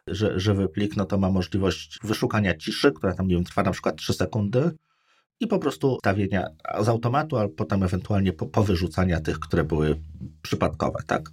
ży, 0.07 0.39
żywy 0.39 0.69
plik, 0.69 0.95
no 0.95 1.05
to 1.05 1.17
ma 1.17 1.31
możliwość 1.31 1.99
wyszukania 2.03 2.57
ciszy, 2.57 2.91
która 2.91 3.13
tam, 3.13 3.27
nie 3.27 3.35
wiem, 3.35 3.43
trwa 3.43 3.63
na 3.63 3.71
przykład 3.71 3.95
3 3.95 4.13
sekundy 4.13 4.71
i 5.39 5.47
po 5.47 5.59
prostu 5.59 5.97
stawienia 5.99 6.47
z 6.81 6.89
automatu, 6.89 7.37
a 7.37 7.47
potem 7.47 7.83
ewentualnie 7.83 8.33
po, 8.33 8.45
powyrzucania 8.45 9.21
tych, 9.21 9.39
które 9.39 9.63
były 9.63 10.01
przypadkowe, 10.41 10.99
tak? 11.07 11.29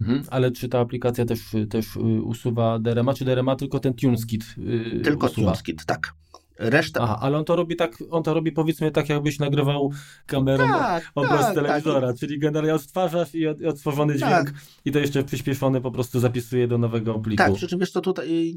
Mhm. 0.00 0.22
Ale 0.30 0.50
czy 0.50 0.68
ta 0.68 0.78
aplikacja 0.78 1.24
też, 1.24 1.40
też 1.70 1.96
y, 1.96 2.00
usuwa 2.00 2.78
DRM-a, 2.78 3.14
czy 3.14 3.24
DRM-a 3.24 3.56
tylko 3.56 3.80
ten 3.80 3.94
TuneSkit 3.94 4.44
y, 4.58 5.00
Tylko 5.04 5.26
usuwa? 5.26 5.46
TuneSkit, 5.46 5.84
tak. 5.84 6.14
Reszta... 6.60 7.00
Aha, 7.00 7.18
ale 7.20 7.38
on 7.38 7.44
to 7.44 7.56
robi 7.56 7.76
tak, 7.76 7.96
on 8.10 8.22
to 8.22 8.34
robi 8.34 8.52
powiedzmy 8.52 8.90
tak, 8.90 9.08
jakbyś 9.08 9.38
nagrywał 9.38 9.90
kamerą 10.26 10.68
tak, 10.68 11.10
obraz 11.14 11.40
tak, 11.40 11.54
telewizora, 11.54 12.14
czyli 12.14 12.38
generalnie 12.38 12.74
odtwarzasz 12.74 13.34
i 13.34 13.46
od, 13.46 13.62
odtworzony 13.62 14.16
dźwięk 14.16 14.50
Tak. 14.50 14.54
i 14.84 14.92
to 14.92 14.98
jeszcze 14.98 15.24
przyspieszony 15.24 15.80
po 15.80 15.90
prostu 15.90 16.20
zapisuje 16.20 16.68
do 16.68 16.78
nowego 16.78 17.14
pliku. 17.18 17.44
Tak, 17.44 17.54
przy 17.54 17.68
czym 17.68 17.78
wiesz 17.78 17.90
co 17.90 18.00
tutaj, 18.00 18.54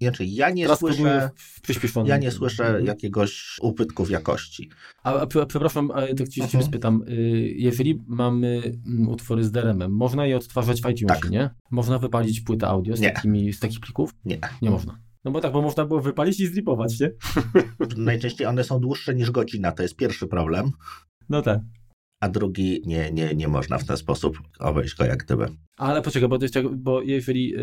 znaczy 0.00 0.24
ja 0.24 0.50
nie 0.50 0.62
Teraz 0.62 0.78
słyszę, 0.78 1.30
ja 2.06 2.16
nie 2.16 2.30
słyszę 2.30 2.66
Mhm. 2.66 2.84
jakiegoś 2.86 3.56
ubytku 3.62 4.04
w 4.04 4.10
jakości. 4.10 4.70
A, 5.02 5.14
a, 5.20 5.26
prze- 5.26 5.46
przepraszam, 5.46 5.90
a 5.90 6.00
tak 6.18 6.28
ci, 6.28 6.42
Mhm. 6.42 6.64
spytam, 6.64 7.02
y, 7.08 7.12
jeżeli 7.56 8.02
mamy 8.06 8.62
mm, 8.86 9.08
utwory 9.08 9.44
z 9.44 9.50
DRM-em, 9.52 9.90
można 9.92 10.26
je 10.26 10.36
odtwarzać 10.36 10.82
w 10.82 10.90
iTunesie, 10.90 11.20
Tak. 11.20 11.30
nie? 11.30 11.50
Można 11.70 11.98
wypalić 11.98 12.40
płytę 12.40 12.66
audio 12.68 12.96
z, 12.96 13.00
Nie. 13.00 13.10
takimi, 13.10 13.52
z 13.52 13.60
takich 13.60 13.80
plików? 13.80 14.10
Nie. 14.24 14.38
Nie 14.62 14.70
można. 14.70 14.98
No 15.24 15.30
bo 15.32 15.40
tak, 15.40 15.52
bo 15.52 15.62
można 15.62 15.84
było 15.86 16.00
wypalić 16.00 16.40
i 16.40 16.46
zlipować, 16.46 17.00
nie? 17.00 17.10
Najczęściej 17.96 18.46
one 18.46 18.64
są 18.64 18.80
dłuższe 18.80 19.14
niż 19.14 19.30
godzina, 19.30 19.72
to 19.72 19.82
jest 19.82 19.96
pierwszy 19.96 20.26
problem. 20.26 20.70
No 21.28 21.42
tak. 21.42 21.60
a 22.20 22.28
drugi 22.28 22.82
nie, 22.86 23.12
nie, 23.12 23.34
nie 23.34 23.48
można 23.48 23.78
w 23.78 23.84
ten 23.84 23.96
sposób 23.96 24.38
obejść 24.58 24.94
go 24.94 25.04
jak 25.04 25.24
gdyby. 25.24 25.46
Ale 25.76 26.02
poczekaj, 26.02 26.28
bo, 26.28 26.38
jeszcze, 26.42 26.62
bo 26.62 27.02
jeżeli 27.02 27.54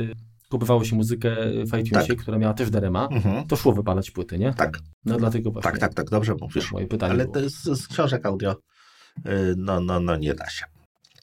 kupowało 0.54 0.84
się 0.84 0.96
muzykę 0.96 1.36
w 1.66 1.78
iTunesie, 1.80 2.16
która 2.16 2.38
miała 2.38 2.54
też 2.54 2.70
DRM-a, 2.70 3.08
Mhm. 3.08 3.48
to 3.48 3.56
szło 3.56 3.74
wypalać 3.74 4.12
płyty, 4.12 4.40
nie? 4.40 4.54
Tak, 4.54 4.80
No 5.06 5.18
dlatego 5.18 5.52
właśnie. 5.52 5.72
tak, 5.72 5.80
tak, 5.80 5.94
tak, 5.94 6.10
dobrze 6.10 6.36
mówisz. 6.42 6.72
Moje 6.72 6.88
pytanie 6.88 7.14
Ale 7.14 7.24
było. 7.24 7.34
to 7.34 7.40
jest 7.40 7.64
z 7.64 7.88
książek 7.88 8.26
audio, 8.26 8.52
y, 9.28 9.54
no, 9.58 9.80
no, 9.80 10.00
no 10.00 10.16
nie 10.16 10.34
da 10.34 10.50
się. 10.50 10.66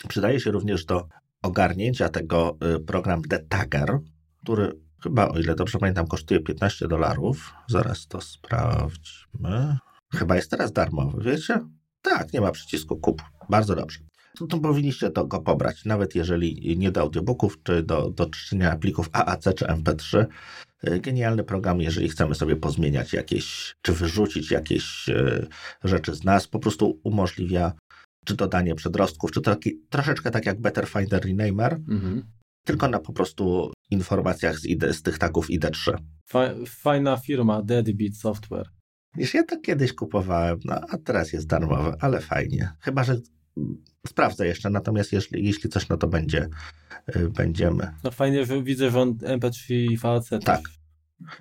Przydaje 0.08 0.40
się 0.40 0.50
również 0.50 0.84
do 0.84 1.08
ogarnięcia 1.42 2.08
tego 2.08 2.56
y, 2.76 2.80
program 2.80 3.22
The 3.22 3.38
Tagger, 3.38 3.98
który 4.42 4.72
chyba, 5.02 5.28
o 5.28 5.38
ile 5.38 5.54
dobrze 5.54 5.78
pamiętam, 5.78 6.06
kosztuje 6.06 6.40
15 6.40 6.88
dolarów. 6.88 7.52
Zaraz 7.68 8.06
to 8.06 8.20
sprawdźmy. 8.20 9.78
Chyba 10.14 10.36
jest 10.36 10.50
teraz 10.50 10.72
darmowy, 10.72 11.22
wiecie? 11.24 11.60
Tak, 12.02 12.32
nie 12.32 12.40
ma 12.40 12.50
przycisku 12.50 12.96
kup. 12.96 13.22
Bardzo 13.50 13.74
dobrze. 13.74 13.98
No 14.40 14.46
to 14.46 14.58
powinniście 14.58 15.10
to 15.10 15.26
go 15.26 15.40
pobrać, 15.40 15.84
nawet 15.84 16.14
jeżeli 16.14 16.78
nie 16.78 16.90
do 16.90 17.00
audiobooków, 17.00 17.62
czy 17.62 17.82
do, 17.82 18.10
do 18.10 18.26
czyszczenia 18.26 18.76
plików 18.76 19.08
AAC 19.12 19.44
czy 19.56 19.64
MP3. 19.64 20.26
Y, 20.88 21.00
Genialny 21.00 21.44
program, 21.44 21.80
jeżeli 21.80 22.08
chcemy 22.08 22.34
sobie 22.34 22.56
pozmieniać 22.56 23.12
jakieś, 23.12 23.74
czy 23.82 23.92
wyrzucić 23.92 24.50
jakieś 24.50 25.08
y, 25.08 25.46
rzeczy 25.84 26.14
z 26.14 26.24
nas, 26.24 26.48
po 26.48 26.58
prostu 26.58 27.00
umożliwia 27.02 27.72
czy 28.24 28.34
dodanie 28.36 28.74
przedrostków, 28.74 29.32
czy 29.32 29.40
to 29.40 29.50
taki, 29.54 29.80
troszeczkę 29.88 30.30
tak 30.30 30.46
jak 30.46 30.60
Better 30.60 30.86
Finder 30.88 31.24
Renamer, 31.24 31.72
Mhm. 31.88 32.22
tylko 32.64 32.88
na 32.88 32.98
po 32.98 33.12
prostu 33.12 33.72
informacjach 33.90 34.58
z, 34.58 34.64
ID, 34.64 34.84
z 34.92 35.02
tych 35.02 35.18
taków 35.18 35.48
ID3. 35.50 35.92
Fa- 36.28 36.54
fajna 36.66 37.16
firma, 37.16 37.62
Deadbeat 37.62 38.14
Software. 38.16 38.68
Wiesz, 39.16 39.34
ja 39.34 39.42
to 39.44 39.60
kiedyś 39.60 39.92
kupowałem, 39.92 40.58
no 40.64 40.74
a 40.88 40.98
teraz 40.98 41.32
jest 41.32 41.46
darmowe, 41.46 41.96
ale 42.00 42.20
fajnie. 42.20 42.72
Chyba, 42.80 43.04
że 43.04 43.20
sprawdzę 44.07 44.46
jeszcze, 44.46 44.70
natomiast 44.70 45.12
jeśli, 45.12 45.46
jeśli 45.46 45.70
coś, 45.70 45.88
no 45.88 45.96
to 45.96 46.09
będzie, 46.09 46.48
y, 47.16 47.28
będziemy. 47.28 47.94
No 48.05 48.11
fajnie, 48.11 48.46
że 48.46 48.62
widzę, 48.62 48.90
że 48.90 49.01
on 49.01 49.14
MP3 49.14 49.74
i 49.74 49.98
też. 50.30 50.44
Tak. 50.44 50.61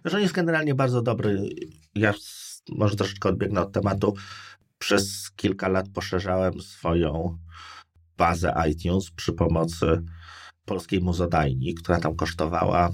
Że 0.05 0.17
on 0.17 0.21
jest 0.21 0.33
generalnie 0.33 0.75
bardzo 0.75 1.01
dobry. 1.01 1.49
Ja 1.95 2.13
może 2.69 2.95
troszeczkę 2.95 3.29
odbiegnę 3.29 3.61
od 3.61 3.71
tematu. 3.71 4.13
Przez 4.79 5.31
kilka 5.35 5.67
lat 5.67 5.89
poszerzałem 5.89 6.61
swoją 6.61 7.37
bazę 8.17 8.53
iTunes 8.69 9.11
przy 9.11 9.33
pomocy 9.33 10.03
polskiej 10.65 11.01
muzodajni, 11.01 11.75
która 11.75 11.99
tam 11.99 12.15
kosztowała 12.15 12.91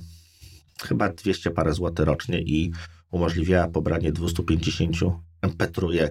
chyba 0.83 1.09
200 1.09 1.51
parę 1.51 1.73
złotych 1.73 2.05
rocznie 2.05 2.41
i 2.41 2.71
umożliwiała 3.11 3.67
pobranie 3.67 4.11
250 4.11 4.97
MP3 5.41 6.09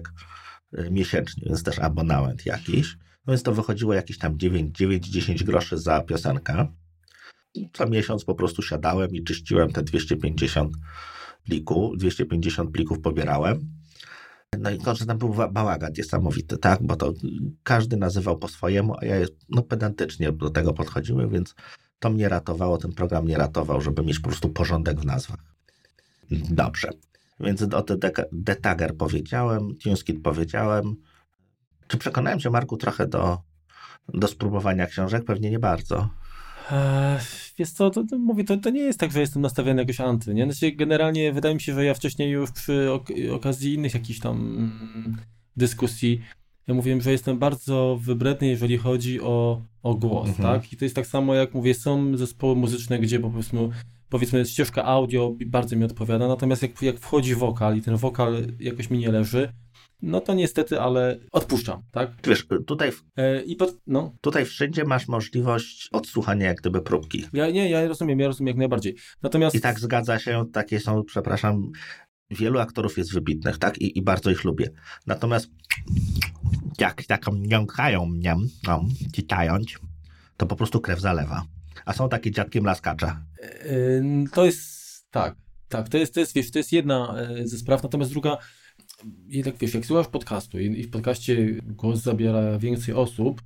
y, 0.79 0.91
miesięcznie, 0.91 1.43
więc 1.45 1.63
też 1.63 1.79
abonament 1.79 2.45
jakiś. 2.45 2.97
No 3.27 3.31
więc 3.31 3.43
to 3.43 3.53
wychodziło 3.53 3.93
jakieś 3.93 4.17
tam 4.17 4.37
9-10 4.37 5.43
groszy 5.43 5.77
za 5.77 6.01
piosenkę 6.01 6.67
co 7.73 7.87
miesiąc 7.89 8.25
po 8.25 8.35
prostu 8.35 8.61
siadałem 8.61 9.11
i 9.11 9.23
czyściłem 9.23 9.71
te 9.71 9.83
250 9.83 10.77
plików, 11.43 11.97
250 11.97 12.71
plików 12.71 12.99
pobierałem. 12.99 13.59
No 14.59 14.71
i 14.71 14.77
to, 14.77 14.95
że 14.95 15.05
tam 15.05 15.17
był 15.17 15.35
bałagan 15.51 15.91
niesamowity, 15.97 16.57
tak, 16.57 16.83
bo 16.83 16.95
to 16.95 17.13
każdy 17.63 17.97
nazywał 17.97 18.37
po 18.37 18.47
swojemu, 18.47 18.95
a 19.01 19.05
ja 19.05 19.15
no, 19.49 19.61
pedantycznie 19.61 20.31
do 20.31 20.49
tego 20.49 20.73
podchodziłem, 20.73 21.29
więc 21.29 21.55
to 21.99 22.09
mnie 22.09 22.29
ratowało, 22.29 22.77
ten 22.77 22.93
program 22.93 23.25
mnie 23.25 23.37
ratował, 23.37 23.81
żeby 23.81 24.03
mieć 24.03 24.19
po 24.19 24.29
prostu 24.29 24.49
porządek 24.49 24.99
w 24.99 25.05
nazwach. 25.05 25.39
Dobrze, 26.31 26.89
więc 27.39 27.61
o 27.61 27.81
te 27.81 27.95
deka- 27.95 28.25
Detagger 28.31 28.97
powiedziałem, 28.97 29.75
TuneSkit 29.83 30.21
powiedziałem. 30.21 30.95
Czy 31.87 31.97
przekonałem 31.97 32.39
cię, 32.39 32.49
Marku, 32.49 32.77
trochę 32.77 33.07
do, 33.07 33.37
do 34.13 34.27
spróbowania 34.27 34.87
książek? 34.87 35.25
Pewnie 35.25 35.51
nie 35.51 35.59
bardzo. 35.59 36.09
Eee, 36.71 37.19
wiesz 37.57 37.71
co, 37.71 37.89
to, 37.89 38.03
to 38.09 38.17
mówię, 38.17 38.43
to, 38.43 38.57
to 38.57 38.69
nie 38.69 38.81
jest 38.81 38.99
tak, 38.99 39.11
że 39.11 39.19
jestem 39.19 39.41
nastawiony 39.41 39.81
jakoś 39.81 39.99
anty, 40.01 40.33
nie? 40.33 40.43
Znaczy, 40.45 40.71
generalnie 40.71 41.33
wydaje 41.33 41.55
mi 41.55 41.61
się, 41.61 41.73
że 41.73 41.85
ja 41.85 41.93
wcześniej 41.93 42.31
już 42.31 42.51
przy 42.51 42.91
ok 42.91 43.09
okazji 43.33 43.73
innych 43.73 43.93
jakichś 43.93 44.19
tam 44.19 44.37
mm, 44.37 45.17
dyskusji 45.57 46.21
ja 46.67 46.73
mówiłem, 46.73 47.01
że 47.01 47.11
jestem 47.11 47.39
bardzo 47.39 47.97
wybredny, 48.01 48.47
jeżeli 48.47 48.77
chodzi 48.77 49.21
o, 49.21 49.61
o 49.83 49.95
głos, 49.95 50.27
Mhm. 50.27 50.49
tak? 50.49 50.73
I 50.73 50.77
to 50.77 50.85
jest 50.85 50.95
tak 50.95 51.07
samo, 51.07 51.35
jak 51.35 51.53
mówię, 51.53 51.73
są 51.73 52.17
zespoły 52.17 52.55
muzyczne, 52.55 52.99
gdzie 52.99 53.19
po 53.19 53.29
prostu 53.29 53.71
powiedzmy 54.09 54.45
ścieżka 54.45 54.83
audio 54.83 55.35
bardzo 55.45 55.75
mi 55.75 55.83
odpowiada, 55.83 56.27
natomiast 56.27 56.61
jak, 56.61 56.81
jak 56.81 56.99
wchodzi 56.99 57.35
wokal 57.35 57.77
i 57.77 57.81
ten 57.81 57.95
wokal 57.97 58.47
jakoś 58.59 58.89
mi 58.89 58.97
nie 58.97 59.11
leży, 59.11 59.53
no 60.01 60.21
to 60.21 60.33
niestety, 60.33 60.81
ale 60.81 61.19
odpuszczam, 61.31 61.81
tak? 61.91 62.11
Wiesz, 62.23 62.47
tutaj, 62.67 62.91
E, 63.17 63.41
I 63.43 63.55
pod, 63.55 63.77
no, 63.87 64.15
tutaj 64.21 64.45
wszędzie 64.45 64.83
masz 64.83 65.07
możliwość 65.07 65.89
odsłuchania 65.91 66.45
jak 66.47 66.57
gdyby 66.57 66.81
próbki. 66.81 67.25
ja 67.33 67.49
nie, 67.51 67.69
ja 67.69 67.87
rozumiem, 67.87 68.19
ja 68.19 68.27
rozumiem 68.27 68.47
jak 68.47 68.57
najbardziej. 68.57 68.95
Natomiast 69.21 69.55
I 69.55 69.61
tak 69.61 69.79
zgadza 69.79 70.19
się, 70.19 70.45
takie 70.53 70.79
są, 70.79 71.03
przepraszam, 71.03 71.71
wielu 72.31 72.59
aktorów 72.59 72.97
jest 72.97 73.13
wybitnych, 73.13 73.57
tak? 73.57 73.77
I, 73.77 73.97
i 73.97 74.01
bardzo 74.01 74.31
ich 74.31 74.43
lubię. 74.43 74.69
Natomiast 75.07 75.47
jak 76.79 77.03
taką 77.03 77.43
jąkają 77.43 78.05
mnie, 78.05 78.35
no, 78.67 78.85
czytając, 79.13 79.67
to 80.37 80.45
po 80.45 80.55
prostu 80.55 80.81
krew 80.81 80.99
zalewa. 80.99 81.43
A 81.85 81.93
są 81.93 82.09
takie 82.09 82.31
dziadkiem 82.31 82.65
laskacza. 82.65 83.25
Ym, 83.97 84.27
To 84.27 84.45
jest 84.45 84.65
tak, 85.11 85.35
tak, 85.69 85.89
to 85.89 85.97
jest, 85.97 86.13
to 86.13 86.19
jest, 86.19 86.33
wiesz, 86.35 86.51
to 86.51 86.59
jest 86.59 86.71
jedna 86.71 87.15
e, 87.17 87.47
ze 87.47 87.57
spraw, 87.57 87.83
natomiast 87.83 88.11
druga, 88.11 88.37
jednak 89.27 89.55
wiesz, 89.57 89.73
jak 89.73 89.85
słuchasz 89.85 90.07
podcastu 90.07 90.59
i, 90.59 90.79
i 90.79 90.83
w 90.83 90.89
podcaście 90.89 91.55
głos 91.61 91.99
zabiera 92.01 92.59
więcej 92.59 92.93
osób, 92.95 93.41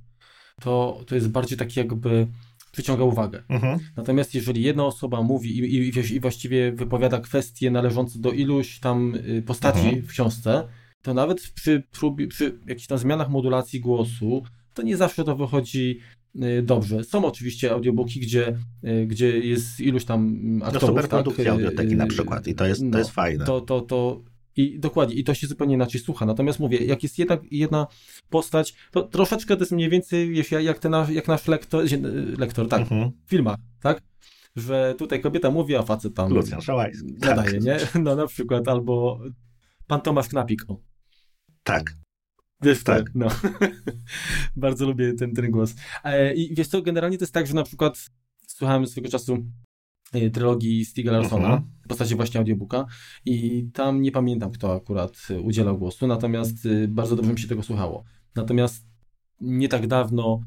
to, 0.60 1.04
to 1.06 1.14
jest 1.14 1.28
bardziej 1.28 1.58
taki 1.58 1.80
jakby 1.80 2.26
przyciąga 2.72 3.04
uwagę. 3.04 3.42
Mhm. 3.48 3.78
Natomiast 3.96 4.34
jeżeli 4.34 4.62
jedna 4.62 4.84
osoba 4.86 5.22
mówi 5.22 5.58
i, 5.58 5.74
i, 5.74 5.92
wiesz, 5.92 6.10
i 6.10 6.20
właściwie 6.20 6.72
wypowiada 6.72 7.20
kwestie 7.20 7.70
należące 7.70 8.18
do 8.18 8.32
iluś 8.32 8.80
tam 8.80 9.14
y, 9.14 9.42
postaci 9.42 9.78
Mhm. 9.78 10.02
w 10.02 10.08
książce, 10.08 10.68
to 11.02 11.14
nawet 11.14 11.50
przy, 11.54 11.82
próbie, 11.92 12.26
przy 12.28 12.58
jakichś 12.66 12.86
tam 12.86 12.98
zmianach 12.98 13.30
modulacji 13.30 13.80
głosu, 13.80 14.42
to 14.74 14.82
nie 14.82 14.96
zawsze 14.96 15.24
to 15.24 15.36
wychodzi 15.36 16.00
y, 16.36 16.62
dobrze. 16.62 17.04
Są 17.04 17.24
oczywiście 17.24 17.72
audiobooki, 17.72 18.20
gdzie, 18.20 18.56
y, 18.84 19.06
gdzie 19.06 19.38
jest 19.38 19.80
iluś 19.80 20.04
tam 20.04 20.38
No 20.58 20.66
aktorów. 20.66 20.88
super 20.88 21.08
tak, 21.08 21.46
audioteki 21.48 21.96
na 21.96 22.06
przykład 22.06 22.46
i 22.46 22.54
to 22.54 22.66
jest, 22.66 22.80
to 22.80 22.86
no, 22.86 22.98
jest 22.98 23.10
fajne. 23.10 23.44
To, 23.44 23.60
to, 23.60 23.80
to 23.80 24.22
i 24.56 24.78
dokładnie, 24.80 25.14
i 25.14 25.24
to 25.24 25.34
się 25.34 25.46
zupełnie 25.46 25.74
inaczej 25.74 26.00
słucha. 26.00 26.26
Natomiast 26.26 26.60
mówię, 26.60 26.78
jak 26.78 27.02
jest 27.02 27.18
jedna, 27.18 27.38
jedna 27.50 27.86
postać, 28.30 28.74
to 28.90 29.02
troszeczkę 29.02 29.56
to 29.56 29.62
jest 29.62 29.72
mniej 29.72 29.90
więcej 29.90 30.30
wiesz, 30.30 30.50
jak, 30.50 30.78
ten 30.78 30.90
nasz, 30.92 31.08
jak 31.10 31.28
nasz 31.28 31.48
lektor, 31.48 31.84
y, 31.84 32.36
lektor, 32.38 32.68
tak, 32.68 32.80
Mhm. 32.80 33.10
w 33.26 33.30
filmach, 33.30 33.56
tak? 33.82 34.02
Że 34.56 34.94
tutaj 34.98 35.20
kobieta 35.20 35.50
mówi, 35.50 35.76
a 35.76 35.82
facet 35.82 36.14
tam 36.14 36.32
Lucjan 36.32 36.60
Szałański. 36.60 37.12
nadaje, 37.20 37.52
Tak. 37.52 37.62
nie? 37.62 37.78
No 38.02 38.16
na 38.16 38.26
przykład, 38.26 38.68
albo 38.68 39.20
pan 39.86 40.00
Tomasz 40.00 40.28
Knapik, 40.28 40.62
o. 40.68 40.80
Tak. 41.62 41.94
Wiesz, 42.62 42.84
Tak. 42.84 42.98
tak. 42.98 43.10
No. 43.14 43.28
Bardzo 44.56 44.86
lubię 44.86 45.12
ten, 45.14 45.34
ten 45.34 45.50
głos. 45.50 45.74
E, 46.04 46.34
I 46.34 46.54
wiesz 46.54 46.68
co, 46.68 46.82
generalnie 46.82 47.18
to 47.18 47.22
jest 47.22 47.34
tak, 47.34 47.46
że 47.46 47.54
na 47.54 47.62
przykład 47.62 48.10
słuchałem 48.46 48.86
swego 48.86 49.08
czasu 49.08 49.46
trylogii 50.32 50.84
Stiga 50.84 51.12
Larsona 51.12 51.48
uh-huh. 51.48 51.84
w 51.84 51.88
postaci 51.88 52.14
właśnie 52.14 52.40
audiobooka 52.40 52.86
i 53.24 53.66
tam 53.72 54.02
nie 54.02 54.12
pamiętam, 54.12 54.50
kto 54.50 54.74
akurat 54.74 55.28
udzielał 55.42 55.78
głosu, 55.78 56.06
natomiast 56.06 56.66
y, 56.66 56.88
bardzo 56.88 57.16
dobrze 57.16 57.32
mi 57.32 57.38
się 57.38 57.48
tego 57.48 57.62
słuchało. 57.62 58.04
Natomiast 58.34 58.86
nie 59.40 59.68
tak 59.68 59.86
dawno 59.86 60.40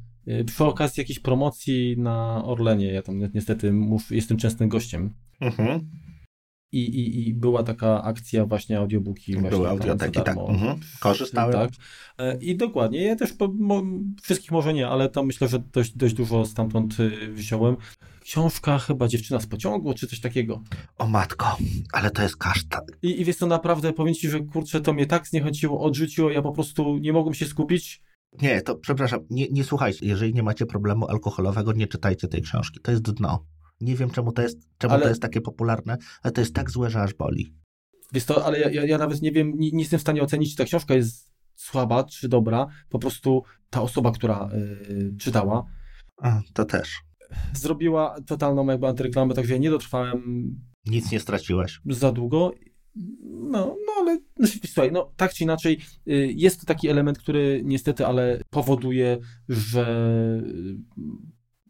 przy 0.46 0.64
okazji 0.64 1.02
jakiejś 1.02 1.20
promocji 1.20 1.96
na 1.98 2.46
Orlenie, 2.46 2.94
ja 2.94 3.02
tam 3.02 3.20
niestety 3.34 3.74
mów, 3.74 4.12
jestem 4.12 4.38
częstym 4.38 4.70
gościem, 4.70 5.14
uh-huh. 5.42 5.80
I, 6.74 6.80
i, 6.80 7.28
I 7.28 7.34
była 7.34 7.64
taka 7.64 8.04
akcja 8.04 8.46
właśnie 8.46 8.78
audiobooki. 8.78 9.38
Były 9.38 9.70
audioteki, 9.70 10.22
tak. 10.24 10.38
Mhm. 10.38 10.80
Korzystałem. 11.00 11.54
Tak. 11.54 11.70
E, 12.18 12.38
I 12.38 12.56
dokładnie. 12.56 13.02
Ja 13.04 13.16
też 13.16 13.34
mo, 13.54 13.84
wszystkich 14.22 14.52
może 14.52 14.74
nie, 14.74 14.88
ale 14.88 15.10
tam 15.10 15.26
myślę, 15.26 15.48
że 15.48 15.60
dość, 15.60 15.98
dość 15.98 16.14
dużo 16.14 16.46
stamtąd 16.46 17.00
y, 17.00 17.34
wziąłem. 17.34 17.76
Książka 18.22 18.80
chyba 18.80 19.08
Dziewczyna 19.08 19.40
z 19.40 19.48
pociągu, 19.48 19.94
czy 19.94 20.08
coś 20.08 20.20
takiego. 20.20 20.62
O 20.98 21.08
matko, 21.08 21.58
ale 21.94 22.12
to 22.12 22.22
jest 22.22 22.38
kasztan. 22.38 22.82
I, 23.02 23.22
i 23.22 23.26
wiesz 23.26 23.36
co, 23.36 23.48
naprawdę 23.48 23.94
powiem 23.94 24.14
ci, 24.14 24.30
że 24.30 24.40
kurczę, 24.40 24.82
to 24.82 24.94
mnie 24.94 25.06
tak 25.06 25.28
zniechęciło, 25.28 25.82
odrzuciło, 25.82 26.32
ja 26.32 26.42
po 26.42 26.52
prostu 26.52 26.98
nie 26.98 27.14
mogłem 27.14 27.34
się 27.34 27.46
skupić. 27.46 28.02
Nie, 28.42 28.62
to 28.62 28.76
przepraszam, 28.76 29.20
nie, 29.30 29.48
nie 29.50 29.64
słuchajcie, 29.64 30.06
jeżeli 30.06 30.34
nie 30.34 30.44
macie 30.44 30.66
problemu 30.66 31.08
alkoholowego, 31.08 31.74
nie 31.74 31.88
czytajcie 31.88 32.28
tej 32.28 32.42
książki. 32.42 32.80
To 32.84 32.92
jest 32.92 33.04
dno. 33.04 33.46
Nie 33.82 33.96
wiem, 33.96 34.10
czemu 34.10 34.32
to 34.32 34.42
jest, 34.42 34.58
czemu 34.78 34.94
ale... 34.94 35.04
to 35.04 35.10
jest 35.10 35.22
takie 35.22 35.42
popularne, 35.42 35.98
ale 36.24 36.32
to 36.32 36.42
jest 36.42 36.56
tak 36.56 36.72
złe, 36.72 36.90
że 36.90 37.02
aż 37.02 37.14
boli. 37.14 37.54
Wiesz 38.14 38.26
to, 38.26 38.46
ale 38.46 38.60
ja, 38.60 38.86
ja 38.86 38.98
nawet 38.98 39.22
nie 39.22 39.32
wiem, 39.32 39.52
nie, 39.56 39.72
nie, 39.72 39.80
jestem 39.80 40.00
w 40.00 40.02
stanie 40.02 40.22
ocenić, 40.22 40.52
czy 40.52 40.58
ta 40.58 40.66
książka 40.66 40.94
jest 40.94 41.34
słaba, 41.56 42.04
czy 42.04 42.30
dobra. 42.30 42.68
Po 42.90 43.00
prostu 43.00 43.44
ta 43.70 43.82
osoba, 43.82 44.12
która 44.12 44.50
yy, 44.90 45.16
czytała. 45.20 45.66
A, 46.18 46.42
to 46.54 46.66
też. 46.66 47.02
Zrobiła 47.54 48.16
totalną 48.26 48.66
jakby 48.66 48.88
antyreklamę, 48.88 49.34
także 49.34 49.54
ja 49.54 49.60
nie 49.60 49.70
dotrwałem. 49.70 50.50
Nic 50.86 51.12
nie 51.12 51.20
straciłeś. 51.20 51.80
Za 51.86 52.12
długo. 52.12 52.52
No, 53.26 53.78
no 53.86 53.94
ale 54.00 54.20
no, 54.40 54.48
słuchaj, 54.66 54.92
no 54.92 55.12
tak 55.16 55.34
czy 55.34 55.44
inaczej, 55.44 55.80
y, 56.08 56.34
jest 56.36 56.60
to 56.60 56.66
taki 56.66 56.90
element, 56.90 57.18
który 57.18 57.62
niestety, 57.66 58.06
ale 58.06 58.42
powoduje, 58.50 59.18
że 59.50 59.86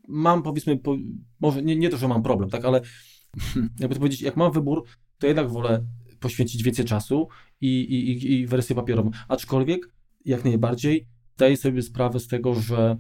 mam 0.08 0.44
powiedzmy, 0.44 0.78
po, 0.78 0.96
może 1.40 1.64
nie, 1.64 1.76
nie 1.76 1.90
to, 1.90 1.98
że 1.98 2.08
mam 2.08 2.24
problem, 2.24 2.50
tak, 2.50 2.66
ale 2.66 2.82
jakby 3.80 3.96
to 3.96 4.00
powiedzieć, 4.00 4.22
jak 4.22 4.38
mam 4.38 4.52
wybór, 4.52 4.84
to 5.20 5.28
jednak 5.28 5.50
wolę 5.50 5.86
poświęcić 6.20 6.64
więcej 6.64 6.86
czasu 6.86 7.28
i, 7.62 7.68
i, 7.68 8.34
i 8.34 8.48
wersję 8.48 8.76
papierową. 8.76 9.12
Aczkolwiek 9.28 9.90
jak 10.26 10.44
najbardziej 10.46 11.08
zdaję 11.36 11.58
sobie 11.58 11.82
sprawę 11.82 12.20
z 12.20 12.28
tego, 12.28 12.56
że 12.56 12.98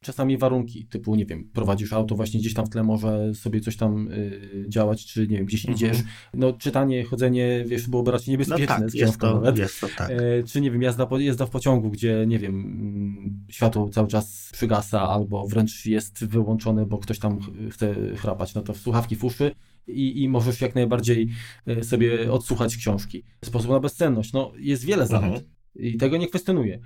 czasami 0.00 0.38
warunki, 0.38 0.86
typu, 0.86 1.14
nie 1.14 1.26
wiem, 1.26 1.50
prowadzisz 1.52 1.92
auto, 1.92 2.14
właśnie 2.14 2.40
gdzieś 2.40 2.54
tam 2.54 2.66
w 2.66 2.70
tle 2.70 2.82
może 2.82 3.34
sobie 3.34 3.60
coś 3.60 3.76
tam 3.76 4.08
y, 4.12 4.64
działać, 4.68 5.06
czy 5.06 5.28
nie 5.28 5.36
wiem, 5.36 5.46
gdzieś 5.46 5.60
mhm. 5.68 5.76
idziesz. 5.76 6.04
No, 6.34 6.52
czytanie, 6.52 7.04
chodzenie, 7.04 7.64
wiesz, 7.66 7.88
byłoby 7.88 8.10
raczej 8.10 8.32
niebezpieczne. 8.32 8.78
No 8.80 8.86
tak, 8.86 8.94
jest 8.94 9.18
to, 9.18 9.34
nawet. 9.34 9.58
jest 9.58 9.80
to 9.80 9.88
tak. 9.96 10.10
E, 10.10 10.42
czy 10.42 10.60
nie 10.60 10.70
wiem, 10.70 10.82
jazda, 10.82 11.06
po, 11.06 11.18
jazda 11.18 11.46
w 11.46 11.50
pociągu, 11.50 11.90
gdzie, 11.90 12.24
nie 12.26 12.38
wiem, 12.38 12.54
mm, 12.54 13.46
światło 13.48 13.88
cały 13.88 14.08
czas 14.08 14.50
przygasa, 14.52 15.08
albo 15.08 15.46
wręcz 15.46 15.86
jest 15.86 16.24
wyłączone, 16.24 16.86
bo 16.86 16.98
ktoś 16.98 17.18
tam 17.18 17.38
chce 17.70 17.94
chrapać, 18.16 18.54
no 18.54 18.62
to 18.62 18.72
w 18.72 18.78
słuchawki 18.78 19.16
w 19.16 19.24
uszy 19.24 19.50
i, 19.86 20.22
i 20.22 20.28
możesz 20.28 20.60
jak 20.60 20.74
najbardziej 20.74 21.28
e, 21.66 21.84
sobie 21.84 22.32
odsłuchać 22.32 22.76
książki. 22.76 23.24
Sposób 23.44 23.70
na 23.70 23.80
bezcenność, 23.80 24.32
no, 24.32 24.52
jest 24.58 24.84
wiele 24.84 25.06
zalet. 25.06 25.24
Mhm. 25.24 25.44
I 25.76 25.96
tego 25.96 26.16
nie 26.16 26.26
kwestionuję. 26.26 26.80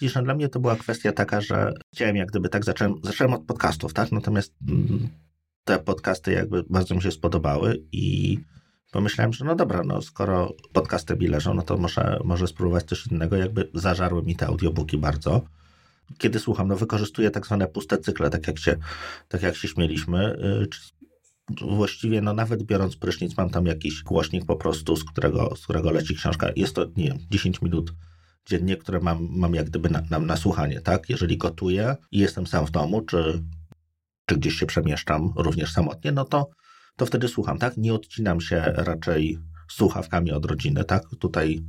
Widzisz, 0.00 0.14
no 0.14 0.22
dla 0.22 0.34
mnie 0.34 0.48
to 0.48 0.60
była 0.60 0.76
kwestia 0.76 1.12
taka, 1.12 1.40
że 1.40 1.72
chciałem 1.94 2.16
jak 2.16 2.28
gdyby 2.28 2.48
tak, 2.48 2.64
zacząłem, 2.64 2.94
zacząłem 3.02 3.34
od 3.34 3.44
podcastów, 3.44 3.94
tak? 3.94 4.12
Natomiast 4.12 4.54
mm, 4.68 5.08
te 5.64 5.78
podcasty 5.78 6.32
jakby 6.32 6.64
bardzo 6.70 6.94
mi 6.94 7.02
się 7.02 7.10
spodobały 7.10 7.82
i 7.92 8.38
pomyślałem, 8.92 9.32
że 9.32 9.44
no 9.44 9.54
dobra, 9.54 9.82
no 9.84 10.02
skoro 10.02 10.54
podcasty 10.72 11.16
mi 11.16 11.28
leżą, 11.28 11.54
no 11.54 11.62
to 11.62 11.76
może, 11.76 12.18
może 12.24 12.46
spróbować 12.46 12.84
coś 12.84 13.06
innego. 13.06 13.36
Jakby 13.36 13.70
zażarły 13.74 14.22
mi 14.22 14.36
te 14.36 14.46
audiobooki 14.46 14.98
bardzo. 14.98 15.42
Kiedy 16.18 16.38
słucham, 16.38 16.68
no 16.68 16.76
wykorzystuję 16.76 17.30
tak 17.30 17.46
zwane 17.46 17.66
puste 17.66 17.98
cykle, 17.98 18.30
tak 18.30 18.46
jak 18.46 18.58
się, 18.58 18.76
tak 19.28 19.42
jak 19.42 19.56
się 19.56 19.68
śmieliśmy. 19.68 20.38
Y, 21.60 21.66
właściwie, 21.76 22.20
no 22.20 22.32
nawet 22.32 22.62
biorąc 22.62 22.96
prysznic, 22.96 23.36
mam 23.36 23.50
tam 23.50 23.66
jakiś 23.66 24.02
głośnik 24.02 24.46
po 24.46 24.56
prostu, 24.56 24.96
z 24.96 25.04
którego, 25.04 25.56
z 25.56 25.64
którego 25.64 25.90
leci 25.90 26.14
książka. 26.14 26.50
Jest 26.56 26.74
to, 26.74 26.86
nie 26.96 27.08
wiem, 27.08 27.18
10 27.30 27.62
minut 27.62 27.92
dziennie, 28.46 28.76
które 28.76 29.00
mam, 29.00 29.28
mam 29.30 29.54
jak 29.54 29.66
gdyby 29.66 29.90
na, 29.90 30.02
na, 30.10 30.18
na 30.18 30.36
słuchanie, 30.36 30.80
tak? 30.80 31.10
Jeżeli 31.10 31.38
gotuję 31.38 31.96
i 32.12 32.18
jestem 32.18 32.46
sam 32.46 32.66
w 32.66 32.70
domu, 32.70 33.00
czy, 33.00 33.42
czy 34.26 34.36
gdzieś 34.36 34.54
się 34.54 34.66
przemieszczam 34.66 35.32
również 35.36 35.72
samotnie, 35.72 36.12
no 36.12 36.24
to, 36.24 36.48
to 36.96 37.06
wtedy 37.06 37.28
słucham, 37.28 37.58
tak? 37.58 37.76
Nie 37.76 37.94
odcinam 37.94 38.40
się 38.40 38.60
raczej 38.66 39.38
słuchawkami 39.70 40.32
od 40.32 40.44
rodziny, 40.44 40.84
tak? 40.84 41.02
Tutaj, 41.18 41.64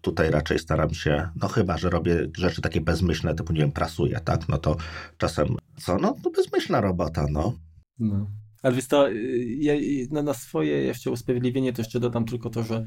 tutaj 0.00 0.30
raczej 0.30 0.58
staram 0.58 0.94
się, 0.94 1.28
no 1.42 1.48
chyba, 1.48 1.78
że 1.78 1.90
robię 1.90 2.28
rzeczy 2.36 2.62
takie 2.62 2.80
bezmyślne, 2.80 3.34
typu, 3.34 3.52
nie 3.52 3.60
wiem, 3.60 3.72
prasuję, 3.72 4.20
tak? 4.24 4.48
No 4.48 4.58
to 4.58 4.76
czasem, 5.18 5.56
co? 5.78 5.98
No 5.98 6.16
to 6.22 6.30
bezmyślna 6.30 6.80
robota, 6.80 7.26
no. 7.30 7.58
No. 7.98 8.26
Ale 8.62 8.74
wiesz 8.74 8.88
to, 8.88 9.10
y, 9.10 9.44
ja, 9.58 9.74
na, 10.10 10.22
na 10.22 10.34
swoje 10.34 10.82
jeszcze 10.82 11.10
usprawiedliwienie 11.10 11.72
to 11.72 11.82
jeszcze 11.82 12.00
dodam 12.00 12.24
tylko 12.24 12.50
to, 12.50 12.62
że 12.62 12.84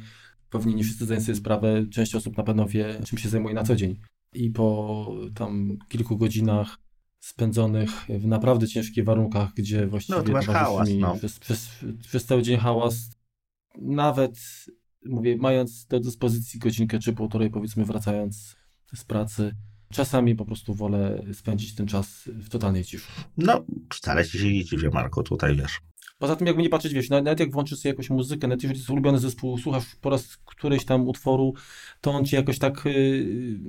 pewnie 0.50 0.74
nie 0.74 0.84
wszyscy 0.84 1.06
zdają 1.06 1.22
sobie 1.22 1.36
sprawę, 1.36 1.86
część 1.92 2.16
osób 2.16 2.38
na 2.38 2.44
pewno 2.44 2.66
wie, 2.66 3.02
czym 3.06 3.18
się 3.18 3.30
zajmuje 3.30 3.56
na 3.56 3.64
co 3.64 3.76
dzień. 3.76 4.00
I 4.34 4.50
po 4.50 5.12
tam 5.36 5.78
kilku 5.88 6.18
godzinach 6.18 6.78
spędzonych 7.20 7.90
w 8.10 8.26
naprawdę 8.26 8.68
ciężkich 8.68 9.06
warunkach, 9.06 9.54
gdzie 9.54 9.88
właściwie 9.88 10.34
no, 10.34 10.42
hałas, 10.42 10.90
no. 11.00 11.16
przez, 11.16 11.40
przez, 11.40 11.70
przez 12.02 12.26
cały 12.26 12.42
dzień 12.42 12.58
hałas, 12.58 13.10
nawet 13.82 14.40
mówię, 15.06 15.38
mając 15.38 15.86
do 15.86 16.00
dyspozycji 16.00 16.60
godzinkę 16.60 17.00
czy 17.00 17.14
półtorej, 17.14 17.50
powiedzmy, 17.50 17.86
wracając 17.86 18.56
z 18.96 19.04
pracy, 19.04 19.56
czasami 19.94 20.36
po 20.36 20.46
prostu 20.46 20.74
wolę 20.74 21.24
spędzić 21.34 21.76
ten 21.76 21.88
czas 21.88 22.24
w 22.26 22.50
totalnej 22.50 22.84
ciszy. 22.84 23.08
No, 23.38 23.66
wcale 23.94 24.26
ci 24.26 24.40
się 24.40 24.54
nie 24.54 24.66
dziwię, 24.66 24.90
Marko, 24.94 25.24
tutaj 25.24 25.56
wiesz. 25.56 25.80
Poza 26.20 26.36
tym, 26.36 26.48
jakby 26.48 26.62
nie 26.62 26.70
patrzeć, 26.70 26.94
wiesz, 26.94 27.10
nawet 27.10 27.40
jak 27.40 27.52
włączysz 27.52 27.80
sobie 27.80 27.90
jakąś 27.90 28.10
muzykę, 28.10 28.48
nawet 28.48 28.64
jeżeli 28.64 28.80
jest 28.80 28.90
ulubiony 28.90 29.20
zespół, 29.20 29.58
słuchasz 29.58 29.96
po 30.02 30.10
raz 30.10 30.38
któryś 30.38 30.86
tam 30.86 31.08
utworu, 31.08 31.54
to 32.02 32.12
on 32.12 32.26
ci 32.26 32.36
jakoś 32.36 32.60
tak. 32.60 32.86
Yy, 32.86 33.60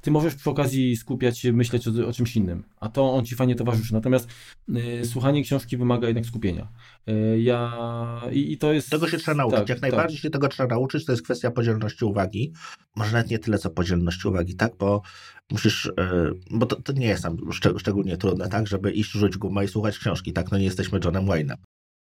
ty 0.00 0.10
możesz 0.10 0.34
przy 0.34 0.50
okazji 0.50 0.96
skupiać 0.96 1.38
się, 1.38 1.52
myśleć 1.52 1.88
o, 1.88 2.08
o, 2.08 2.12
czymś 2.12 2.36
innym, 2.36 2.64
a 2.76 2.88
to 2.88 3.12
on 3.12 3.24
ci 3.24 3.34
fajnie 3.34 3.54
towarzyszy. 3.54 3.94
Natomiast 3.94 4.28
yy, 4.68 5.04
słuchanie 5.04 5.42
książki 5.42 5.76
wymaga 5.76 6.06
jednak 6.06 6.26
skupienia. 6.26 6.68
Yy, 7.06 7.42
ja. 7.42 8.20
I, 8.32 8.52
I, 8.52 8.58
to 8.58 8.72
jest. 8.72 8.90
Tego 8.90 9.08
się 9.08 9.18
trzeba 9.18 9.36
nauczyć. 9.36 9.58
Tak, 9.58 9.68
jak 9.68 9.82
najbardziej 9.82 10.16
tak. 10.16 10.22
się 10.22 10.30
tego 10.30 10.48
trzeba 10.48 10.74
nauczyć, 10.74 11.04
to 11.04 11.12
jest 11.12 11.22
kwestia 11.22 11.50
podzielności 11.50 12.04
uwagi. 12.04 12.52
Może 12.96 13.12
nawet 13.12 13.30
nie 13.30 13.38
tyle 13.38 13.58
co 13.58 13.70
podzielności 13.70 14.28
uwagi, 14.28 14.54
tak? 14.54 14.72
Bo 14.78 15.02
musisz, 15.50 15.86
y, 15.86 15.92
bo 16.50 16.66
to, 16.66 16.82
to 16.82 16.92
nie 16.92 17.06
jest 17.06 17.22
tam 17.22 17.36
szczególnie 17.78 18.16
trudne, 18.16 18.48
tak, 18.48 18.66
żeby 18.66 18.92
iść, 18.92 19.10
rzuć 19.10 19.36
gumę 19.36 19.64
i 19.64 19.68
słuchać 19.68 19.98
książki, 19.98 20.32
tak, 20.32 20.50
no 20.50 20.58
nie 20.58 20.64
jesteśmy 20.64 21.00
Johnem 21.04 21.26
Wayne'em. 21.26 21.56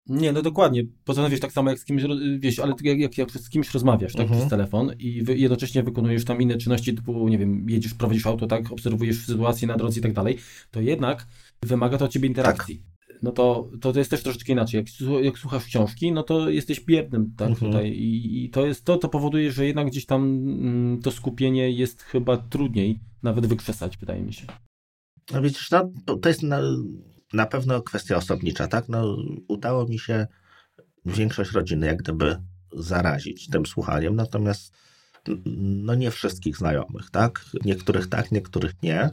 Nie, 0.10 0.32
no 0.32 0.42
dokładnie. 0.42 0.84
Poza 1.06 1.22
tym 1.22 1.32
wiesz, 1.32 1.40
tak 1.40 1.52
samo 1.52 1.70
jak 1.70 1.80
z 1.80 1.86
kimś, 1.86 2.04
wiesz, 2.40 2.60
ale 2.60 2.74
jak, 2.84 3.00
jak, 3.00 3.18
jak 3.18 3.32
z 3.32 3.50
kimś 3.50 3.74
rozmawiasz, 3.74 4.14
tak, 4.14 4.22
mhm. 4.22 4.40
przez 4.40 4.50
telefon 4.50 4.92
i 5.00 5.24
wy, 5.24 5.38
jednocześnie 5.38 5.84
wykonujesz 5.84 6.26
tam 6.26 6.42
inne 6.42 6.58
czynności, 6.58 6.94
typu, 6.94 7.28
nie 7.28 7.38
wiem, 7.38 7.70
jedziesz, 7.70 7.94
prowadzisz 7.94 8.28
auto, 8.28 8.48
tak, 8.48 8.72
obserwujesz 8.72 9.26
sytuację 9.26 9.68
na 9.68 9.78
drodze 9.78 10.00
i 10.00 10.04
tak 10.04 10.14
dalej, 10.14 10.38
to 10.72 10.82
jednak 10.82 11.28
wymaga 11.64 11.98
to 11.98 12.06
od 12.06 12.12
ciebie 12.12 12.28
interakcji. 12.28 12.78
Tak. 12.78 12.90
No 13.24 13.32
to, 13.32 13.70
to, 13.82 13.94
to 13.94 14.00
jest 14.00 14.12
też 14.12 14.24
troszeczkę 14.24 14.54
inaczej. 14.54 14.78
Jak, 14.78 15.10
jak 15.24 15.38
słuchasz 15.38 15.66
książki, 15.66 16.12
no 16.12 16.24
to 16.24 16.50
jesteś 16.50 16.80
biernym, 16.86 17.34
tak, 17.38 17.50
mhm. 17.50 17.72
tutaj 17.72 17.92
I, 17.92 18.44
i, 18.46 18.50
to 18.50 18.66
jest, 18.66 18.86
to, 18.86 18.98
to 18.98 19.10
powoduje, 19.10 19.52
że 19.52 19.66
jednak 19.66 19.88
gdzieś 19.88 20.06
tam 20.06 20.24
mm, 20.24 21.02
to 21.02 21.12
skupienie 21.12 21.72
jest 21.72 22.02
chyba 22.02 22.38
trudniej 22.38 23.00
nawet 23.24 23.46
wykrzesać, 23.46 23.98
wydaje 23.98 24.22
mi 24.22 24.34
się. 24.34 24.46
No 25.34 25.42
widzisz, 25.42 25.72
no, 25.72 25.92
to 26.22 26.30
jest 26.30 26.44
na, 26.44 26.62
na 27.34 27.46
pewno 27.46 27.82
kwestia 27.82 28.16
osobnicza, 28.16 28.68
tak? 28.68 28.90
No, 28.90 29.18
udało 29.48 29.86
mi 29.86 30.00
się 30.00 30.28
większość 31.06 31.52
rodziny 31.52 31.88
jak 31.88 31.98
gdyby 31.98 32.38
zarazić 32.74 33.50
tym 33.50 33.66
słuchaniem, 33.66 34.16
natomiast 34.16 34.74
no 35.56 35.96
nie 35.96 36.12
wszystkich 36.12 36.58
znajomych, 36.58 37.10
tak? 37.12 37.46
Niektórych 37.66 38.08
tak, 38.08 38.32
niektórych 38.32 38.84
nie. 38.84 39.10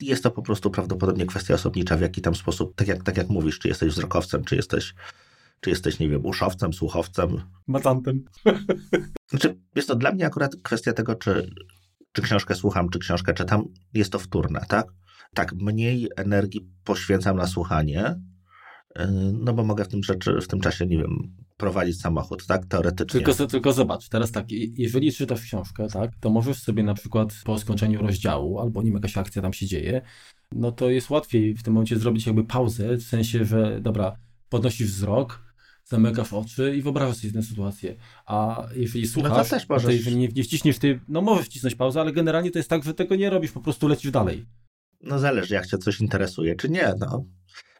Jest 0.00 0.22
to 0.22 0.30
po 0.30 0.42
prostu 0.42 0.70
prawdopodobnie 0.70 1.26
kwestia 1.26 1.54
osobnicza, 1.54 1.96
w 1.96 2.00
jaki 2.00 2.20
tam 2.22 2.34
sposób, 2.34 2.74
tak 2.74 2.88
jak, 2.88 3.02
tak 3.02 3.16
jak 3.16 3.28
mówisz, 3.28 3.58
czy 3.58 3.68
jesteś 3.68 3.92
wzrokowcem, 3.92 4.44
czy 4.44 4.56
jesteś, 4.56 4.94
czy 5.60 5.70
jesteś, 5.70 5.98
nie 5.98 6.08
wiem, 6.08 6.26
uszowcem, 6.26 6.72
słuchowcem. 6.72 7.42
Matantem. 7.66 8.24
Znaczy, 9.30 9.58
jest 9.74 9.88
to 9.88 9.96
dla 9.96 10.12
mnie 10.12 10.26
akurat 10.26 10.56
kwestia 10.62 10.92
tego, 10.92 11.14
czy, 11.14 11.50
czy 12.12 12.22
książkę 12.22 12.54
słucham, 12.54 12.88
czy 12.88 12.98
książkę 12.98 13.34
czytam, 13.34 13.64
jest 13.94 14.12
to 14.12 14.18
wtórne, 14.18 14.64
tak? 14.68 14.86
Tak, 15.34 15.52
mniej 15.52 16.08
energii 16.16 16.68
poświęcam 16.84 17.36
na 17.36 17.46
słuchanie, 17.46 18.20
y, 19.00 19.06
no 19.32 19.52
bo 19.52 19.64
mogę 19.64 19.84
w 19.84 19.88
tym, 19.88 20.02
rzeczy, 20.02 20.40
w 20.40 20.48
tym 20.48 20.60
czasie, 20.60 20.86
nie 20.86 20.98
wiem, 20.98 21.36
prowadzić 21.56 22.00
samochód, 22.00 22.46
tak, 22.46 22.66
teoretycznie. 22.66 23.20
Tylko, 23.20 23.46
tylko 23.46 23.72
zobacz, 23.72 24.08
teraz 24.08 24.32
tak, 24.32 24.46
jeżeli 24.76 25.12
czytasz 25.12 25.42
książkę, 25.42 25.86
tak, 25.92 26.10
to 26.20 26.30
możesz 26.30 26.62
sobie 26.62 26.82
na 26.82 26.94
przykład 26.94 27.34
po 27.44 27.58
skończeniu 27.58 28.02
rozdziału, 28.02 28.58
albo 28.58 28.82
nim 28.82 28.94
jakaś 28.94 29.18
akcja 29.18 29.42
tam 29.42 29.52
się 29.52 29.66
dzieje, 29.66 30.02
no 30.52 30.72
to 30.72 30.90
jest 30.90 31.10
łatwiej 31.10 31.54
w 31.54 31.62
tym 31.62 31.72
momencie 31.72 31.98
zrobić 31.98 32.26
jakby 32.26 32.44
pauzę, 32.44 32.96
w 32.96 33.02
sensie, 33.02 33.44
że 33.44 33.80
dobra, 33.80 34.16
podnosisz 34.48 34.88
wzrok, 34.88 35.52
zamykasz 35.84 36.32
oczy 36.32 36.76
i 36.76 36.82
wyobrażasz 36.82 37.16
sobie 37.16 37.32
tę 37.32 37.42
sytuację. 37.42 37.96
A 38.26 38.66
jeżeli 38.76 39.06
słuchasz, 39.06 39.32
no 39.32 39.44
to, 39.44 39.50
też 39.50 39.68
możesz... 39.68 39.94
jeżeli 39.94 40.16
nie, 40.16 40.28
nie 40.28 40.44
wciśniesz 40.44 40.78
ty, 40.78 41.00
no 41.08 41.22
możesz 41.22 41.46
wcisnąć 41.46 41.74
pauzę, 41.74 42.00
ale 42.00 42.12
generalnie 42.12 42.50
to 42.50 42.58
jest 42.58 42.70
tak, 42.70 42.84
że 42.84 42.94
tego 42.94 43.16
nie 43.16 43.30
robisz, 43.30 43.52
po 43.52 43.60
prostu 43.60 43.88
lecisz 43.88 44.10
dalej. 44.10 44.46
No 45.02 45.18
zależy, 45.18 45.54
jak 45.54 45.66
cię 45.66 45.78
coś 45.78 46.00
interesuje, 46.00 46.56
czy 46.56 46.68
nie, 46.68 46.94
no. 46.98 47.24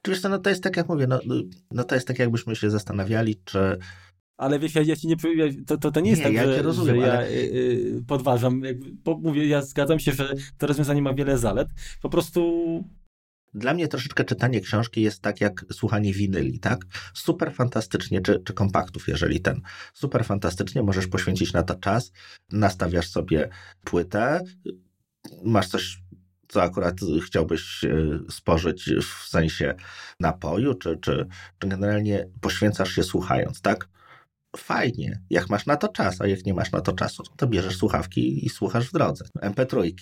Oczywiście, 0.02 0.28
no 0.28 0.38
to 0.38 0.50
jest 0.50 0.62
tak, 0.62 0.76
jak 0.76 0.88
mówię, 0.88 1.06
no, 1.06 1.20
no 1.70 1.84
to 1.84 1.94
jest 1.94 2.08
tak, 2.08 2.18
jakbyśmy 2.18 2.56
się 2.56 2.70
zastanawiali, 2.70 3.36
czy 3.44 3.78
ale 4.36 4.58
wiesz, 4.58 4.74
ja, 4.74 4.82
ja 4.82 4.96
ci 4.96 5.06
nie 5.06 5.16
to, 5.66 5.76
to, 5.78 5.90
to 5.90 6.00
nie 6.00 6.10
jest 6.10 6.22
nie, 6.22 6.24
tak, 6.24 6.34
ja 6.34 6.44
że, 6.44 6.62
rozumiem, 6.62 6.96
że 6.96 7.12
ale... 7.12 7.22
ja 7.22 7.30
y, 7.30 7.42
y, 7.98 8.04
podważam. 8.06 8.64
Jakby, 8.64 8.90
mówię, 9.20 9.46
ja 9.46 9.62
zgadzam 9.62 9.98
się, 9.98 10.12
że 10.12 10.34
to 10.58 10.66
rozwiązanie 10.66 11.02
ma 11.02 11.14
wiele 11.14 11.38
zalet. 11.38 11.68
Po 12.02 12.08
prostu 12.08 12.84
dla 13.54 13.74
mnie 13.74 13.88
troszeczkę 13.88 14.24
czytanie 14.24 14.60
książki 14.60 15.02
jest 15.02 15.22
tak 15.22 15.40
jak 15.40 15.64
słuchanie 15.72 16.12
winyli, 16.12 16.58
tak? 16.58 16.78
Super 17.14 17.52
fantastycznie, 17.52 18.20
czy, 18.20 18.40
czy 18.44 18.52
kompaktów, 18.52 19.08
jeżeli 19.08 19.40
ten. 19.40 19.60
Super 19.94 20.24
fantastycznie, 20.24 20.82
możesz 20.82 21.06
poświęcić 21.06 21.52
na 21.52 21.62
to 21.62 21.74
czas, 21.74 22.12
nastawiasz 22.52 23.08
sobie 23.08 23.48
płytę, 23.84 24.40
masz 25.44 25.68
coś, 25.68 26.01
co 26.52 26.62
akurat 26.62 27.00
chciałbyś 27.26 27.84
e, 27.84 28.18
spożyć 28.30 28.90
w 29.02 29.28
sensie 29.28 29.74
napoju, 30.20 30.74
czy, 30.74 30.96
czy, 30.96 31.26
czy 31.58 31.68
generalnie 31.68 32.28
poświęcasz 32.40 32.92
się 32.92 33.02
słuchając, 33.02 33.60
tak? 33.60 33.88
Fajnie, 34.56 35.20
jak 35.30 35.50
masz 35.50 35.66
na 35.66 35.76
to 35.76 35.88
czas, 35.88 36.20
a 36.20 36.26
jak 36.26 36.46
nie 36.46 36.54
masz 36.54 36.72
na 36.72 36.80
to 36.80 36.92
czasu, 36.92 37.22
to 37.36 37.46
bierzesz 37.46 37.76
słuchawki 37.76 38.46
i 38.46 38.48
słuchasz 38.48 38.88
w 38.88 38.92
drodze. 38.92 39.24
MP3. 39.42 39.92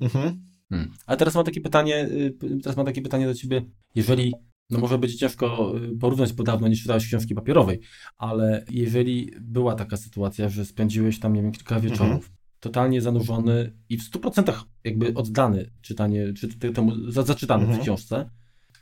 Mhm. 0.00 0.44
Hmm. 0.68 0.90
A 1.06 1.16
teraz 1.16 1.34
mam 1.34 1.44
takie 1.44 1.60
pytanie, 1.60 2.08
y, 2.08 2.34
teraz 2.62 2.76
mam 2.76 2.86
takie 2.86 3.02
pytanie 3.02 3.26
do 3.26 3.34
ciebie, 3.34 3.62
jeżeli, 3.94 4.34
no 4.70 4.78
może 4.78 4.98
być 4.98 5.16
ciężko 5.16 5.74
y, 5.78 5.98
porównać, 5.98 6.32
bo 6.32 6.44
dawno 6.44 6.68
nie 6.68 6.76
czytałeś 6.76 7.06
książki 7.06 7.34
papierowej, 7.34 7.80
ale 8.18 8.64
jeżeli 8.70 9.30
była 9.40 9.74
taka 9.74 9.96
sytuacja, 9.96 10.48
że 10.48 10.64
spędziłeś 10.64 11.20
tam, 11.20 11.32
nie 11.32 11.42
wiem, 11.42 11.52
kilka 11.52 11.80
wieczorów, 11.80 12.14
mhm. 12.14 12.39
Totalnie 12.60 13.00
zanurzony 13.00 13.72
i 13.88 13.98
w 13.98 14.10
100% 14.10 14.64
jakby 14.84 15.14
oddany 15.14 15.70
czytanie, 15.82 16.32
czy 16.32 16.48
temu 16.72 17.10
zaczytany 17.10 17.62
mhm. 17.62 17.80
w 17.80 17.82
książce, 17.82 18.30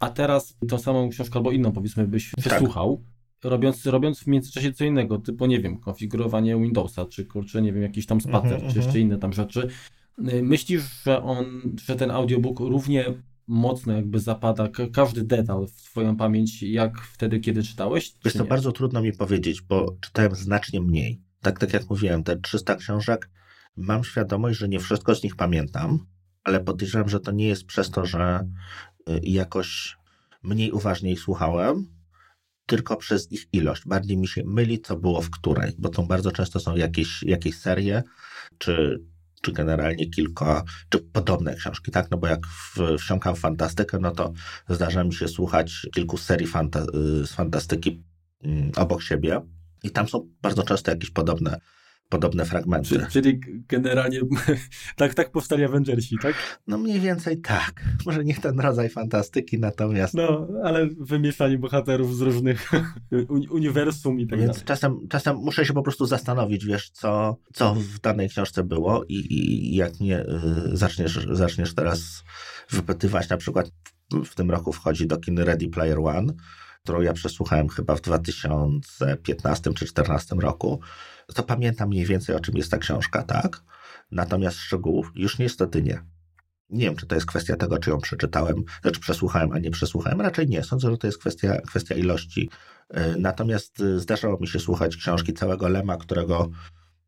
a 0.01 0.11
teraz 0.11 0.57
tą 0.68 0.79
samą 0.79 1.09
książkę 1.09 1.37
albo 1.37 1.51
inną, 1.51 1.72
powiedzmy, 1.72 2.09
byś 2.09 2.31
tak. 2.31 2.45
przesłuchał, 2.45 3.05
robiąc, 3.45 3.87
robiąc 3.87 4.20
w 4.20 4.26
międzyczasie 4.26 4.72
co 4.72 4.85
innego, 4.85 5.18
typu, 5.18 5.47
nie 5.47 5.61
wiem, 5.61 5.81
konfigurowanie 5.81 6.57
Windowsa, 6.57 7.07
czy 7.07 7.24
kurczę, 7.24 7.62
nie 7.62 7.72
wiem, 7.72 7.83
jakiś 7.83 8.07
tam 8.07 8.20
spacer, 8.20 8.53
mhm, 8.53 8.72
czy 8.72 8.79
jeszcze 8.79 8.91
mhm. 8.91 9.01
inne 9.01 9.18
tam 9.18 9.33
rzeczy, 9.33 9.68
Y, 10.33 10.43
myślisz, 10.43 11.03
że 11.05 11.22
on, 11.22 11.76
że 11.87 11.97
ten 11.97 12.11
audiobook 12.11 12.61
równie 12.61 13.05
mocno 13.47 13.93
jakby 13.93 14.20
zapada 14.20 14.68
każdy 14.93 15.24
detal 15.24 15.66
w 15.66 15.83
twoją 15.83 16.16
pamięć, 16.16 16.62
jak 16.62 17.01
wtedy, 17.01 17.41
kiedy 17.41 17.62
czytałeś? 17.62 18.14
Jest 18.24 18.39
to 18.39 18.45
bardzo 18.45 18.72
trudno 18.72 19.03
mi 19.03 19.12
powiedzieć, 19.12 19.62
bo 19.62 19.97
czytałem 20.01 20.35
znacznie 20.35 20.81
mniej. 20.81 21.20
Tak, 21.41 21.59
tak 21.59 21.72
jak 21.72 21.91
mówiłem, 21.91 22.22
te 22.24 22.37
300 22.37 22.76
książek, 22.76 23.31
mam 23.79 24.05
świadomość, 24.05 24.59
że 24.59 24.68
nie 24.68 24.81
wszystko 24.81 25.14
z 25.14 25.22
nich 25.22 25.37
pamiętam, 25.37 26.07
ale 26.45 26.61
podejrzewam, 26.61 27.09
że 27.09 27.20
to 27.20 27.33
nie 27.33 27.49
jest 27.49 27.64
przez 27.64 27.91
to, 27.91 28.07
że 28.07 28.49
y, 29.11 29.20
jakoś 29.22 29.97
mniej 30.43 30.72
uważniej 30.72 31.16
słuchałem, 31.16 31.87
tylko 32.66 32.97
przez 32.97 33.33
ich 33.33 33.47
ilość. 33.53 33.83
Bardziej 33.87 34.16
mi 34.16 34.29
się 34.29 34.43
myli, 34.47 34.81
co 34.81 34.97
było 34.97 35.22
w 35.22 35.31
której, 35.31 35.72
bo 35.79 35.89
to 35.89 36.03
bardzo 36.03 36.33
często 36.33 36.61
są 36.61 36.76
jakieś, 36.76 37.22
jakieś 37.22 37.59
serie, 37.59 38.03
czy, 38.59 39.01
czy 39.43 39.53
generalnie 39.53 40.11
kilka, 40.11 40.62
czy 40.89 40.99
podobne 40.99 41.55
książki, 41.55 41.91
tak? 41.91 42.11
No 42.11 42.18
bo 42.18 42.26
jak 42.26 42.41
wsiąkam 42.99 43.37
w 43.37 43.39
fantastykę, 43.39 43.99
no 43.99 44.11
to 44.11 44.33
zdarza 44.68 45.05
mi 45.05 45.14
się 45.14 45.29
słuchać 45.29 45.87
kilku 45.95 46.16
serii 46.16 46.47
fanta 46.47 46.85
z 47.24 47.33
fantastyki 47.33 48.03
mm, 48.43 48.72
obok 48.76 49.03
siebie 49.03 49.41
i 49.83 49.91
tam 49.91 50.09
są 50.09 50.29
bardzo 50.43 50.62
często 50.62 50.91
jakieś 50.91 51.11
podobne 51.11 51.61
podobne 52.09 52.45
fragmenty. 52.45 52.89
Czyli, 52.89 53.07
czyli 53.11 53.41
generalnie 53.69 54.21
tak, 54.97 55.15
tak 55.15 55.31
powstali 55.31 55.65
Avengersi, 55.65 56.17
tak? 56.23 56.35
No 56.67 56.79
mniej 56.79 57.01
więcej 57.01 57.41
tak. 57.41 57.85
Może 58.07 58.25
nie 58.25 58.35
ten 58.35 58.61
rodzaj 58.61 58.89
fantastyki, 58.89 59.59
natomiast... 59.59 60.15
No, 60.15 60.49
ale 60.65 60.89
wymieszanie 61.01 61.59
bohaterów 61.59 62.17
z 62.17 62.21
różnych 62.21 62.71
uniwersum 63.51 64.21
i 64.21 64.27
tak 64.27 64.39
Więc 64.39 64.53
dalej. 64.53 64.67
Czasem, 64.67 65.09
czasem 65.09 65.37
muszę 65.37 65.65
się 65.65 65.73
po 65.73 65.83
prostu 65.83 66.07
zastanowić, 66.07 66.65
wiesz, 66.65 66.91
co, 66.91 67.37
co 67.53 67.75
w 67.75 68.01
danej 68.01 68.29
książce 68.29 68.65
było 68.65 69.05
i, 69.05 69.35
i 69.35 69.77
jak 69.77 70.01
nie 70.01 70.21
y, 70.21 70.27
zaczniesz, 70.73 71.27
zaczniesz 71.31 71.75
teraz 71.75 72.25
wypytywać, 72.71 73.29
na 73.29 73.37
przykład 73.37 73.71
w 74.25 74.35
tym 74.35 74.51
roku 74.51 74.73
wchodzi 74.73 75.07
do 75.07 75.17
kin 75.17 75.39
Ready 75.39 75.69
Player 75.69 75.99
One, 75.99 76.33
którą 76.83 77.01
ja 77.01 77.13
przesłuchałem 77.13 77.69
chyba 77.69 77.97
w 77.97 78.01
2015 78.01 79.63
czy 79.63 79.85
2014 79.85 80.37
roku, 80.37 80.81
to 81.35 81.43
pamiętam 81.43 81.89
mniej 81.89 82.07
więcej 82.07 82.37
o 82.37 82.41
czym 82.41 82.57
jest 82.57 82.70
ta 82.70 82.79
książka, 82.79 83.22
tak? 83.22 83.62
Natomiast 84.11 84.57
szczegółów 84.57 85.12
już 85.14 85.39
niestety 85.39 85.83
nie. 85.83 86.03
Nie 86.70 86.85
wiem, 86.85 86.97
czy 86.97 87.07
to 87.07 87.14
jest 87.14 87.26
kwestia 87.26 87.57
tego, 87.57 87.79
czy 87.79 87.91
ją 87.91 87.99
przeczytałem, 87.99 88.64
znaczy 88.83 89.01
przesłuchałem, 89.01 89.53
a 89.53 89.59
nie 89.59 89.70
przesłuchałem. 89.70 90.20
Raczej 90.20 90.49
nie. 90.49 90.62
Sądzę, 90.62 90.91
że 90.91 90.99
to 90.99 91.07
jest 91.07 91.18
kwestia, 91.18 91.61
kwestia 91.61 91.95
ilości. 91.95 92.51
Y, 92.97 93.18
natomiast 93.18 93.81
y, 93.81 94.01
zdarzało 94.01 94.39
mi 94.41 94.49
się 94.49 94.59
słuchać 94.59 94.97
książki 94.97 95.33
całego 95.33 95.68
Lema, 95.68 95.97
którego, 95.97 96.51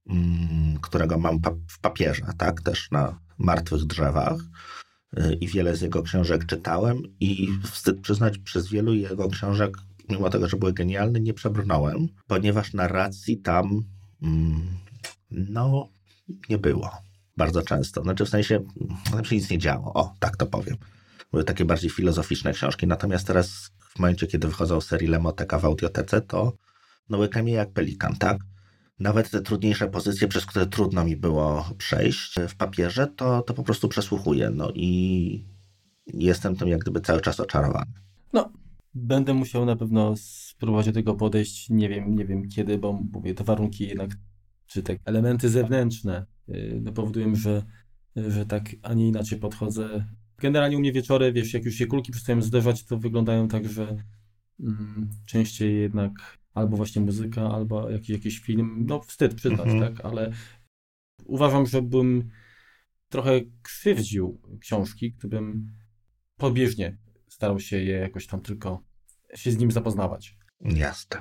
mm, 0.06 0.78
którego 0.82 1.18
mam 1.18 1.38
w 1.68 1.80
papierze, 1.80 2.26
tak? 2.38 2.62
Też 2.62 2.90
na 2.90 3.18
martwych 3.38 3.84
drzewach. 3.84 4.36
Y, 5.18 5.34
I 5.34 5.48
wiele 5.48 5.76
z 5.76 5.80
jego 5.80 6.02
książek 6.02 6.46
czytałem 6.46 7.02
i 7.20 7.48
wstyd 7.62 8.00
przyznać, 8.00 8.38
przez 8.38 8.68
wielu 8.68 8.94
jego 8.94 9.28
książek, 9.28 9.76
mimo 10.08 10.30
tego, 10.30 10.48
że 10.48 10.56
były 10.56 10.72
genialne, 10.72 11.20
nie 11.20 11.34
przebrnąłem, 11.34 12.08
ponieważ 12.26 12.72
narracji 12.72 13.38
tam 13.38 13.84
no, 15.30 15.88
nie 16.48 16.58
było. 16.58 16.90
Bardzo 17.36 17.62
często. 17.62 18.02
Znaczy 18.02 18.24
w 18.24 18.28
sensie, 18.28 18.60
tam 19.12 19.24
się 19.24 19.36
nic 19.36 19.50
nie 19.50 19.58
działo. 19.58 19.92
O, 19.94 20.14
tak 20.18 20.36
to 20.36 20.46
powiem. 20.46 20.76
Były 21.30 21.44
takie 21.44 21.64
bardziej 21.64 21.90
filozoficzne 21.90 22.52
książki. 22.52 22.86
Natomiast 22.86 23.26
teraz, 23.26 23.70
w 23.78 23.98
momencie, 23.98 24.26
kiedy 24.26 24.48
wychodzą 24.48 24.80
serii 24.80 25.08
Lemoteka 25.08 25.58
w 25.58 25.64
audiotece, 25.64 26.20
to 26.20 26.52
no 27.08 27.18
łykam 27.18 27.48
je 27.48 27.54
jak 27.54 27.72
pelikan, 27.72 28.16
tak? 28.16 28.38
Nawet 28.98 29.30
te 29.30 29.42
trudniejsze 29.42 29.88
pozycje, 29.88 30.28
przez 30.28 30.46
które 30.46 30.66
trudno 30.66 31.04
mi 31.04 31.16
było 31.16 31.70
przejść 31.78 32.34
w 32.48 32.56
papierze, 32.56 33.06
to, 33.06 33.42
to 33.42 33.54
po 33.54 33.62
prostu 33.62 33.88
przesłuchuję. 33.88 34.50
No 34.50 34.70
i 34.74 35.44
jestem 36.06 36.56
tym 36.56 36.68
jak 36.68 36.80
gdyby 36.80 37.00
cały 37.00 37.20
czas 37.20 37.40
oczarowany. 37.40 37.92
No, 38.32 38.52
będę 38.94 39.34
musiał 39.34 39.64
na 39.64 39.76
pewno 39.76 40.14
spróbować 40.60 40.86
do 40.86 40.92
tego 40.92 41.14
podejść, 41.14 41.70
nie 41.70 41.88
wiem, 41.88 42.14
nie 42.14 42.24
wiem 42.24 42.48
kiedy, 42.48 42.78
bo 42.78 42.92
mówię, 43.12 43.34
te 43.34 43.44
warunki 43.44 43.88
jednak, 43.88 44.10
czy 44.66 44.82
te 44.82 44.96
elementy 45.04 45.48
zewnętrzne 45.48 46.26
yy, 46.48 46.80
no 46.82 46.92
powodują, 46.92 47.34
że, 47.34 47.62
że 48.16 48.46
tak, 48.46 48.64
a 48.82 48.94
nie 48.94 49.08
inaczej 49.08 49.38
podchodzę. 49.38 50.04
Generalnie 50.38 50.76
u 50.76 50.80
mnie 50.80 50.92
wieczory, 50.92 51.32
wiesz, 51.32 51.54
jak 51.54 51.64
już 51.64 51.74
się 51.74 51.86
kulki 51.86 52.12
przestają 52.12 52.42
zderzać, 52.42 52.84
to 52.84 52.98
wyglądają 52.98 53.48
tak, 53.48 53.68
że 53.68 53.96
mm, 54.60 55.10
częściej 55.26 55.80
jednak 55.80 56.12
albo 56.54 56.76
właśnie 56.76 57.02
muzyka, 57.02 57.50
albo 57.50 57.90
jakiś, 57.90 58.10
jakiś 58.10 58.38
film, 58.38 58.84
no 58.88 59.00
wstyd 59.00 59.34
przyznać, 59.34 59.68
mhm. 59.68 59.80
tak, 59.80 60.04
ale 60.04 60.32
uważam, 61.24 61.66
że 61.66 61.82
bym 61.82 62.30
trochę 63.08 63.40
krzywdził 63.62 64.40
książki, 64.60 65.12
gdybym 65.12 65.72
pobieżnie 66.36 66.98
starał 67.28 67.60
się 67.60 67.76
je 67.76 67.96
jakoś 67.96 68.26
tam 68.26 68.40
tylko 68.40 68.82
się 69.34 69.50
z 69.52 69.58
nim 69.58 69.70
zapoznawać. 69.70 70.39
Jasne. 70.60 71.20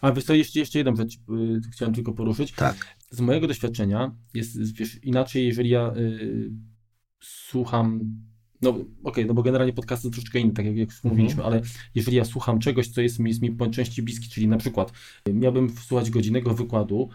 A 0.00 0.12
wiesz 0.12 0.24
co, 0.24 0.34
jeszcze, 0.34 0.58
jeszcze 0.58 0.78
jedną 0.78 0.96
rzecz 0.96 1.18
yy, 1.28 1.60
chciałem 1.72 1.94
tylko 1.94 2.12
poruszyć. 2.12 2.52
Tak. 2.52 2.96
Z 3.10 3.20
mojego 3.20 3.46
doświadczenia 3.46 4.16
jest 4.34 4.76
wiesz, 4.76 5.04
inaczej, 5.04 5.46
jeżeli 5.46 5.68
ja 5.68 5.92
yy, 5.96 6.50
słucham 7.20 8.00
no 8.62 8.70
okej, 8.70 8.86
okay, 9.04 9.24
no 9.24 9.34
bo 9.34 9.42
generalnie 9.42 9.72
podcasty 9.72 10.08
to 10.08 10.12
troszeczkę 10.12 10.38
inne, 10.38 10.52
tak 10.52 10.66
jak, 10.66 10.76
jak 10.76 10.88
mhm. 10.88 11.10
mówiliśmy, 11.14 11.44
ale 11.44 11.62
jeżeli 11.94 12.16
ja 12.16 12.24
słucham 12.24 12.58
czegoś, 12.58 12.88
co 12.88 13.00
jest 13.00 13.18
mi, 13.18 13.30
jest 13.30 13.42
mi 13.42 13.50
po 13.50 13.66
części 13.66 14.02
bliskie, 14.02 14.28
czyli 14.28 14.48
na 14.48 14.56
przykład 14.56 14.92
y, 15.28 15.34
miałbym 15.34 15.70
słuchać 15.70 16.10
godzinnego 16.10 16.54
wykładu, 16.54 17.08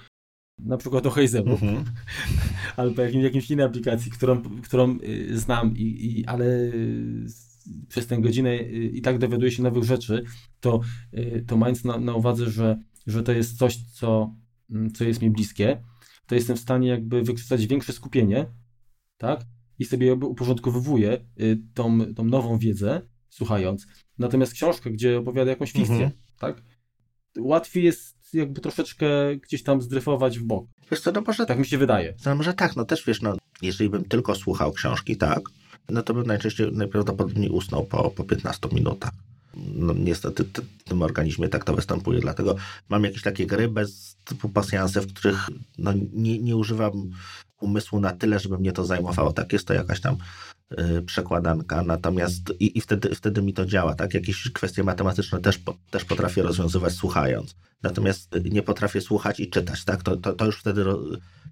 na 0.59 0.77
przykład 0.77 1.05
o 1.05 1.09
Hazelu, 1.09 1.51
mhm. 1.51 1.83
albo 2.77 3.01
jakimś, 3.01 3.23
jakimś 3.23 3.51
innej 3.51 3.65
aplikacji, 3.65 4.11
którą, 4.11 4.43
którą 4.43 4.97
y, 5.03 5.39
znam, 5.39 5.77
i, 5.77 5.83
i, 5.83 6.25
ale 6.25 6.45
przez 7.87 8.07
tę 8.07 8.17
godzinę 8.17 8.49
y, 8.49 8.91
i 8.93 9.01
tak 9.01 9.17
dowiaduje 9.17 9.51
się 9.51 9.63
nowych 9.63 9.83
rzeczy, 9.83 10.23
to, 10.59 10.79
y, 11.13 11.43
to 11.47 11.57
mając 11.57 11.83
na, 11.83 11.97
na 11.97 12.15
uwadze, 12.15 12.49
że, 12.49 12.79
że 13.07 13.23
to 13.23 13.31
jest 13.31 13.57
coś, 13.57 13.77
co, 13.77 14.35
mm, 14.69 14.91
co 14.91 15.03
jest 15.03 15.21
mi 15.21 15.31
bliskie, 15.31 15.83
to 16.27 16.35
jestem 16.35 16.57
w 16.57 16.59
stanie 16.59 16.87
jakby 16.87 17.21
wykorzystać 17.21 17.67
większe 17.67 17.93
skupienie, 17.93 18.45
tak? 19.17 19.45
I 19.79 19.85
sobie 19.85 20.07
jakby 20.07 20.25
uporządkowywuję 20.25 21.25
y, 21.39 21.61
tą, 21.73 22.13
tą 22.13 22.23
nową 22.23 22.57
wiedzę, 22.57 23.01
słuchając. 23.29 23.87
Natomiast 24.17 24.53
książkę, 24.53 24.91
gdzie 24.91 25.17
opowiada 25.17 25.51
jakąś 25.51 25.71
fikcję, 25.71 25.95
mhm. 25.95 26.11
tak? 26.39 26.63
Łatwiej 27.39 27.83
jest 27.83 28.33
jakby 28.33 28.61
troszeczkę 28.61 29.07
gdzieś 29.37 29.63
tam 29.63 29.81
zdryfować 29.81 30.39
w 30.39 30.43
bok. 30.43 30.67
Wiesz 30.91 31.01
co, 31.01 31.11
no 31.11 31.21
może... 31.27 31.45
Tak 31.45 31.59
mi 31.59 31.65
się 31.65 31.77
wydaje. 31.77 32.13
No 32.25 32.35
może 32.35 32.53
tak, 32.53 32.75
no 32.75 32.85
też 32.85 33.05
wiesz, 33.05 33.21
no 33.21 33.37
jeżeli 33.61 33.89
bym 33.89 34.05
tylko 34.05 34.35
słuchał 34.35 34.71
książki, 34.71 35.17
tak, 35.17 35.41
no 35.89 36.03
to 36.03 36.13
bym 36.13 36.27
najczęściej, 36.27 36.71
najprawdopodobniej 36.71 37.49
usnął 37.49 37.85
po, 37.85 38.11
po 38.11 38.23
15 38.23 38.69
minutach. 38.71 39.11
no, 39.55 39.93
niestety 39.93 40.43
w 40.43 40.83
tym 40.83 41.01
organizmie 41.01 41.49
tak 41.49 41.63
to 41.63 41.75
występuje, 41.75 42.19
dlatego 42.19 42.55
mam 42.89 43.03
jakieś 43.03 43.21
takie 43.21 43.45
gry 43.45 43.67
bez 43.67 44.17
typu 44.25 44.49
pasjanse, 44.49 45.01
w 45.01 45.13
których 45.13 45.47
no, 45.77 45.93
nie, 46.13 46.39
nie 46.39 46.55
używam 46.55 47.11
umysłu 47.61 47.99
na 47.99 48.11
tyle, 48.11 48.39
żeby 48.39 48.57
mnie 48.57 48.71
to 48.71 48.85
zajmowało. 48.85 49.33
Tak, 49.33 49.53
jest 49.53 49.67
to 49.67 49.73
jakaś 49.73 50.01
tam 50.01 50.17
y, 50.79 51.01
przekładanka, 51.01 51.83
natomiast 51.83 52.53
i, 52.59 52.77
i 52.77 52.81
wtedy, 52.81 53.15
wtedy 53.15 53.41
mi 53.41 53.53
to 53.53 53.65
działa, 53.65 53.95
tak? 53.95 54.13
Jakieś 54.13 54.51
kwestie 54.53 54.83
matematyczne 54.83 55.39
też, 55.39 55.57
po, 55.57 55.75
też 55.91 56.05
potrafię 56.05 56.41
rozwiązywać 56.41 56.93
słuchając. 56.93 57.55
Natomiast 57.83 58.35
nie 58.51 58.63
potrafię 58.63 59.01
słuchać 59.01 59.39
i 59.39 59.49
czytać, 59.49 59.85
tak? 59.85 60.03
To, 60.03 60.17
to, 60.17 60.33
to 60.33 60.45
już 60.45 60.59
wtedy, 60.59 60.85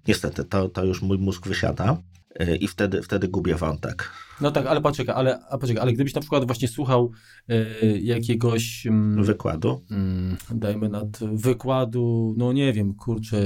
niestety, 0.08 0.44
to, 0.44 0.68
to 0.68 0.84
już 0.84 1.02
mój 1.02 1.18
mózg 1.18 1.46
wysiada. 1.46 1.96
Y, 2.40 2.56
i 2.56 2.68
wtedy, 2.68 3.02
wtedy 3.02 3.28
gubię 3.28 3.54
wątek. 3.54 4.10
No 4.40 4.50
tak, 4.50 4.66
ale 4.66 4.80
poczekaj, 4.80 5.14
ale, 5.18 5.38
a 5.50 5.58
poczekaj, 5.58 5.82
ale 5.82 5.92
gdybyś 5.92 6.14
na 6.14 6.20
przykład 6.20 6.46
właśnie 6.46 6.68
słuchał 6.68 7.10
y, 7.50 8.00
jakiegoś... 8.02 8.86
Mm, 8.86 9.24
wykładu? 9.24 9.84
Y, 10.50 10.54
dajmy 10.54 10.88
nad 10.88 11.18
wykładu, 11.32 12.34
no 12.36 12.52
nie 12.52 12.72
wiem, 12.72 12.94
kurczę, 12.94 13.40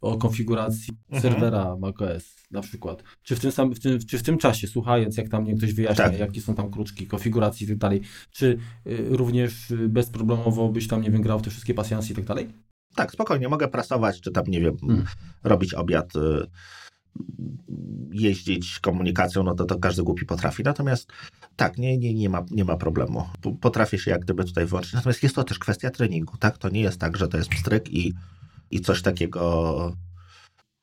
o 0.00 0.18
konfiguracji 0.18 0.94
mhm. 1.10 1.22
serwera 1.22 1.76
macOS 1.76 2.36
na 2.50 2.60
przykład. 2.60 3.02
Czy 3.22 3.36
w 3.36 3.40
tym, 3.40 3.52
samym, 3.52 3.74
w 3.74 3.80
tym, 3.80 3.98
czy 3.98 4.18
w 4.18 4.22
tym 4.22 4.38
czasie, 4.38 4.68
słuchając, 4.68 5.16
jak 5.16 5.28
tam 5.28 5.42
mnie 5.42 5.54
ktoś 5.54 5.72
wyjaśnia, 5.72 6.04
tak. 6.04 6.18
jakie 6.18 6.40
są 6.40 6.54
tam 6.54 6.70
kruczki, 6.70 7.06
konfiguracji 7.06 7.64
i 7.64 7.68
tak 7.68 7.78
dalej, 7.78 8.00
czy 8.30 8.58
y, 8.86 9.06
również 9.10 9.72
bezproblemowo 9.88 10.68
byś 10.68 10.88
tam, 10.88 11.02
nie 11.02 11.10
wiem, 11.10 11.22
grał 11.22 11.38
w 11.38 11.42
te 11.42 11.50
wszystkie 11.50 11.74
pasjansy 11.74 12.12
i 12.12 12.16
tak 12.16 12.24
dalej? 12.24 12.48
Tak, 12.94 13.12
spokojnie, 13.12 13.48
mogę 13.48 13.68
prasować, 13.68 14.20
czy 14.20 14.30
tam, 14.30 14.44
nie 14.48 14.60
wiem, 14.60 14.76
hmm. 14.78 15.04
robić 15.44 15.74
obiad 15.74 16.16
y, 16.16 16.46
jeździć 18.12 18.78
komunikacją, 18.78 19.42
no 19.42 19.54
to, 19.54 19.64
to 19.64 19.78
każdy 19.78 20.02
głupi 20.02 20.26
potrafi. 20.26 20.62
Natomiast 20.62 21.12
tak, 21.56 21.78
nie, 21.78 21.98
nie, 21.98 22.14
nie, 22.14 22.28
ma, 22.28 22.44
nie 22.50 22.64
ma 22.64 22.76
problemu. 22.76 23.24
Potrafię 23.60 23.98
się 23.98 24.10
jak 24.10 24.20
gdyby 24.20 24.44
tutaj 24.44 24.66
włączyć. 24.66 24.92
Natomiast 24.92 25.22
jest 25.22 25.34
to 25.34 25.44
też 25.44 25.58
kwestia 25.58 25.90
treningu, 25.90 26.36
tak? 26.36 26.58
To 26.58 26.68
nie 26.68 26.80
jest 26.80 27.00
tak, 27.00 27.16
że 27.16 27.28
to 27.28 27.36
jest 27.36 27.50
pstryk 27.50 27.92
i, 27.92 28.14
i 28.70 28.80
coś 28.80 29.02
takiego 29.02 29.92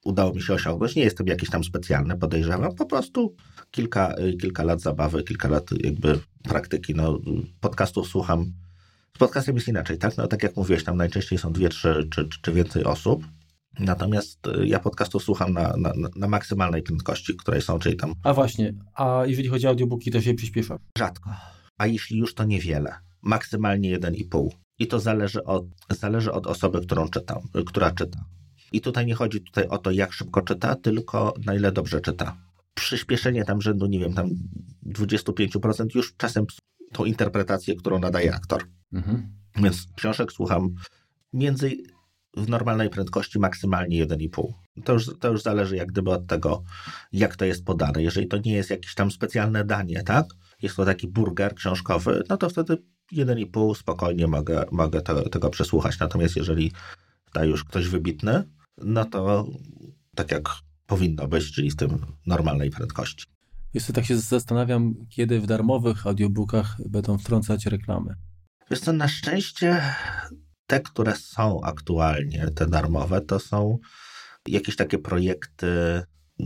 udało 0.05 0.33
mi 0.33 0.41
się 0.41 0.53
osiągnąć. 0.53 0.95
Nie 0.95 1.03
jestem 1.03 1.27
jakiś 1.27 1.49
tam 1.49 1.63
specjalny, 1.63 2.17
podejrzewam. 2.17 2.75
Po 2.75 2.85
prostu 2.85 3.35
kilka, 3.71 4.15
kilka 4.41 4.63
lat 4.63 4.81
zabawy, 4.81 5.23
kilka 5.23 5.47
lat 5.47 5.69
jakby 5.83 6.19
praktyki. 6.43 6.95
No, 6.95 7.19
podcastów 7.59 8.07
słucham. 8.07 8.53
Z 9.15 9.19
podcastem 9.19 9.55
jest 9.55 9.67
inaczej, 9.67 9.97
tak? 9.97 10.17
No, 10.17 10.27
tak 10.27 10.43
jak 10.43 10.55
mówiłeś, 10.55 10.83
tam 10.83 10.97
najczęściej 10.97 11.39
są 11.39 11.53
dwie, 11.53 11.69
trzy 11.69 12.07
czy, 12.11 12.29
czy 12.41 12.51
więcej 12.51 12.83
osób. 12.83 13.23
Natomiast 13.79 14.47
y, 14.47 14.67
ja 14.67 14.79
podcastu 14.79 15.19
słucham 15.19 15.53
na, 15.53 15.77
na, 15.77 15.93
na, 16.15 16.27
maksymalnej 16.27 16.83
prędkości, 16.83 17.35
której 17.35 17.61
są, 17.61 17.79
czyli 17.79 17.95
tam. 17.95 18.13
A 18.23 18.33
właśnie, 18.33 18.73
a 18.93 19.23
jeżeli 19.25 19.49
chodzi 19.49 19.67
o 19.67 19.69
audiobooki, 19.69 20.11
to 20.11 20.21
się 20.21 20.33
przyspiesza? 20.33 20.77
Rzadko. 20.97 21.29
A 21.77 21.87
jeśli 21.87 22.17
już, 22.17 22.33
to 22.33 22.43
niewiele. 22.43 22.95
Maksymalnie 23.21 23.99
1,5. 23.99 24.49
I 24.79 24.87
to 24.87 24.99
zależy 24.99 25.43
od, 25.43 25.65
zależy 25.89 26.31
od 26.31 26.47
osoby, 26.47 26.81
którą 26.81 27.09
czytam, 27.09 27.39
y, 27.55 27.63
która 27.63 27.91
czyta. 27.91 28.25
I 28.71 28.81
tutaj 28.81 29.05
nie 29.05 29.15
chodzi 29.15 29.41
tutaj 29.41 29.67
o 29.67 29.77
to, 29.77 29.91
jak 29.91 30.13
szybko 30.13 30.41
czyta, 30.41 30.75
tylko 30.75 31.33
na 31.45 31.55
ile 31.55 31.71
dobrze 31.71 32.01
czyta. 32.01 32.37
Przyspieszenie 32.73 33.45
tam 33.45 33.61
rzędu, 33.61 33.85
nie 33.85 33.99
wiem, 33.99 34.13
tam 34.13 34.29
25% 34.85 35.95
już 35.95 36.15
czasem 36.17 36.45
tą 36.91 37.05
interpretację, 37.05 37.75
którą 37.75 37.99
nadaje 37.99 38.35
aktor. 38.35 38.63
Mhm. 38.93 39.27
Więc 39.55 39.87
książek 39.95 40.31
słucham 40.31 40.75
między 41.33 41.77
w 42.37 42.49
normalnej 42.49 42.89
prędkości 42.89 43.39
maksymalnie 43.39 44.07
1,5. 44.07 44.53
To 44.83 44.93
już, 44.93 45.19
to 45.19 45.31
już 45.31 45.41
zależy 45.41 45.75
jak 45.75 45.87
gdyby 45.87 46.11
od 46.11 46.27
tego, 46.27 46.63
jak 47.11 47.35
to 47.35 47.45
jest 47.45 47.65
podane. 47.65 48.03
Jeżeli 48.03 48.27
to 48.27 48.37
nie 48.37 48.53
jest 48.53 48.69
jakieś 48.69 48.95
tam 48.95 49.11
specjalne 49.11 49.63
danie, 49.63 50.03
tak? 50.03 50.25
Jest 50.61 50.75
to 50.75 50.85
taki 50.85 51.07
burger 51.07 51.55
książkowy, 51.55 52.23
no 52.29 52.37
to 52.37 52.49
wtedy 52.49 52.77
1,5 53.13 53.75
spokojnie 53.75 54.27
mogę, 54.27 54.65
mogę 54.71 55.01
to, 55.01 55.29
tego 55.29 55.49
przesłuchać. 55.49 55.99
Natomiast 55.99 56.35
jeżeli 56.35 56.71
da 57.33 57.45
już 57.45 57.63
ktoś 57.63 57.87
wybitny, 57.87 58.43
no 58.77 59.05
to 59.05 59.47
tak 60.15 60.31
jak 60.31 60.49
powinno 60.87 61.27
być, 61.27 61.51
czyli 61.51 61.71
w 61.71 61.75
tym 61.75 62.05
normalnej 62.25 62.69
prędkości. 62.69 63.25
Jeszcze 63.73 63.93
tak 63.93 64.05
się 64.05 64.17
zastanawiam, 64.17 64.93
kiedy 65.09 65.39
w 65.39 65.47
darmowych 65.47 66.07
audiobookach 66.07 66.77
będą 66.89 67.17
wtrącać 67.17 67.65
reklamy. 67.65 68.15
Wiesz 68.69 68.79
co, 68.79 68.93
na 68.93 69.07
szczęście 69.07 69.81
te, 70.67 70.79
które 70.79 71.15
są 71.15 71.61
aktualnie, 71.61 72.47
te 72.55 72.67
darmowe, 72.67 73.21
to 73.21 73.39
są 73.39 73.77
jakieś 74.47 74.75
takie 74.75 74.97
projekty 74.97 75.67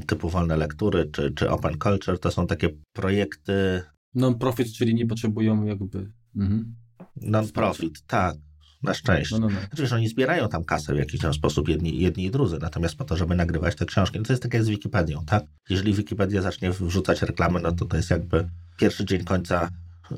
typu 0.07 0.29
wolne 0.29 0.57
lektury 0.57 1.09
czy, 1.13 1.31
czy 1.31 1.49
open 1.49 1.79
culture, 1.83 2.19
to 2.19 2.31
są 2.31 2.47
takie 2.47 2.69
projekty... 2.93 3.81
Non-profit, 4.15 4.73
czyli 4.73 4.95
nie 4.95 5.05
potrzebują 5.05 5.65
jakby... 5.65 6.11
Mhm. 6.35 6.75
Non-profit, 7.15 8.05
tak. 8.07 8.35
Na 8.83 8.93
szczęście. 8.93 9.35
No, 9.35 9.47
no, 9.47 9.53
no. 9.53 9.59
Znaczy, 9.59 9.87
że 9.87 9.95
oni 9.95 10.07
zbierają 10.07 10.49
tam 10.49 10.63
kasę 10.63 10.93
w 10.93 10.97
jakiś 10.97 11.21
tam 11.21 11.33
sposób, 11.33 11.69
jedni, 11.69 11.99
jedni 11.99 12.25
i 12.25 12.31
drudzy, 12.31 12.57
natomiast 12.61 12.95
po 12.95 13.03
to, 13.03 13.17
żeby 13.17 13.35
nagrywać 13.35 13.75
te 13.75 13.85
książki. 13.85 14.17
No 14.19 14.25
to 14.25 14.33
jest 14.33 14.43
tak 14.43 14.53
jak 14.53 14.63
z 14.63 14.69
Wikipedią, 14.69 15.25
tak? 15.25 15.43
Jeżeli 15.69 15.93
Wikipedia 15.93 16.41
zacznie 16.41 16.71
wrzucać 16.71 17.21
reklamy, 17.21 17.59
no 17.59 17.71
to 17.71 17.85
to 17.85 17.97
jest 17.97 18.09
jakby 18.09 18.49
pierwszy 18.77 19.05
dzień 19.05 19.23
końca, 19.23 19.69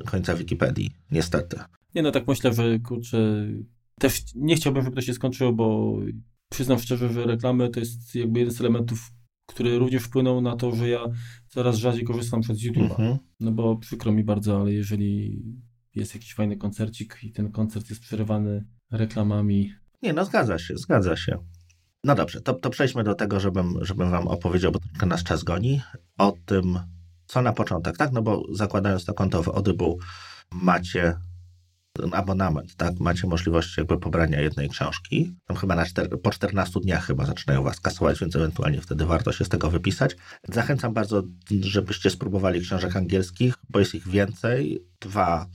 końca 0.06 0.34
Wikipedii, 0.34 0.90
niestety. 1.10 1.58
Nie 1.94 2.02
no, 2.02 2.10
tak 2.10 2.28
myślę, 2.28 2.54
że 2.54 2.78
kurczę, 2.78 3.46
też 4.00 4.22
nie 4.34 4.56
chciałbym, 4.56 4.84
żeby 4.84 4.96
to 4.96 5.02
się 5.02 5.14
skończyło, 5.14 5.52
bo 5.52 5.96
przyznam 6.50 6.78
szczerze, 6.78 7.12
że 7.12 7.24
reklamy 7.24 7.70
to 7.70 7.80
jest 7.80 8.14
jakby 8.14 8.38
jeden 8.38 8.54
z 8.54 8.60
elementów, 8.60 9.10
które 9.46 9.78
również 9.78 10.02
wpłyną 10.02 10.40
na 10.40 10.56
to, 10.56 10.74
że 10.74 10.88
ja 10.88 11.00
coraz 11.48 11.76
rzadziej 11.76 12.04
korzystam 12.04 12.42
z 12.42 12.48
YouTube'a. 12.48 12.90
Mhm. 12.90 13.18
No 13.40 13.52
bo 13.52 13.76
przykro 13.76 14.12
mi 14.12 14.24
bardzo, 14.24 14.60
ale 14.60 14.72
jeżeli 14.72 15.42
jest 15.94 16.14
jakiś 16.14 16.34
fajny 16.34 16.56
koncercik 16.56 17.18
i 17.22 17.32
ten 17.32 17.52
koncert 17.52 17.90
jest 17.90 18.02
przerywany 18.02 18.64
reklamami. 18.90 19.72
Nie, 20.02 20.12
no 20.12 20.24
zgadza 20.24 20.58
się, 20.58 20.76
zgadza 20.76 21.16
się. 21.16 21.38
No 22.04 22.14
dobrze, 22.14 22.40
to, 22.40 22.54
to 22.54 22.70
przejdźmy 22.70 23.04
do 23.04 23.14
tego, 23.14 23.40
żebym, 23.40 23.78
żebym 23.80 24.10
wam 24.10 24.28
opowiedział, 24.28 24.72
bo 24.72 24.78
troszkę 24.78 25.06
nas 25.06 25.24
czas 25.24 25.44
goni, 25.44 25.80
o 26.18 26.34
tym, 26.46 26.78
co 27.26 27.42
na 27.42 27.52
początek, 27.52 27.96
tak? 27.96 28.12
No 28.12 28.22
bo 28.22 28.42
zakładając 28.52 29.04
to 29.04 29.14
konto 29.14 29.42
w 29.42 29.48
Audible 29.48 29.94
macie 30.52 31.16
abonament, 32.12 32.76
tak? 32.76 33.00
Macie 33.00 33.26
możliwość 33.26 33.76
jakby 33.78 33.98
pobrania 33.98 34.40
jednej 34.40 34.68
książki. 34.68 35.34
Tam 35.46 35.56
chyba 35.56 35.74
na 35.74 35.86
czter, 35.86 36.20
po 36.22 36.30
14 36.30 36.80
dniach 36.80 37.06
chyba 37.06 37.26
zaczynają 37.26 37.62
was 37.62 37.80
kasować, 37.80 38.20
więc 38.20 38.36
ewentualnie 38.36 38.80
wtedy 38.80 39.06
warto 39.06 39.32
się 39.32 39.44
z 39.44 39.48
tego 39.48 39.70
wypisać. 39.70 40.16
Zachęcam 40.48 40.94
bardzo, 40.94 41.22
żebyście 41.60 42.10
spróbowali 42.10 42.60
książek 42.60 42.96
angielskich, 42.96 43.54
bo 43.68 43.78
jest 43.78 43.94
ich 43.94 44.08
więcej. 44.08 44.84
Dwa, 45.00 45.46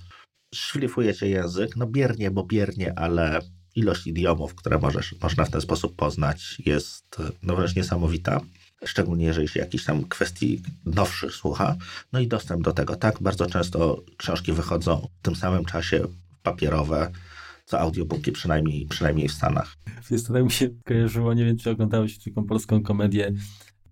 szlifujecie 0.55 1.29
język, 1.29 1.75
no 1.75 1.87
biernie, 1.87 2.31
bo 2.31 2.43
biernie, 2.43 2.99
ale 2.99 3.39
ilość 3.75 4.07
idiomów, 4.07 4.55
które 4.55 4.79
możesz, 4.79 5.15
można 5.21 5.45
w 5.45 5.51
ten 5.51 5.61
sposób 5.61 5.95
poznać 5.95 6.61
jest 6.65 7.21
no 7.43 7.55
wręcz 7.55 7.75
niesamowita 7.75 8.41
szczególnie 8.85 9.25
jeżeli 9.25 9.47
się 9.47 9.59
jakichś 9.59 9.85
tam 9.85 10.03
kwestii 10.03 10.61
nowszych 10.85 11.35
słucha. 11.35 11.75
No 12.13 12.19
i 12.19 12.27
dostęp 12.27 12.63
do 12.63 12.71
tego, 12.71 12.95
tak? 12.95 13.21
Bardzo 13.21 13.45
często 13.45 14.01
książki 14.17 14.53
wychodzą 14.53 15.07
w 15.19 15.21
tym 15.21 15.35
samym 15.35 15.65
czasie 15.65 16.07
papierowe, 16.43 17.11
co 17.65 17.79
audiobooki, 17.79 18.31
przynajmniej, 18.31 18.85
przynajmniej 18.85 19.27
w 19.27 19.33
Stanach. 19.33 19.77
Jest 20.11 20.27
to 20.27 20.33
tak 20.33 20.43
mi 20.43 20.51
się 20.51 20.69
kojarzyło, 20.85 21.33
nie 21.33 21.45
wiem, 21.45 21.57
czy 21.57 21.69
oglądałeś 21.69 22.19
taką 22.19 22.45
polską 22.45 22.83
komedię 22.83 23.33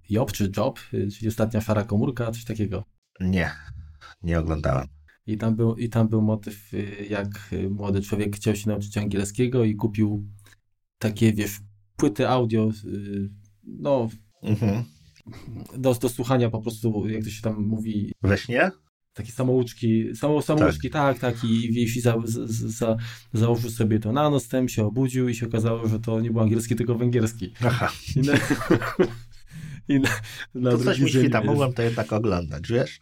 Job 0.10 0.32
czy 0.32 0.52
Job, 0.58 0.80
czyli 0.90 1.28
ostatnia 1.28 1.62
szara 1.62 1.84
komórka, 1.84 2.32
coś 2.32 2.46
takiego. 2.46 2.84
Nie, 3.20 3.52
nie 4.24 4.40
oglądałem. 4.40 4.88
I 5.28 5.38
tam 5.38 5.56
był, 5.56 5.76
i 5.76 5.90
tam 5.90 6.08
był 6.08 6.22
motyw, 6.22 6.72
jak 7.10 7.28
młody 7.70 8.02
człowiek 8.02 8.36
chciał 8.36 8.56
się 8.56 8.70
nauczyć 8.70 8.98
angielskiego 8.98 9.64
i 9.64 9.76
kupił 9.76 10.28
takie, 10.98 11.34
wiesz, 11.34 11.60
płyty 11.96 12.30
audio, 12.30 12.70
no, 13.64 14.10
mhm. 14.44 14.84
do, 15.78 15.94
do 15.94 16.10
słuchania 16.10 16.50
po 16.50 16.62
prostu, 16.62 17.08
jak 17.08 17.24
to 17.24 17.30
się 17.30 17.42
tam 17.42 17.68
mówi. 17.68 18.12
We 18.24 18.38
śnie? 18.38 18.72
Takie 19.18 19.32
samouczki, 19.32 20.16
samo, 20.16 20.42
samouczki, 20.42 20.90
tak, 20.90 21.20
tak, 21.20 21.36
tak 21.36 21.50
i 21.50 21.72
Wieś 21.72 22.02
za, 22.02 22.16
za, 22.26 22.98
założył 23.34 23.70
sobie 23.70 24.00
to 24.00 24.12
na 24.12 24.30
noc, 24.30 24.48
tem 24.48 24.70
się 24.70 24.86
obudził 24.86 25.30
i 25.30 25.36
się 25.36 25.48
okazało, 25.48 25.88
że 25.88 26.00
to 26.00 26.22
nie 26.22 26.32
był 26.32 26.42
angielski, 26.42 26.76
tylko 26.76 26.96
węgierski. 26.96 27.54
Aha. 27.66 27.92
I 28.16 28.20
na, 28.20 28.34
i 29.96 30.00
na, 30.00 30.10
na 30.56 30.72
to 30.72 30.78
coś 30.78 31.00
mi 31.00 31.10
świta, 31.10 31.44
mogłem 31.44 31.74
to 31.74 31.82
jednak 31.82 32.14
oglądać, 32.14 32.68
wiesz? 32.72 33.00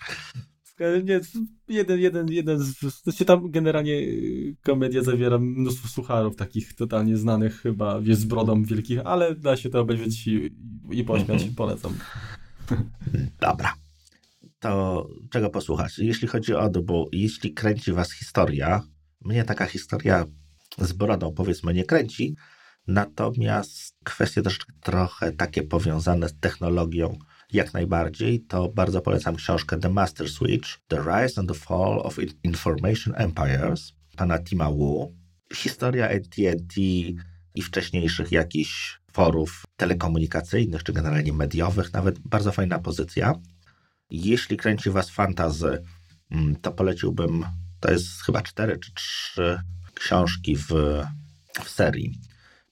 Nie, 1.03 1.20
jeden, 1.68 1.99
jeden, 1.99 2.32
jeden 2.32 2.59
z, 2.59 3.01
to 3.01 3.11
się 3.11 3.26
tam 3.26 3.51
generalnie 3.51 3.93
y, 3.93 4.55
komedia 4.63 5.03
zawiera 5.03 5.38
mnóstwo 5.38 5.88
sucharów 5.88 6.36
takich 6.36 6.74
totalnie 6.74 7.18
znanych 7.18 7.61
chyba, 7.61 8.01
wiesz, 8.01 8.18
z 8.18 8.26
brodą 8.26 8.63
wielkich, 8.63 8.99
ale 9.05 9.36
da 9.36 9.57
się 9.57 9.70
to 9.70 9.82
obejrzeć 9.82 10.28
i, 10.28 10.51
i 10.91 11.03
pośmiać, 11.03 11.41
-hmm. 11.41 11.55
polecam. 11.55 11.93
Dobra 13.39 13.84
to 14.66 15.07
czego 15.32 15.49
posłuchać? 15.49 15.99
Jeśli 15.99 16.28
chodzi 16.28 16.53
o 16.53 16.70
bo 16.70 17.05
jeśli 17.11 17.53
kręci 17.53 17.91
was 17.91 18.11
historia, 18.11 18.82
mnie 19.22 19.43
taka 19.43 19.66
historia 19.66 20.26
z 20.78 20.93
brodą 20.93 21.34
powiedzmy 21.34 21.74
nie 21.74 21.84
kręci, 21.84 22.36
natomiast 22.88 23.95
kwestie 24.03 24.41
też 24.41 24.59
trochę 24.82 25.32
takie 25.32 25.63
powiązane 25.63 26.30
z 26.30 26.39
technologią 26.39 27.18
jak 27.53 27.74
najbardziej, 27.74 28.41
to 28.41 28.70
bardzo 28.70 29.01
polecam 29.01 29.36
książkę 29.36 29.78
The 29.78 29.89
Master 29.89 30.30
Switch, 30.30 30.70
The 30.88 30.97
Rise 30.97 31.41
and 31.41 31.49
the 31.49 31.55
Fall 31.55 31.99
of 31.99 32.18
Information 32.43 33.13
Empires. 33.18 33.93
pana 34.18 34.39
Tima 34.39 34.72
Wu. 34.72 35.16
Historia 35.53 36.09
AT&T 36.09 36.82
i 37.55 37.61
wcześniejszych 37.61 38.32
jakichś 38.32 38.99
forów 39.11 39.63
telekomunikacyjnych, 39.78 40.84
czy 40.84 40.93
generalnie 40.93 41.34
mediowych, 41.34 41.93
nawet 41.93 42.20
bardzo 42.20 42.51
fajna 42.51 42.80
pozycja. 42.80 43.34
Jeśli 44.10 44.58
kręci 44.58 44.89
was 44.89 45.10
fantazy, 45.10 45.84
mm, 46.32 46.56
to 46.56 46.72
poleciłbym, 46.72 47.45
to 47.80 47.91
jest 47.91 48.22
chyba 48.22 48.41
cztery 48.41 48.80
czy 48.80 48.93
trzy 48.93 49.60
książki 49.93 50.56
w, 50.56 50.68
w 51.64 51.70
serii. 51.70 52.20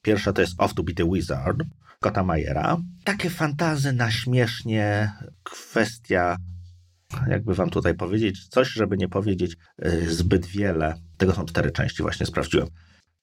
Pierwsza 0.02 0.34
to 0.34 0.42
jest 0.42 0.54
Off 0.58 0.74
to 0.74 0.84
be 0.84 0.94
the 0.94 1.10
Wizard, 1.14 1.58
Kota 2.00 2.24
Majera. 2.24 2.78
Takie 3.04 3.30
fantazy 3.30 3.94
na 3.94 4.12
śmiesznie, 4.12 5.12
kwestia, 5.44 6.38
jakby 7.28 7.56
wam 7.56 7.70
tutaj 7.70 7.96
powiedzieć, 7.96 8.48
coś, 8.48 8.70
żeby 8.70 8.98
nie 8.98 9.10
powiedzieć 9.10 9.58
yy, 9.80 10.14
zbyt 10.14 10.46
wiele. 10.46 10.96
Tego 11.18 11.34
są 11.34 11.46
cztery 11.46 11.72
części, 11.72 12.04
właśnie 12.04 12.26
sprawdziłem. 12.26 12.68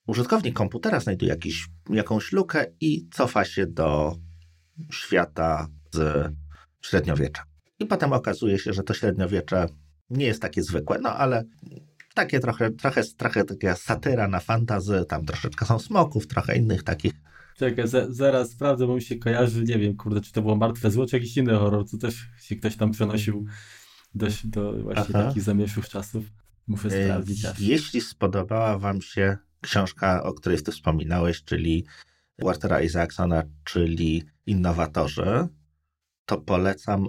Użytkownik 0.06 0.54
komputera 0.54 1.00
znajduje 1.00 1.30
jakiś, 1.30 1.68
jakąś 1.90 2.32
lukę 2.32 2.66
i 2.80 3.08
cofa 3.12 3.44
się 3.44 3.66
do 3.66 4.16
świata 4.92 5.68
z 5.92 6.32
średniowiecza. 6.82 7.49
I 7.80 7.86
potem 7.86 8.12
okazuje 8.12 8.58
się, 8.58 8.72
że 8.72 8.82
to 8.82 8.94
średniowiecze 8.94 9.66
nie 10.10 10.26
jest 10.26 10.42
takie 10.42 10.62
zwykłe, 10.62 10.98
no 11.02 11.10
ale 11.10 11.44
takie 12.14 12.40
trochę, 12.40 12.70
trochę, 12.70 13.02
trochę 13.16 13.44
taka 13.44 13.76
satyra 13.76 14.28
na 14.28 14.40
fantazy, 14.40 15.04
tam 15.08 15.24
troszeczkę 15.24 15.66
są 15.66 15.78
smoków, 15.78 16.26
trochę 16.26 16.56
innych 16.56 16.82
takich. 16.82 17.12
Czekaj, 17.56 17.84
zaraz 18.08 18.50
sprawdzę, 18.50 18.86
bo 18.86 18.94
mi 18.94 19.02
się 19.02 19.16
kojarzy, 19.16 19.64
nie 19.64 19.78
wiem, 19.78 19.96
kurde, 19.96 20.20
czy 20.20 20.32
to 20.32 20.42
było 20.42 20.56
Martwe 20.56 20.90
Zło, 20.90 21.06
czy 21.06 21.16
jakiś 21.16 21.36
inny 21.36 21.54
horror, 21.54 21.88
co 21.88 21.98
też 21.98 22.26
się 22.40 22.56
ktoś 22.56 22.76
tam 22.76 22.90
przenosił 22.90 23.44
do, 24.14 24.26
do 24.44 24.82
właśnie 24.82 25.14
Aha. 25.14 25.24
takich 25.24 25.42
zamieszłych 25.42 25.88
czasów. 25.88 26.24
Muszę 26.66 26.88
e, 26.88 27.04
sprawdzić. 27.04 27.46
Jeśli 27.58 28.00
spodobała 28.00 28.78
wam 28.78 29.02
się 29.02 29.36
książka, 29.60 30.22
o 30.22 30.32
której 30.32 30.62
ty 30.62 30.72
wspominałeś, 30.72 31.44
czyli 31.44 31.86
Waltera 32.38 32.80
Isaacsona, 32.80 33.42
czyli 33.64 34.24
Innowatorzy, 34.46 35.48
to 36.26 36.38
polecam 36.38 37.06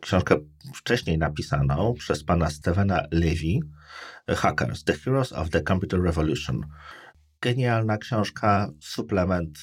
książkę 0.00 0.36
wcześniej 0.74 1.18
napisaną 1.18 1.94
przez 1.94 2.24
pana 2.24 2.50
Stevena 2.50 3.02
Levy, 3.10 3.58
Hackers, 4.28 4.84
The 4.84 4.92
Heroes 4.92 5.32
of 5.32 5.50
the 5.50 5.62
Computer 5.62 6.02
Revolution. 6.02 6.60
Genialna 7.40 7.98
książka, 7.98 8.70
suplement. 8.80 9.58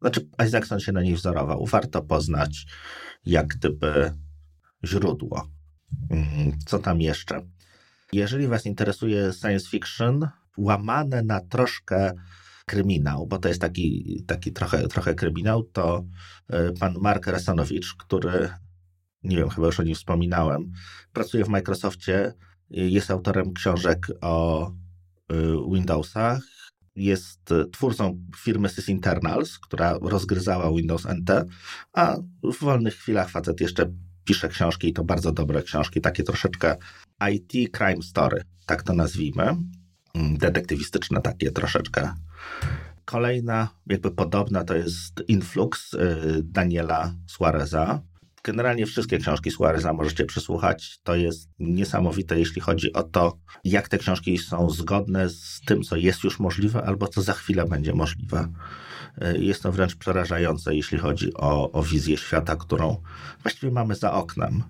Znaczy, 0.00 0.28
Isaacson 0.46 0.80
się 0.80 0.92
na 0.92 1.02
niej 1.02 1.14
wzorował. 1.14 1.66
Warto 1.66 2.02
poznać, 2.02 2.66
jak 3.26 3.46
gdyby, 3.46 4.12
źródło. 4.84 5.48
Mhm. 6.10 6.58
Co 6.66 6.78
tam 6.78 7.00
jeszcze? 7.00 7.40
Jeżeli 8.12 8.46
Was 8.46 8.66
interesuje 8.66 9.32
science 9.32 9.68
fiction, 9.68 10.28
łamane 10.56 11.22
na 11.22 11.40
troszkę 11.40 12.12
kryminał, 12.66 13.26
bo 13.26 13.38
to 13.38 13.48
jest 13.48 13.60
taki, 13.60 14.24
taki 14.26 14.52
trochę, 14.52 14.88
trochę 14.88 15.14
kryminał, 15.14 15.62
to 15.62 16.04
e, 16.48 16.72
pan 16.72 16.94
Mark 17.00 17.26
Resanowicz, 17.26 17.94
który, 17.94 18.48
nie 19.22 19.36
wiem, 19.36 19.50
chyba 19.50 19.66
już 19.66 19.80
o 19.80 19.82
nim 19.82 19.94
wspominałem, 19.94 20.72
pracuje 21.12 21.44
w 21.44 21.48
Microsoftie, 21.48 22.32
jest 22.70 23.10
autorem 23.10 23.52
książek 23.52 24.06
o 24.20 24.66
e, 24.66 25.34
Windowsach, 25.72 26.42
jest 26.96 27.50
twórcą 27.72 28.20
firmy 28.36 28.68
SysInternals, 28.68 29.58
która 29.58 29.98
rozgryzała 30.02 30.70
Windows 30.70 31.04
NT, 31.04 31.30
a 31.92 32.16
w 32.42 32.58
wolnych 32.60 32.94
chwilach 32.94 33.30
facet 33.30 33.60
jeszcze 33.60 33.92
pisze 34.24 34.48
książki 34.48 34.88
i 34.88 34.92
to 34.92 35.04
bardzo 35.04 35.32
dobre 35.32 35.62
książki, 35.62 36.00
takie 36.00 36.22
troszeczkę 36.22 36.76
IT 37.32 37.76
crime 37.76 38.02
story, 38.02 38.42
tak 38.66 38.82
to 38.82 38.94
nazwijmy. 38.94 39.56
Mm, 40.14 40.38
detektywistyczne 40.38 41.20
takie 41.20 41.50
troszeczkę. 41.50 42.12
Kolejna, 43.04 43.68
jakby 43.86 44.10
podobna, 44.10 44.64
to 44.64 44.74
jest 44.74 45.24
Influx 45.28 45.94
y, 45.94 45.98
Daniela 46.42 47.14
Suareza. 47.26 48.02
Generalnie 48.44 48.86
wszystkie 48.86 49.18
książki 49.18 49.50
Suareza 49.50 49.92
możecie 49.92 50.24
przesłuchać. 50.24 50.98
To 51.02 51.16
jest 51.16 51.48
niesamowite, 51.58 52.38
jeśli 52.38 52.60
chodzi 52.60 52.92
o 52.92 53.02
to, 53.02 53.38
jak 53.64 53.88
te 53.88 53.98
książki 53.98 54.38
są 54.38 54.70
zgodne 54.70 55.28
z 55.28 55.60
tym, 55.66 55.82
co 55.82 55.96
jest 55.96 56.24
już 56.24 56.40
możliwe, 56.40 56.82
albo 56.84 57.08
co 57.08 57.22
za 57.22 57.32
chwilę 57.32 57.64
będzie 57.64 57.94
możliwe. 57.94 58.48
Y, 59.22 59.38
jest 59.38 59.62
to 59.62 59.72
wręcz 59.72 59.96
przerażające, 59.96 60.74
jeśli 60.74 60.98
chodzi 60.98 61.34
o, 61.34 61.72
o 61.72 61.82
wizję 61.82 62.16
świata, 62.16 62.56
którą 62.56 63.02
właściwie 63.42 63.72
mamy 63.72 63.94
za 63.94 64.12
oknem. 64.12 64.62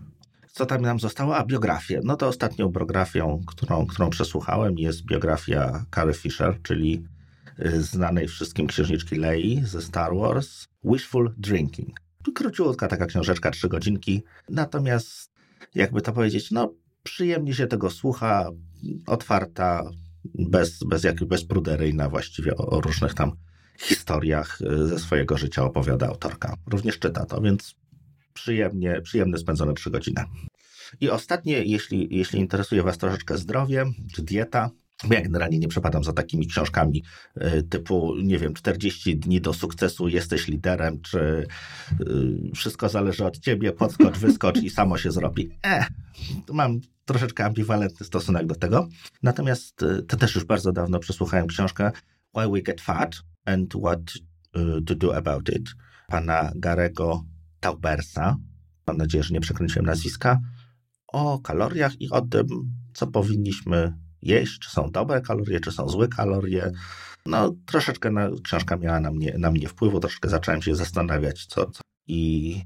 Co 0.53 0.67
tam 0.67 0.83
nam 0.83 1.01
zostało? 1.01 1.37
A 1.37 1.45
biografię. 1.45 2.01
No 2.05 2.17
to 2.17 2.29
ostatnią 2.29 2.69
biografią, 2.69 3.41
którą, 3.47 3.87
którą 3.87 4.11
przesłuchałem, 4.11 4.79
jest 4.79 5.05
biografia 5.05 5.85
Carrie 5.95 6.15
Fisher, 6.15 6.63
czyli 6.63 7.05
y, 7.59 7.83
znanej 7.83 8.29
wszystkim 8.29 8.67
księżniczki 8.67 9.17
Lei 9.17 9.63
ze 9.65 9.83
Star 9.83 10.17
Wars, 10.17 10.67
Wishful 10.85 11.35
Drinking. 11.37 12.08
Króciutka 12.33 12.89
taka 12.89 13.07
książeczka, 13.07 13.51
trzy 13.51 13.69
godzinki. 13.69 14.23
Natomiast, 14.49 15.33
jakby 15.75 16.03
to 16.03 16.13
powiedzieć, 16.13 16.51
no 16.51 16.75
przyjemnie 17.03 17.55
się 17.55 17.67
tego 17.67 17.91
słucha, 17.91 18.51
otwarta, 19.07 19.91
bez, 20.35 20.85
bez, 20.85 21.05
jak, 21.05 21.25
bezpruderyjna 21.25 22.09
właściwie 22.09 22.57
o, 22.57 22.67
o 22.67 22.81
różnych 22.81 23.15
tam 23.15 23.33
historiach 23.79 24.61
y, 24.61 24.87
ze 24.87 24.99
swojego 24.99 25.39
życia 25.39 25.65
opowiada 25.65 26.07
autorka. 26.07 26.55
Również 26.67 26.99
czyta 26.99 27.27
to, 27.27 27.41
więc 27.41 27.75
przyjemnie, 28.35 29.01
przyjemne 29.01 29.39
spędzone 29.39 29.75
trzy 29.75 29.91
godziny. 29.91 30.25
I 31.01 31.11
ostatnie, 31.11 31.65
jeśli, 31.65 32.09
jeśli 32.11 32.41
interesuje 32.41 32.83
Was 32.83 32.99
troszeczkę 32.99 33.39
zdrowie 33.39 33.85
czy 34.15 34.23
dieta, 34.23 34.71
ja 35.11 35.21
generalnie 35.21 35.59
nie 35.59 35.69
przepadam 35.69 36.05
za 36.05 36.13
takimi 36.13 36.47
książkami 36.47 37.03
y, 37.37 37.63
typu, 37.63 38.15
nie 38.23 38.39
wiem, 38.39 38.55
40 38.55 39.17
dni 39.17 39.41
do 39.41 39.55
sukcesu, 39.55 40.09
jesteś 40.09 40.49
liderem, 40.49 41.01
czy 41.01 41.47
y, 42.01 42.55
wszystko 42.55 42.89
zależy 42.89 43.25
od 43.25 43.39
ciebie, 43.39 43.73
podskocz, 43.73 44.19
wyskocz 44.27 44.63
i 44.63 44.71
samo 44.71 44.99
się 44.99 45.13
zrobi. 45.13 45.51
E, 45.67 45.87
mam 46.53 46.81
troszeczkę 47.05 47.45
ambiwalentny 47.45 48.07
stosunek 48.07 48.47
do 48.47 48.55
tego. 48.55 48.89
Natomiast 49.23 49.83
y, 49.83 50.03
to 50.03 50.17
też 50.17 50.35
już 50.35 50.45
bardzo 50.45 50.73
dawno 50.73 50.99
przesłuchałem 50.99 51.47
książkę 51.47 51.91
Why 52.37 52.49
We 52.53 52.63
Get 52.63 52.81
Fat 52.81 53.17
and 53.45 53.75
What 53.75 54.01
to 54.87 54.95
Do 54.95 55.17
About 55.17 55.49
It 55.49 55.71
pana 56.09 56.53
Garego 56.57 57.25
Taubersa, 57.61 58.37
mam 58.87 58.97
nadzieję, 58.97 59.25
że 59.25 59.35
nie 59.35 59.41
przekręciłem 59.41 59.87
nazwiska, 59.87 60.41
o 61.09 61.39
kaloriach 61.39 62.01
i 62.01 62.11
o 62.11 62.21
tym, 62.21 62.47
co 62.95 63.07
powinniśmy 63.07 63.93
jeść, 64.23 64.59
czy 64.59 64.71
są 64.71 64.91
dobre 64.91 65.21
kalorie, 65.21 65.61
czy 65.61 65.73
są 65.73 65.89
złe 65.89 66.09
kalorie. 66.09 66.73
No, 67.27 67.55
troszeczkę 67.67 68.11
na, 68.11 68.29
książka 68.45 68.77
miała 68.77 69.01
na 69.01 69.11
mnie, 69.11 69.35
na 69.39 69.51
mnie 69.51 69.69
wpływu, 69.69 70.01
troszeczkę 70.01 70.29
zacząłem 70.29 70.63
się 70.63 70.75
zastanawiać, 70.75 71.47
co. 71.47 71.71
co. 71.71 71.81
I, 72.07 72.63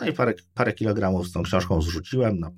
no 0.00 0.06
i 0.06 0.12
parę, 0.12 0.34
parę 0.54 0.72
kilogramów 0.72 1.28
z 1.28 1.32
tą 1.32 1.42
książką 1.42 1.82
zrzuciłem. 1.82 2.38
No. 2.40 2.50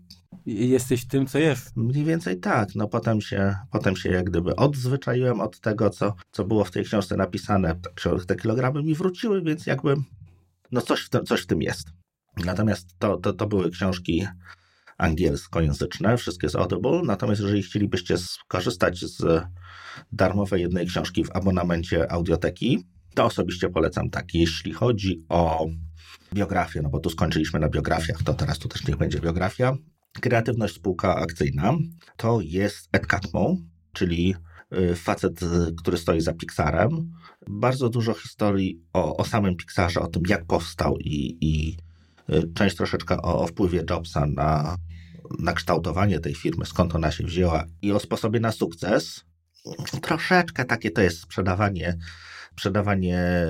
I 0.46 0.68
jesteś 0.68 1.06
tym, 1.06 1.26
co 1.26 1.38
jest. 1.38 1.76
Mniej 1.76 2.04
więcej 2.04 2.40
tak. 2.40 2.74
No 2.74 2.88
potem 2.88 3.20
się, 3.20 3.56
potem 3.70 3.96
się 3.96 4.10
jak 4.10 4.24
gdyby 4.24 4.56
odzwyczaiłem 4.56 5.40
od 5.40 5.60
tego, 5.60 5.90
co, 5.90 6.14
co 6.32 6.44
było 6.44 6.64
w 6.64 6.70
tej 6.70 6.84
książce 6.84 7.16
napisane. 7.16 7.80
Te 8.26 8.36
kilogramy 8.36 8.82
mi 8.82 8.94
wróciły, 8.94 9.42
więc 9.42 9.66
jakby 9.66 9.94
no 10.72 10.80
coś 10.80 11.00
w 11.00 11.08
tym, 11.08 11.24
coś 11.26 11.42
w 11.42 11.46
tym 11.46 11.62
jest. 11.62 11.88
Natomiast 12.44 12.98
to, 12.98 13.16
to, 13.16 13.32
to 13.32 13.46
były 13.46 13.70
książki 13.70 14.26
angielskojęzyczne, 14.98 16.16
wszystkie 16.16 16.48
z 16.48 16.56
Audible. 16.56 17.02
Natomiast 17.04 17.40
jeżeli 17.40 17.62
chcielibyście 17.62 18.18
skorzystać 18.18 19.00
z 19.00 19.44
darmowej 20.12 20.62
jednej 20.62 20.86
książki 20.86 21.24
w 21.24 21.36
abonamencie 21.36 22.12
audioteki, 22.12 22.86
to 23.14 23.24
osobiście 23.24 23.68
polecam 23.68 24.10
tak. 24.10 24.34
Jeśli 24.34 24.72
chodzi 24.72 25.24
o 25.28 25.66
biografię, 26.34 26.82
no 26.82 26.88
bo 26.88 27.00
tu 27.00 27.10
skończyliśmy 27.10 27.60
na 27.60 27.68
biografiach, 27.68 28.22
to 28.22 28.34
teraz 28.34 28.58
tu 28.58 28.68
też 28.68 28.86
niech 28.86 28.96
będzie 28.96 29.20
biografia. 29.20 29.76
Kreatywność 30.20 30.74
spółka 30.74 31.16
akcyjna 31.16 31.74
to 32.16 32.40
jest 32.40 32.88
Ed 32.92 33.06
Catmull, 33.06 33.56
czyli 33.92 34.34
y, 34.72 34.96
facet, 34.96 35.40
który 35.76 35.98
stoi 35.98 36.20
za 36.20 36.32
Pixarem. 36.32 37.12
Bardzo 37.48 37.88
dużo 37.88 38.14
historii 38.14 38.82
o, 38.92 39.16
o 39.16 39.24
samym 39.24 39.56
Pixarze, 39.56 40.00
o 40.00 40.06
tym 40.06 40.22
jak 40.28 40.46
powstał 40.46 40.98
i, 40.98 41.38
i 41.40 41.76
y, 41.78 41.91
część 42.54 42.76
troszeczkę 42.76 43.16
o, 43.16 43.40
o 43.40 43.46
wpływie 43.46 43.84
Jobsa 43.90 44.26
na, 44.26 44.76
na 45.38 45.52
kształtowanie 45.52 46.20
tej 46.20 46.34
firmy, 46.34 46.66
skąd 46.66 46.94
ona 46.94 47.10
się 47.10 47.24
wzięła 47.24 47.64
i 47.82 47.92
o 47.92 48.00
sposobie 48.00 48.40
na 48.40 48.52
sukces. 48.52 49.24
Troszeczkę 50.02 50.64
takie 50.64 50.90
to 50.90 51.02
jest 51.02 51.20
sprzedawanie, 51.20 51.98
sprzedawanie 52.52 53.46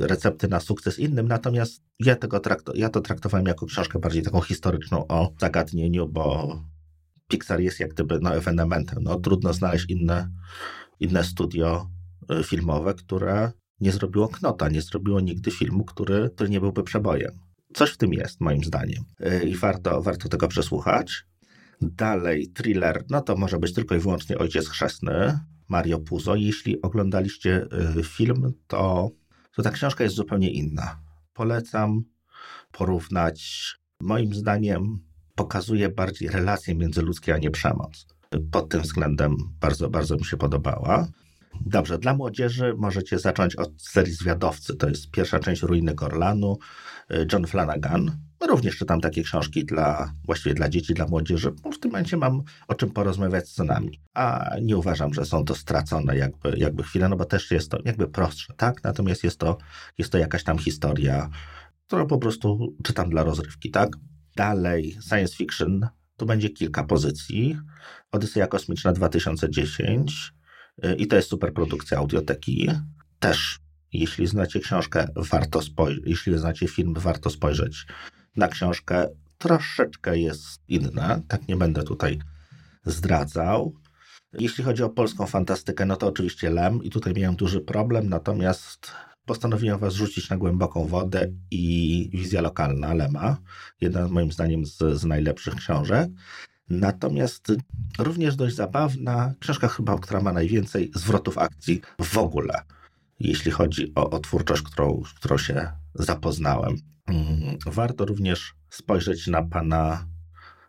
recepty 0.00 0.48
na 0.48 0.60
sukces 0.60 0.98
innym, 0.98 1.28
natomiast 1.28 1.82
ja, 2.00 2.16
tego 2.16 2.40
ja 2.74 2.88
to 2.88 3.00
traktowałem 3.00 3.46
jako 3.46 3.66
książkę 3.66 3.98
bardziej 3.98 4.22
taką 4.22 4.40
historyczną 4.40 5.06
o 5.06 5.32
zagadnieniu, 5.40 6.08
bo 6.08 6.56
Pixar 7.28 7.60
jest 7.60 7.80
jak 7.80 7.90
gdyby 7.90 8.18
no, 8.20 8.36
ewenementem. 8.36 9.02
No, 9.02 9.20
trudno 9.20 9.52
znaleźć 9.52 9.90
inne, 9.90 10.30
inne 11.00 11.24
studio 11.24 11.90
y, 12.40 12.44
filmowe, 12.44 12.94
które 12.94 13.52
nie 13.80 13.92
zrobiło 13.92 14.28
knota, 14.28 14.68
nie 14.68 14.82
zrobiło 14.82 15.20
nigdy 15.20 15.50
filmu, 15.50 15.84
który, 15.84 16.30
który 16.34 16.50
nie 16.50 16.60
byłby 16.60 16.82
przebojem. 16.82 17.38
Coś 17.74 17.90
w 17.90 17.96
tym 17.96 18.12
jest, 18.12 18.40
moim 18.40 18.64
zdaniem. 18.64 19.04
Y, 19.20 19.48
I 19.48 19.56
warto, 19.56 20.02
warto 20.02 20.28
tego 20.28 20.48
przesłuchać. 20.48 21.24
Dalej, 21.80 22.48
thriller, 22.48 23.04
no 23.10 23.20
to 23.20 23.36
może 23.36 23.58
być 23.58 23.72
tylko 23.72 23.94
i 23.94 23.98
wyłącznie 23.98 24.38
Ojciec 24.38 24.68
Chrzestny. 24.68 25.38
Mario 25.68 25.98
Puzo. 25.98 26.34
Jeśli 26.34 26.82
oglądaliście 26.82 27.66
y, 27.98 28.02
film, 28.02 28.52
to, 28.66 29.10
to 29.54 29.62
ta 29.62 29.70
książka 29.70 30.04
jest 30.04 30.16
zupełnie 30.16 30.50
inna. 30.50 31.00
Polecam 31.32 32.04
porównać. 32.72 33.66
Moim 34.00 34.34
zdaniem 34.34 34.98
pokazuje 35.34 35.88
bardziej 35.88 36.28
relacje 36.28 36.74
międzyludzkie, 36.74 37.34
a 37.34 37.38
nie 37.38 37.50
przemoc. 37.50 38.06
Pod 38.50 38.68
tym 38.68 38.80
względem 38.80 39.36
bardzo, 39.60 39.90
bardzo 39.90 40.16
mi 40.16 40.24
się 40.24 40.36
podobała. 40.36 41.08
Dobrze, 41.66 41.98
dla 41.98 42.14
młodzieży 42.14 42.74
możecie 42.76 43.18
zacząć 43.18 43.56
od 43.56 43.82
serii 43.82 44.12
Zwiadowcy. 44.12 44.76
To 44.76 44.88
jest 44.88 45.10
pierwsza 45.10 45.38
część 45.38 45.62
Ruiny 45.62 45.94
Gorlanu, 45.94 46.58
y, 47.10 47.26
John 47.32 47.46
Flanagan. 47.46 48.18
Również 48.48 48.76
czytam 48.76 49.00
takie 49.00 49.22
książki 49.22 49.64
dla, 49.64 50.12
właściwie 50.24 50.54
dla 50.54 50.68
dzieci, 50.68 50.94
dla 50.94 51.06
młodzieży, 51.06 51.52
bo 51.62 51.72
w 51.72 51.78
tym 51.78 51.90
momencie 51.90 52.16
mam 52.16 52.42
o 52.68 52.74
czym 52.74 52.90
porozmawiać 52.90 53.48
z 53.48 53.54
synami. 53.54 54.00
A 54.14 54.50
nie 54.62 54.76
uważam, 54.76 55.14
że 55.14 55.24
są 55.24 55.44
to 55.44 55.54
stracone 55.54 56.16
jakby, 56.16 56.54
jakby 56.56 56.82
chwile, 56.82 57.08
no 57.08 57.16
bo 57.16 57.24
też 57.24 57.50
jest 57.50 57.70
to 57.70 57.78
jakby 57.84 58.08
prostsze, 58.08 58.54
tak? 58.56 58.84
Natomiast 58.84 59.24
jest 59.24 59.38
to, 59.38 59.58
jest 59.98 60.12
to 60.12 60.18
jakaś 60.18 60.44
tam 60.44 60.58
historia, 60.58 61.28
którą 61.86 62.06
po 62.06 62.18
prostu 62.18 62.74
czytam 62.84 63.10
dla 63.10 63.22
rozrywki, 63.22 63.70
tak? 63.70 63.96
Dalej, 64.36 64.98
science 65.08 65.36
fiction, 65.36 65.88
tu 66.16 66.26
będzie 66.26 66.50
kilka 66.50 66.84
pozycji. 66.84 67.58
Odyseja 68.12 68.46
Kosmiczna 68.46 68.92
2010 68.92 70.32
y, 70.32 70.35
i 70.98 71.06
to 71.06 71.16
jest 71.16 71.28
super 71.28 71.52
produkcja 71.54 71.98
audioteki. 71.98 72.70
Też, 73.18 73.58
jeśli 73.92 74.26
znacie 74.26 74.60
książkę, 74.60 75.08
warto 75.16 75.62
spojrzeć, 75.62 76.02
jeśli 76.06 76.38
znacie 76.38 76.68
film, 76.68 76.94
warto 76.96 77.30
spojrzeć 77.30 77.86
na 78.36 78.48
książkę. 78.48 79.08
Troszeczkę 79.38 80.18
jest 80.18 80.60
inna, 80.68 81.20
tak 81.28 81.48
nie 81.48 81.56
będę 81.56 81.82
tutaj 81.82 82.18
zdradzał. 82.84 83.74
Jeśli 84.32 84.64
chodzi 84.64 84.82
o 84.82 84.90
polską 84.90 85.26
fantastykę, 85.26 85.86
no 85.86 85.96
to 85.96 86.06
oczywiście 86.06 86.50
Lem 86.50 86.84
i 86.84 86.90
tutaj 86.90 87.14
miałem 87.14 87.36
duży 87.36 87.60
problem, 87.60 88.08
natomiast 88.08 88.92
postanowiłem 89.24 89.78
was 89.78 89.94
rzucić 89.94 90.30
na 90.30 90.36
głęboką 90.36 90.86
wodę 90.86 91.32
i 91.50 92.10
wizja 92.12 92.40
lokalna 92.40 92.94
Lema, 92.94 93.36
jedna 93.80 94.08
moim 94.08 94.32
zdaniem 94.32 94.66
z, 94.66 94.78
z 94.78 95.04
najlepszych 95.04 95.54
książek. 95.54 96.10
Natomiast 96.70 97.52
również 97.98 98.36
dość 98.36 98.56
zabawna 98.56 99.34
książka 99.40 99.68
chyba, 99.68 99.98
która 99.98 100.20
ma 100.20 100.32
najwięcej 100.32 100.90
zwrotów 100.94 101.38
akcji 101.38 101.80
w 102.00 102.18
ogóle, 102.18 102.62
jeśli 103.20 103.50
chodzi 103.50 103.92
o, 103.94 104.10
o 104.10 104.18
twórczość, 104.18 104.62
którą, 104.62 105.02
którą 105.16 105.38
się 105.38 105.72
zapoznałem. 105.94 106.76
Mm, 107.06 107.58
warto 107.66 108.04
również 108.04 108.54
spojrzeć 108.70 109.26
na 109.26 109.42
pana 109.42 110.06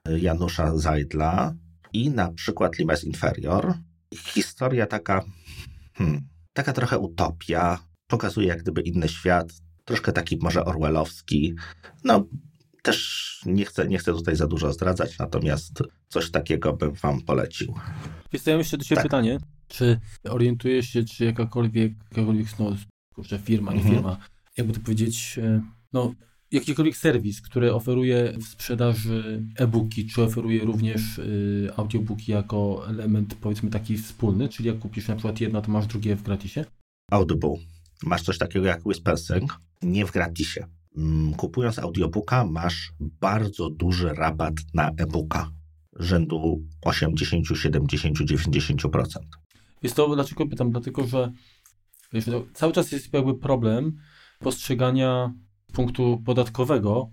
Janusza 0.10 0.78
Zajdla 0.78 1.54
i 1.93 2.10
na 2.10 2.32
przykład 2.32 2.78
Limes 2.80 3.04
Inferior. 3.04 3.74
Historia 4.16 4.86
taka, 4.86 5.24
hmm, 5.93 6.22
taka 6.54 6.74
trochę 6.74 6.98
utopia, 6.98 7.80
pokazuje 8.08 8.48
jak 8.48 8.62
gdyby 8.62 8.82
inny 8.82 9.10
świat, 9.10 9.54
troszkę 9.86 10.12
taki 10.12 10.38
może 10.41 10.66
orwellowski. 10.66 11.56
No, 12.04 12.28
też 12.88 13.41
nie 13.45 13.65
chcę, 13.65 13.88
nie 13.88 13.97
chcę 13.97 14.13
tutaj 14.13 14.35
za 14.35 14.47
dużo 14.47 14.73
zdradzać, 14.73 15.17
natomiast 15.17 15.83
coś 16.07 16.31
takiego 16.31 16.73
bym 16.73 16.93
wam 16.93 17.21
polecił. 17.21 17.73
Wystawiam 18.31 18.59
jeszcze 18.59 18.77
do 18.77 18.83
Ciebie 18.83 18.95
tak. 18.95 19.03
pytanie, 19.03 19.38
czy 19.67 19.99
orientujesz 20.29 20.89
się, 20.89 21.03
czy 21.03 21.25
jakakolwiek, 21.25 21.93
jakakolwiek 22.11 22.47
no, 22.59 22.75
kurczę, 23.15 23.39
firma, 23.39 23.71
nie 23.71 23.77
mhm. 23.77 23.95
firma, 23.95 24.17
jakby 24.57 24.73
to 24.73 24.79
powiedzieć, 24.79 25.39
e, 25.43 25.61
no, 25.93 26.13
jakikolwiek 26.51 26.97
serwis, 26.97 27.41
który 27.41 27.73
oferuje 27.73 28.33
w 28.38 28.43
sprzedaży 28.43 29.43
e-booki, 29.55 30.05
czy 30.05 30.23
oferuje 30.23 30.65
również 30.65 31.17
y, 31.17 31.71
audiobooki 31.77 32.31
jako 32.31 32.89
element, 32.89 33.35
powiedzmy, 33.35 33.69
taki 33.69 33.97
wspólny, 33.97 34.49
czyli 34.49 34.69
jak 34.69 34.79
kupisz 34.79 35.07
na 35.07 35.15
przykład 35.15 35.41
jedno, 35.41 35.61
to 35.61 35.71
masz 35.71 35.88
drugie 35.88 36.15
w 36.15 36.23
gratisie? 36.23 36.65
Audible. 37.11 37.55
Masz 38.03 38.21
coś 38.21 38.38
takiego 38.38 38.65
jak 38.65 38.85
Whispersing, 38.85 39.59
nie 39.81 40.05
w 40.05 40.11
gratisie. 40.11 40.76
Mm, 40.98 41.34
kupując 41.34 41.80
audiobooka 41.80 42.45
masz 42.45 42.93
bardzo 43.00 43.70
duży 43.70 44.14
rabat 44.14 44.54
na 44.74 44.89
e-booka 44.89 45.50
rzędu 46.00 46.64
80, 46.82 47.48
70, 47.58 48.18
90%. 48.18 49.04
Jest 49.84 49.95
to, 49.95 50.16
dlaczego 50.16 50.48
pytam? 50.48 50.72
Dlatego, 50.72 51.08
że 51.08 51.32
wiesz, 52.14 52.26
cały 52.54 52.74
czas 52.74 52.91
jest 52.91 53.14
jakby 53.14 53.38
problem 53.39 53.98
postrzegania 54.39 55.34
punktu 55.74 56.22
podatkowego 56.26 57.10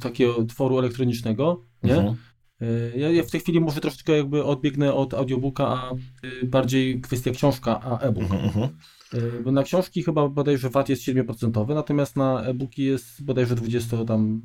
takiego 0.00 0.44
tworu 0.44 0.78
elektronicznego, 0.78 1.62
nie? 1.82 1.96
Mhm. 1.96 2.16
Y, 2.62 2.92
ja, 2.96 3.10
ja, 3.10 3.22
w 3.22 3.30
tej 3.30 3.40
chwili 3.40 3.60
może 3.60 3.80
troszeczkę 3.80 4.16
jakby 4.16 4.44
odbiegnę 4.44 4.94
od 4.94 5.14
audiobooka, 5.14 5.68
a 5.68 5.94
y, 6.26 6.46
bardziej 6.46 7.00
kwestia 7.00 7.30
książka, 7.30 7.80
a 7.80 7.98
e-book. 7.98 8.22
Mhm, 8.22 8.44
mhm. 8.44 8.68
Bo 9.44 9.52
na 9.52 9.62
książki 9.62 10.02
chyba 10.02 10.28
bodajże 10.28 10.70
VAT 10.70 10.88
jest 10.88 11.02
7%, 11.02 11.74
natomiast 11.74 12.16
na 12.16 12.42
e-booki 12.42 12.84
jest 12.84 13.24
bodajże 13.24 13.54
20 13.54 14.04
tam 14.04 14.42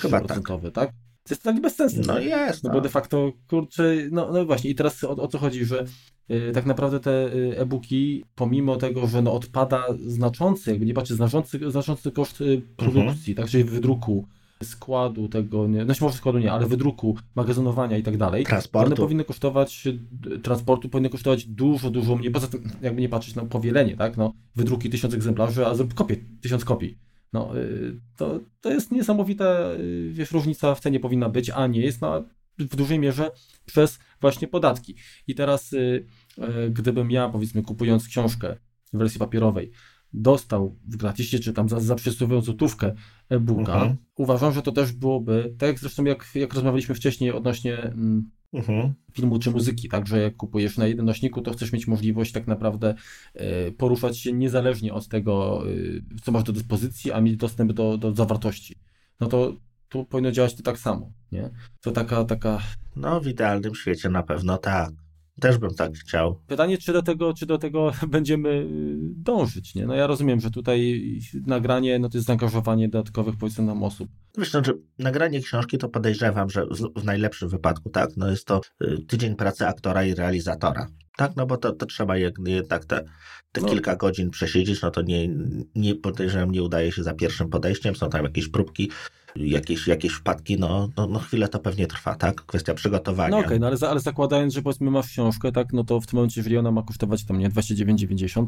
chyba 0.00 0.20
tak. 0.20 0.40
tak? 0.72 0.90
To 1.24 1.34
jest 1.34 1.42
tak 1.42 1.60
bez 1.60 1.76
sensu. 1.76 2.00
No 2.06 2.18
jest. 2.18 2.64
No, 2.64 2.68
no 2.68 2.74
bo 2.74 2.80
de 2.80 2.88
facto, 2.88 3.32
kurczę, 3.48 3.94
no, 4.10 4.32
no 4.32 4.44
właśnie 4.44 4.70
i 4.70 4.74
teraz 4.74 5.04
o, 5.04 5.10
o 5.10 5.28
co 5.28 5.38
chodzi, 5.38 5.64
że 5.64 5.84
y, 6.30 6.52
tak 6.54 6.66
naprawdę 6.66 7.00
te 7.00 7.34
y, 7.34 7.58
e-booki, 7.58 8.24
pomimo 8.34 8.76
tego, 8.76 9.06
że 9.06 9.22
no 9.22 9.32
odpada 9.32 9.86
znaczący, 10.06 10.70
jakby 10.70 10.86
nie 10.86 10.94
patrzeć, 10.94 11.16
znaczący, 11.16 11.70
znaczący 11.70 12.12
koszt 12.12 12.38
produkcji, 12.76 13.32
mhm. 13.32 13.36
tak, 13.36 13.48
czyli 13.48 13.64
wydruku, 13.64 14.26
składu 14.64 15.28
tego, 15.28 15.66
nie, 15.66 15.84
no 15.84 15.94
może 16.00 16.16
składu 16.16 16.38
nie, 16.38 16.52
ale 16.52 16.66
wydruku, 16.66 17.16
magazynowania 17.34 17.96
i 17.98 18.02
tak 18.02 18.16
dalej. 18.16 18.44
Transportu. 18.44 18.86
One 18.86 18.96
powinny 18.96 19.24
kosztować, 19.24 19.88
transportu 20.42 20.88
powinny 20.88 21.10
kosztować 21.10 21.44
dużo, 21.44 21.90
dużo 21.90 22.16
mniej, 22.16 22.30
poza 22.30 22.46
tym 22.46 22.70
jakby 22.82 23.00
nie 23.00 23.08
patrzeć, 23.08 23.34
no 23.34 23.46
powielenie, 23.46 23.96
tak, 23.96 24.16
no 24.16 24.32
wydruki 24.56 24.90
tysiąc 24.90 25.14
egzemplarzy, 25.14 25.66
a 25.66 25.74
zrób 25.74 25.94
kopię, 25.94 26.16
tysiąc 26.40 26.64
kopii. 26.64 26.98
No, 27.32 27.58
y, 27.58 28.00
to, 28.16 28.40
to 28.60 28.70
jest 28.70 28.92
niesamowita, 28.92 29.72
y, 29.72 30.10
wiesz, 30.12 30.30
różnica 30.30 30.74
w 30.74 30.80
cenie 30.80 31.00
powinna 31.00 31.28
być, 31.28 31.50
a 31.50 31.66
nie 31.66 31.80
jest 31.80 32.00
na, 32.00 32.22
w 32.58 32.76
dużej 32.76 32.98
mierze 32.98 33.30
przez 33.66 33.98
właśnie 34.20 34.48
podatki. 34.48 34.94
I 35.26 35.34
teraz, 35.34 35.72
y, 35.72 36.06
gdybym 36.70 37.10
ja, 37.10 37.28
powiedzmy, 37.28 37.62
kupując 37.62 38.08
książkę 38.08 38.56
w 38.92 38.98
wersji 38.98 39.18
papierowej, 39.18 39.72
dostał 40.14 40.76
w 40.88 40.96
gratisie, 40.96 41.38
czy 41.38 41.52
tam 41.52 41.68
za, 41.68 41.80
za 41.80 41.94
przysłowiową 41.94 42.42
złotówkę 42.42 42.94
e-booka, 43.28 43.74
mhm. 43.74 43.96
uważam, 44.16 44.52
że 44.52 44.62
to 44.62 44.72
też 44.72 44.92
byłoby, 44.92 45.54
tak 45.58 45.66
jak 45.66 45.78
zresztą 45.78 46.04
jak, 46.04 46.26
jak 46.34 46.54
rozmawialiśmy 46.54 46.94
wcześniej 46.94 47.32
odnośnie 47.32 47.78
mm, 47.78 48.30
mhm. 48.52 48.94
filmu 49.12 49.38
czy 49.38 49.50
muzyki, 49.50 49.88
także 49.88 50.18
jak 50.18 50.36
kupujesz 50.36 50.78
na 50.78 50.86
jednym 50.86 51.06
nośniku, 51.06 51.40
to 51.42 51.52
chcesz 51.52 51.72
mieć 51.72 51.86
możliwość 51.86 52.32
tak 52.32 52.46
naprawdę 52.46 52.94
y, 53.68 53.72
poruszać 53.72 54.18
się 54.18 54.32
niezależnie 54.32 54.94
od 54.94 55.08
tego, 55.08 55.62
y, 55.68 56.02
co 56.22 56.32
masz 56.32 56.42
do 56.42 56.52
dyspozycji, 56.52 57.12
a 57.12 57.20
mieć 57.20 57.36
dostęp 57.36 57.72
do, 57.72 57.98
do 57.98 58.14
zawartości. 58.14 58.76
No 59.20 59.26
to 59.26 59.56
tu 59.88 60.04
powinno 60.04 60.32
działać 60.32 60.54
to 60.54 60.62
tak 60.62 60.78
samo, 60.78 61.12
nie? 61.32 61.50
To 61.80 61.90
taka, 61.90 62.24
taka... 62.24 62.58
No 62.96 63.20
w 63.20 63.26
idealnym 63.26 63.74
świecie 63.74 64.08
na 64.08 64.22
pewno 64.22 64.58
tak. 64.58 65.03
Też 65.40 65.58
bym 65.58 65.74
tak 65.74 65.92
chciał. 65.94 66.40
Pytanie, 66.46 66.78
czy 66.78 66.92
do 66.92 67.02
tego, 67.02 67.34
czy 67.34 67.46
do 67.46 67.58
tego 67.58 67.92
będziemy 68.08 68.48
y, 68.48 68.96
dążyć, 69.00 69.74
nie? 69.74 69.86
No 69.86 69.94
ja 69.94 70.06
rozumiem, 70.06 70.40
że 70.40 70.50
tutaj 70.50 71.00
nagranie, 71.46 71.98
no 71.98 72.08
to 72.08 72.18
jest 72.18 72.26
zaangażowanie 72.26 72.88
dodatkowych, 72.88 73.34
powiedzmy 73.36 73.64
nam 73.64 73.82
osób. 73.82 74.08
Wiesz, 74.38 74.52
no, 74.52 74.64
że 74.64 74.72
nagranie 74.98 75.40
książki 75.40 75.78
to 75.78 75.88
podejrzewam, 75.88 76.50
że 76.50 76.66
w, 76.66 77.00
w, 77.00 77.04
najlepszym 77.04 77.48
wypadku, 77.48 77.90
tak, 77.90 78.10
no 78.16 78.30
jest 78.30 78.46
to 78.46 78.60
y, 78.82 78.98
tydzień 79.06 79.36
pracy 79.36 79.66
aktora 79.66 80.04
i 80.04 80.14
realizatora. 80.14 80.86
Tak, 81.16 81.36
no 81.36 81.46
bo 81.46 81.56
to, 81.56 81.72
to 81.72 81.86
trzeba 81.86 82.16
jednak 82.46 82.84
te, 82.84 83.04
te 83.52 83.60
no. 83.60 83.68
kilka 83.68 83.96
godzin 83.96 84.30
przesiedzieć, 84.30 84.82
no 84.82 84.90
to 84.90 85.02
nie, 85.02 85.28
nie 85.74 85.94
podejrzewam, 85.94 86.50
nie 86.50 86.62
udaje 86.62 86.92
się 86.92 87.02
za 87.02 87.14
pierwszym 87.14 87.48
podejściem, 87.48 87.96
są 87.96 88.10
tam 88.10 88.24
jakieś 88.24 88.48
próbki, 88.48 88.90
jakieś, 89.36 89.86
jakieś 89.86 90.12
wpadki, 90.12 90.58
no, 90.58 90.88
no, 90.96 91.06
no 91.06 91.18
chwilę 91.18 91.48
to 91.48 91.58
pewnie 91.58 91.86
trwa, 91.86 92.14
tak? 92.14 92.42
Kwestia 92.42 92.74
przygotowania. 92.74 93.30
No 93.30 93.36
okej, 93.36 93.46
okay, 93.46 93.58
no 93.58 93.66
ale, 93.66 93.76
ale 93.90 94.00
zakładając, 94.00 94.54
że 94.54 94.62
powiedzmy 94.62 94.90
masz 94.90 95.06
książkę, 95.06 95.52
tak, 95.52 95.72
no 95.72 95.84
to 95.84 96.00
w 96.00 96.06
tym 96.06 96.16
momencie, 96.16 96.40
jeżeli 96.40 96.58
ona 96.58 96.70
ma 96.70 96.82
kosztować 96.82 97.24
tam, 97.24 97.38
nie, 97.38 97.50
29,90, 97.50 98.46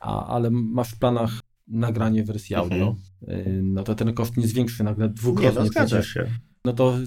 a, 0.00 0.26
ale 0.26 0.50
masz 0.50 0.90
w 0.90 0.98
planach 0.98 1.40
nagranie 1.68 2.24
wersji 2.24 2.56
audio, 2.56 2.96
mhm. 3.28 3.72
no 3.72 3.82
to 3.82 3.94
ten 3.94 4.14
koszt 4.14 4.36
nie 4.36 4.48
zwiększy 4.48 4.84
nagle 4.84 5.08
dwukrotnie. 5.08 5.60
Nie, 5.62 5.66
no 5.66 5.70
przecież. 5.70 6.08
się. 6.08 6.26
No 6.64 6.72
to 6.72 6.98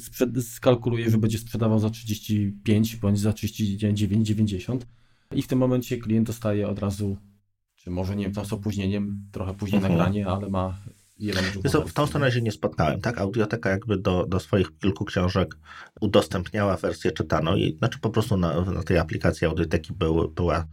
skalkuluje, 0.41 1.09
że 1.09 1.17
będzie 1.17 1.37
sprzedawał 1.37 1.79
za 1.79 1.89
35 1.89 2.95
bądź 2.95 3.19
za 3.19 3.31
39,90 3.31 4.77
i 5.35 5.41
w 5.41 5.47
tym 5.47 5.59
momencie 5.59 5.97
klient 5.97 6.27
dostaje 6.27 6.67
od 6.67 6.79
razu, 6.79 7.17
czy 7.75 7.89
może 7.89 8.15
nie 8.15 8.23
wiem, 8.23 8.33
tam 8.33 8.45
z 8.45 8.53
opóźnieniem, 8.53 9.27
trochę 9.31 9.53
później 9.53 9.77
mhm. 9.77 9.93
nagranie, 9.93 10.27
ale 10.27 10.49
ma 10.49 10.77
w 11.87 11.93
tą 11.93 12.07
stronę 12.07 12.31
się 12.31 12.41
nie 12.41 12.51
spotkałem, 12.51 13.01
tak? 13.01 13.17
Audioteka 13.17 13.69
jakby 13.69 13.97
do, 13.97 14.25
do 14.25 14.39
swoich 14.39 14.77
kilku 14.79 15.05
książek 15.05 15.57
udostępniała 16.01 16.77
wersję 16.77 17.11
czytaną 17.11 17.55
i 17.55 17.77
znaczy 17.77 17.99
po 17.99 18.09
prostu 18.09 18.37
na, 18.37 18.61
na 18.61 18.83
tej 18.83 18.97
aplikacji 18.97 19.47
Audioteki 19.47 19.93
był, 19.93 20.29
była 20.29 20.65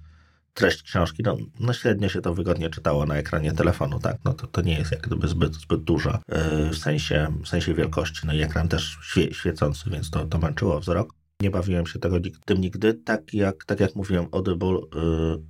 treść 0.59 0.83
książki, 0.83 1.23
no, 1.23 1.37
no 1.61 1.73
średnio 1.73 2.09
się 2.09 2.21
to 2.21 2.35
wygodnie 2.35 2.71
czytało 2.71 3.07
na 3.07 3.17
ekranie 3.17 3.53
telefonu, 3.53 3.99
tak? 4.01 4.17
No 4.25 4.33
to, 4.33 4.47
to 4.47 4.61
nie 4.63 4.79
jest 4.79 4.93
jak 4.93 5.01
gdyby 5.01 5.29
zbyt, 5.29 5.55
zbyt 5.55 5.83
dużo 5.83 6.19
yy, 6.29 6.71
w 6.71 6.79
sensie, 6.79 7.29
w 7.45 7.49
sensie 7.49 7.75
wielkości, 7.75 8.21
no 8.27 8.33
i 8.33 8.43
ekran 8.43 8.69
też 8.69 8.99
świe, 9.03 9.35
świecący, 9.35 9.91
więc 9.91 10.11
to, 10.11 10.25
to 10.25 10.39
męczyło 10.39 10.81
wzrok. 10.81 11.15
Nie 11.43 11.51
bawiłem 11.51 11.87
się 11.87 11.99
tego, 11.99 12.17
tym 12.45 12.61
nigdy. 12.61 12.95
Tak 12.95 13.35
jak, 13.35 13.65
tak 13.65 13.81
jak 13.81 13.97
mówiłem, 13.97 14.27
Audible 14.33 14.69
y, 14.69 14.81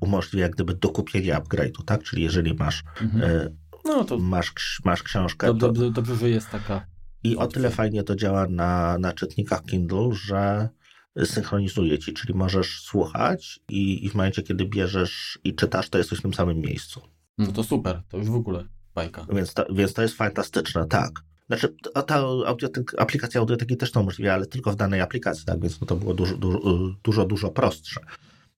umożliwia 0.01 0.43
jak 0.43 0.53
gdyby 0.55 0.75
dokupienie 0.75 1.35
upgrade'u, 1.35 1.85
tak? 1.85 2.03
Czyli 2.03 2.23
jeżeli 2.23 2.55
masz, 2.55 2.85
mhm. 3.01 3.31
y, 3.31 3.57
no 3.97 4.05
to 4.05 4.18
masz, 4.18 4.80
masz 4.84 5.03
książkę. 5.03 5.47
To, 5.47 5.55
dobrze, 5.55 5.91
dobrze, 5.91 6.16
że 6.16 6.30
jest 6.30 6.51
taka. 6.51 6.86
I 7.24 7.36
o 7.36 7.47
tyle 7.47 7.70
fajnie 7.70 8.03
to 8.03 8.16
działa 8.16 8.47
na, 8.49 8.99
na 8.99 9.12
czytnikach 9.12 9.64
Kindle, 9.64 10.11
że 10.12 10.68
synchronizuje 11.24 11.99
ci, 11.99 12.12
czyli 12.12 12.34
możesz 12.34 12.80
słuchać 12.80 13.61
i, 13.68 14.05
i 14.05 14.09
w 14.09 14.14
momencie, 14.14 14.43
kiedy 14.43 14.64
bierzesz 14.64 15.39
i 15.45 15.55
czytasz, 15.55 15.89
to 15.89 15.99
jesteś 15.99 16.18
w 16.18 16.22
tym 16.22 16.34
samym 16.34 16.59
miejscu. 16.59 17.01
No 17.39 17.53
to 17.53 17.64
super, 17.64 18.03
to 18.09 18.18
już 18.18 18.26
w 18.26 18.34
ogóle 18.34 18.64
bajka. 18.95 19.26
Więc 19.32 19.55
to, 19.55 19.66
więc 19.70 19.93
to 19.93 20.03
jest 20.03 20.14
fantastyczne, 20.14 20.86
tak. 20.86 21.11
Znaczy, 21.47 21.74
ta 22.07 22.16
audiotek, 22.47 22.95
aplikacja 22.99 23.41
audioteki 23.41 23.76
też 23.76 23.93
to 23.93 24.01
umożliwia, 24.01 24.34
ale 24.34 24.47
tylko 24.47 24.72
w 24.72 24.76
danej 24.76 25.01
aplikacji, 25.01 25.45
tak, 25.45 25.61
więc 25.61 25.80
no 25.80 25.86
to 25.86 25.97
było 25.97 26.14
dużo, 26.14 26.36
dużo, 26.36 26.61
dużo, 27.05 27.24
dużo 27.24 27.51
prostsze. 27.51 28.01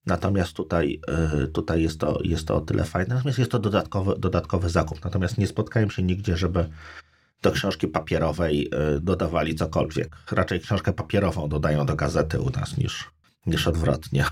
Natomiast 0.05 0.53
tutaj, 0.53 1.01
y, 1.43 1.47
tutaj 1.47 1.81
jest, 1.83 1.99
to, 1.99 2.19
jest 2.23 2.47
to 2.47 2.55
o 2.55 2.61
tyle 2.61 2.83
fajne. 2.83 3.15
Natomiast 3.15 3.39
jest 3.39 3.51
to 3.51 3.59
dodatkowy, 3.59 4.13
dodatkowy 4.19 4.69
zakup. 4.69 5.03
Natomiast 5.03 5.37
nie 5.37 5.47
spotkałem 5.47 5.91
się 5.91 6.03
nigdzie, 6.03 6.37
żeby 6.37 6.69
do 7.41 7.51
książki 7.51 7.87
papierowej 7.87 8.67
y, 8.97 9.01
dodawali 9.01 9.55
cokolwiek. 9.55 10.15
Raczej 10.31 10.59
książkę 10.59 10.93
papierową 10.93 11.49
dodają 11.49 11.85
do 11.85 11.95
gazety 11.95 12.39
u 12.39 12.49
nas 12.49 12.77
niż, 12.77 13.11
niż 13.45 13.67
odwrotnie. 13.67 14.25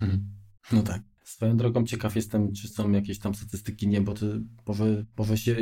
Mhm. 0.00 0.24
No 0.72 0.82
tak. 0.82 1.02
Swoją 1.24 1.56
drogą 1.56 1.84
ciekaw 1.84 2.16
jestem, 2.16 2.52
czy 2.52 2.68
są 2.68 2.90
jakieś 2.90 3.18
tam 3.18 3.34
statystyki, 3.34 3.88
nie, 3.88 4.00
bo 4.00 4.14
ty 4.14 4.40
może, 5.18 5.38
się 5.38 5.56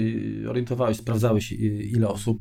orientowałeś, 0.48 0.96
sprawdzałeś 0.96 1.52
ile 1.52 2.08
osób 2.08 2.38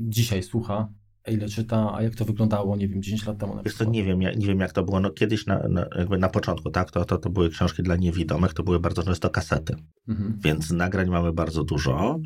dzisiaj 0.00 0.42
słucha, 0.42 0.88
ile 1.28 1.48
czyta, 1.48 1.94
a 1.94 2.02
jak 2.02 2.14
to 2.14 2.24
wyglądało, 2.24 2.76
nie 2.76 2.88
wiem, 2.88 3.02
10 3.02 3.26
lat 3.26 3.38
temu 3.38 3.54
na 3.54 3.62
przykład. 3.62 3.90
nie 3.90 4.04
wiem, 4.04 4.20
nie 4.20 4.46
wiem 4.46 4.60
jak 4.60 4.72
to 4.72 4.82
było, 4.82 5.00
no 5.00 5.10
kiedyś 5.10 5.46
na, 5.46 5.68
na, 5.68 5.86
jakby 5.98 6.18
na 6.18 6.28
początku, 6.28 6.70
tak, 6.70 6.90
to, 6.90 7.04
to, 7.04 7.18
to 7.18 7.30
były 7.30 7.50
książki 7.50 7.82
dla 7.82 7.96
niewidomych, 7.96 8.54
to 8.54 8.62
były 8.62 8.80
bardzo 8.80 9.02
często 9.02 9.30
kasety, 9.30 9.76
mhm. 10.08 10.38
więc 10.40 10.70
nagrań 10.70 11.08
mamy 11.08 11.32
bardzo 11.32 11.64
dużo, 11.64 12.18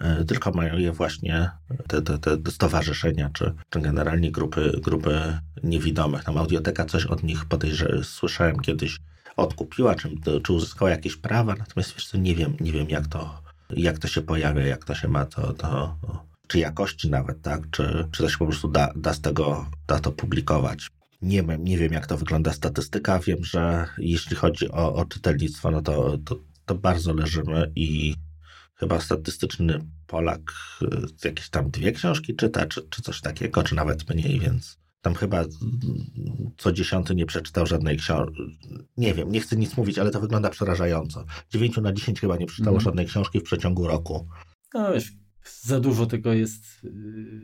e, 0.00 0.24
tylko 0.24 0.50
mają 0.50 0.78
je 0.78 0.92
właśnie 0.92 1.50
te, 1.88 2.02
te, 2.02 2.18
te 2.18 2.50
stowarzyszenia, 2.50 3.30
czy, 3.32 3.54
czy 3.70 3.80
generalnie 3.80 4.32
grupy, 4.32 4.80
grupy 4.82 5.38
niewidomych. 5.62 6.24
Tam 6.24 6.38
audioteka 6.38 6.84
coś 6.84 7.06
od 7.06 7.22
nich 7.22 7.44
podejrzewam, 7.44 8.04
słyszałem 8.04 8.58
kiedyś, 8.58 8.98
odkupiła, 9.36 9.94
czy, 9.94 10.10
czy 10.42 10.52
uzyskała 10.52 10.90
jakieś 10.90 11.16
prawa, 11.16 11.54
natomiast 11.58 11.94
wiesz 11.94 12.06
co, 12.06 12.18
nie 12.18 12.34
wiem, 12.34 12.56
nie 12.60 12.72
wiem 12.72 12.90
jak 12.90 13.06
to, 13.06 13.42
jak 13.70 13.98
to 13.98 14.08
się 14.08 14.22
pojawia, 14.22 14.66
jak 14.66 14.84
to 14.84 14.94
się 14.94 15.08
ma, 15.08 15.26
to, 15.26 15.52
to 15.52 15.96
czy 16.50 16.58
jakości 16.58 17.10
nawet, 17.10 17.42
tak, 17.42 17.70
czy, 17.70 18.08
czy 18.12 18.22
to 18.22 18.28
się 18.28 18.38
po 18.38 18.46
prostu 18.46 18.68
da, 18.68 18.92
da 18.96 19.14
z 19.14 19.20
tego, 19.20 19.66
da 19.86 19.98
to 19.98 20.12
publikować. 20.12 20.88
Nie 21.22 21.42
wiem, 21.42 21.64
nie 21.64 21.78
wiem, 21.78 21.92
jak 21.92 22.06
to 22.06 22.16
wygląda 22.16 22.52
statystyka. 22.52 23.18
Wiem, 23.18 23.44
że 23.44 23.86
jeśli 23.98 24.36
chodzi 24.36 24.70
o, 24.70 24.94
o 24.94 25.04
czytelnictwo, 25.04 25.70
no 25.70 25.82
to, 25.82 26.18
to, 26.18 26.36
to 26.66 26.74
bardzo 26.74 27.14
leżymy 27.14 27.72
i 27.76 28.14
chyba 28.74 29.00
statystyczny 29.00 29.78
Polak 30.06 30.52
y, 30.82 30.86
jakieś 31.28 31.50
tam 31.50 31.70
dwie 31.70 31.92
książki 31.92 32.36
czyta, 32.36 32.66
czy, 32.66 32.82
czy 32.90 33.02
coś 33.02 33.20
takiego, 33.20 33.62
czy 33.62 33.74
nawet 33.74 34.10
mniej, 34.10 34.40
więc 34.40 34.78
tam 35.02 35.14
chyba 35.14 35.44
co 36.56 36.72
dziesiąty 36.72 37.14
nie 37.14 37.26
przeczytał 37.26 37.66
żadnej 37.66 37.96
książki. 37.96 38.58
Nie 38.96 39.14
wiem, 39.14 39.32
nie 39.32 39.40
chcę 39.40 39.56
nic 39.56 39.76
mówić, 39.76 39.98
ale 39.98 40.10
to 40.10 40.20
wygląda 40.20 40.50
przerażająco. 40.50 41.24
Dziewięciu 41.50 41.80
na 41.80 41.92
dziesięć 41.92 42.20
chyba 42.20 42.36
nie 42.36 42.46
przeczytało 42.46 42.76
mm. 42.76 42.84
żadnej 42.84 43.06
książki 43.06 43.40
w 43.40 43.42
przeciągu 43.42 43.86
roku. 43.86 44.28
No 44.74 44.92
wiesz, 44.92 45.12
za 45.60 45.80
dużo 45.80 46.06
tego 46.06 46.32
jest 46.32 46.84
y, 46.84 46.88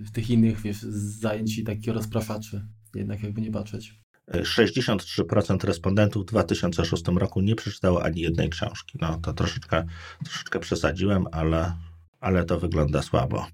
w 0.04 0.10
tych 0.10 0.30
innych 0.30 0.60
wiesz, 0.60 0.82
zajęć 1.20 1.58
i 1.58 1.64
takich 1.64 1.94
rozpraszaczy. 1.94 2.66
Jednak 2.94 3.22
jakby 3.22 3.40
nie 3.40 3.50
patrzeć. 3.50 3.94
63% 4.32 5.64
respondentów 5.64 6.22
w 6.22 6.26
2006 6.26 7.04
roku 7.08 7.40
nie 7.40 7.54
przeczytało 7.54 8.04
ani 8.04 8.20
jednej 8.20 8.50
książki. 8.50 8.98
No 9.00 9.18
to 9.18 9.32
troszeczkę, 9.32 9.84
troszeczkę 10.24 10.58
przesadziłem, 10.58 11.24
ale, 11.32 11.72
ale 12.20 12.44
to 12.44 12.60
wygląda 12.60 13.02
słabo. 13.02 13.46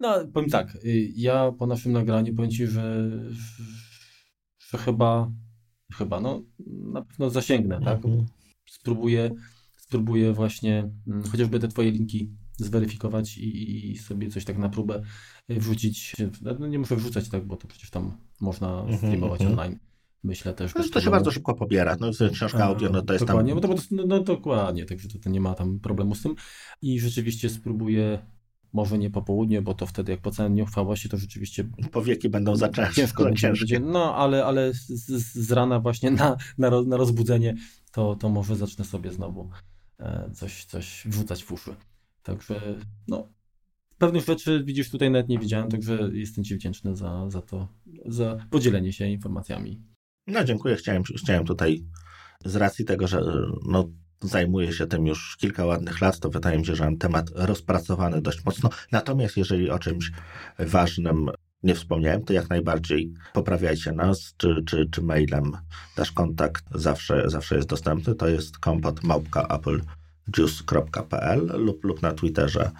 No, 0.00 0.26
powiem 0.32 0.50
tak, 0.50 0.76
y, 0.84 1.12
ja 1.16 1.52
po 1.58 1.66
naszym 1.66 1.92
nagraniu 1.92 2.34
powiem 2.34 2.50
Ci, 2.50 2.66
że, 2.66 3.10
że 4.70 4.78
chyba, 4.78 5.30
chyba, 5.92 6.20
no, 6.20 6.42
na 6.66 7.02
pewno 7.02 7.30
zasięgnę, 7.30 7.80
tak? 7.84 8.04
Mhm. 8.04 8.26
Spróbuję, 8.66 9.30
spróbuję 9.76 10.32
właśnie 10.32 10.90
mm, 11.06 11.22
chociażby 11.22 11.60
te 11.60 11.68
Twoje 11.68 11.90
linki 11.90 12.30
zweryfikować 12.56 13.38
i, 13.38 13.90
i, 13.90 13.98
sobie 13.98 14.30
coś 14.30 14.44
tak 14.44 14.58
na 14.58 14.68
próbę 14.68 15.02
wrzucić. 15.48 16.16
No 16.58 16.66
nie 16.66 16.78
muszę 16.78 16.96
wrzucać 16.96 17.28
tak, 17.28 17.46
bo 17.46 17.56
to 17.56 17.68
przecież 17.68 17.90
tam 17.90 18.16
można 18.40 18.80
mhm, 18.80 18.98
streamować 18.98 19.40
mm 19.40 19.52
-hmm. 19.52 19.60
online. 19.60 19.78
Myślę 20.24 20.54
też. 20.54 20.74
No, 20.74 20.84
to 20.92 21.00
się 21.00 21.10
bardzo 21.10 21.30
szybko 21.30 21.54
pobiera. 21.54 21.96
No, 22.00 22.10
książka 22.32 22.64
audio, 22.64 22.90
no 22.90 23.02
to 23.02 23.12
jest 23.12 23.24
dokładnie, 23.24 23.52
tam... 23.52 23.70
No, 23.70 23.76
to, 23.76 23.82
no, 23.90 24.02
no 24.06 24.20
dokładnie, 24.20 24.84
także 24.84 25.08
to, 25.08 25.18
to 25.18 25.30
nie 25.30 25.40
ma 25.40 25.54
tam 25.54 25.80
problemu 25.80 26.14
z 26.14 26.22
tym. 26.22 26.34
I 26.82 27.00
rzeczywiście 27.00 27.50
spróbuję 27.50 28.18
może 28.74 28.98
nie 28.98 29.10
po 29.10 29.22
południu, 29.22 29.62
bo 29.62 29.74
to 29.74 29.86
wtedy 29.86 30.12
jak 30.12 30.20
po 30.20 30.30
całej 30.30 30.52
nieuchwałości, 30.52 31.08
to 31.08 31.16
rzeczywiście... 31.16 31.64
Powieki 31.92 32.28
będą 32.28 32.56
za. 32.56 32.68
Ciężko 32.94 33.24
będzie, 33.24 33.80
no 33.80 34.16
ale, 34.16 34.44
ale 34.44 34.74
z, 34.74 35.10
z, 35.34 35.52
rana 35.52 35.80
właśnie 35.80 36.10
na, 36.10 36.36
na, 36.58 36.82
na 36.82 36.96
rozbudzenie, 36.96 37.54
to, 37.92 38.16
to 38.16 38.28
może 38.28 38.56
zacznę 38.56 38.84
sobie 38.84 39.12
znowu 39.12 39.50
e, 39.98 40.30
coś, 40.34 40.64
coś 40.64 41.02
wrzucać 41.06 41.44
w 41.44 41.52
uszy. 41.52 41.74
Także 42.24 42.60
no, 43.08 43.28
pewnych 43.98 44.24
rzeczy 44.24 44.64
widzisz 44.64 44.90
tutaj 44.90 45.10
nawet 45.10 45.28
nie 45.28 45.38
widziałem, 45.38 45.68
także 45.68 46.10
jestem 46.12 46.44
Ci 46.44 46.54
wdzięczny 46.54 46.96
za, 46.96 47.30
za 47.30 47.42
to, 47.42 47.68
za 48.06 48.36
podzielenie 48.50 48.92
się 48.92 49.06
informacjami. 49.06 49.82
No 50.26 50.44
dziękuję, 50.44 50.76
chciałem, 50.76 51.02
chciałem 51.02 51.44
tutaj 51.44 51.84
z 52.44 52.56
racji 52.56 52.84
tego, 52.84 53.08
że 53.08 53.20
no, 53.66 53.88
zajmuję 54.20 54.72
się 54.72 54.86
tym 54.86 55.06
już 55.06 55.36
kilka 55.36 55.64
ładnych 55.64 56.00
lat, 56.00 56.18
to 56.18 56.30
wydaje 56.30 56.58
mi 56.58 56.66
się, 56.66 56.74
że 56.74 56.84
mam 56.84 56.96
temat 56.96 57.30
rozpracowany 57.34 58.22
dość 58.22 58.44
mocno. 58.44 58.70
Natomiast 58.92 59.36
jeżeli 59.36 59.70
o 59.70 59.78
czymś 59.78 60.12
ważnym 60.58 61.30
nie 61.62 61.74
wspomniałem, 61.74 62.24
to 62.24 62.32
jak 62.32 62.50
najbardziej 62.50 63.12
poprawiajcie 63.32 63.92
nas, 63.92 64.34
czy, 64.36 64.62
czy, 64.66 64.88
czy 64.90 65.02
mailem. 65.02 65.52
Nasz 65.96 66.12
kontakt 66.12 66.64
zawsze, 66.74 67.22
zawsze 67.26 67.56
jest 67.56 67.68
dostępny. 67.68 68.14
To 68.14 68.28
jest 68.28 68.58
kompot 68.58 69.04
małpka 69.04 69.48
applejuice.pl 70.28 71.64
lub, 71.64 71.84
lub 71.84 72.02
na 72.02 72.12
Twitterze 72.12 72.70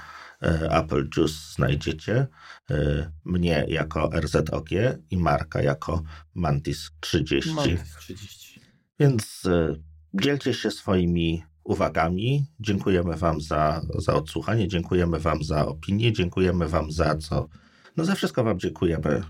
e, 0.42 0.70
Apple 0.70 1.08
Juice 1.16 1.34
znajdziecie. 1.54 2.26
E, 2.70 3.10
mnie 3.24 3.64
jako 3.68 4.10
RZOG 4.20 4.68
i 5.10 5.16
Marka 5.16 5.62
jako 5.62 6.02
Mantis30. 6.36 7.54
Mantis 7.54 7.96
30. 8.00 8.60
Więc 8.98 9.42
e, 9.46 9.74
Dzielcie 10.20 10.54
się 10.54 10.70
swoimi 10.70 11.42
uwagami. 11.64 12.46
Dziękujemy 12.60 13.16
Wam 13.16 13.40
za, 13.40 13.82
za 13.98 14.14
odsłuchanie, 14.14 14.68
dziękujemy 14.68 15.18
Wam 15.18 15.44
za 15.44 15.66
opinię, 15.66 16.12
dziękujemy 16.12 16.68
Wam 16.68 16.92
za 16.92 17.16
co. 17.16 17.48
No 17.96 18.04
za 18.04 18.14
wszystko 18.14 18.44
Wam 18.44 18.58
dziękujemy. 18.58 19.22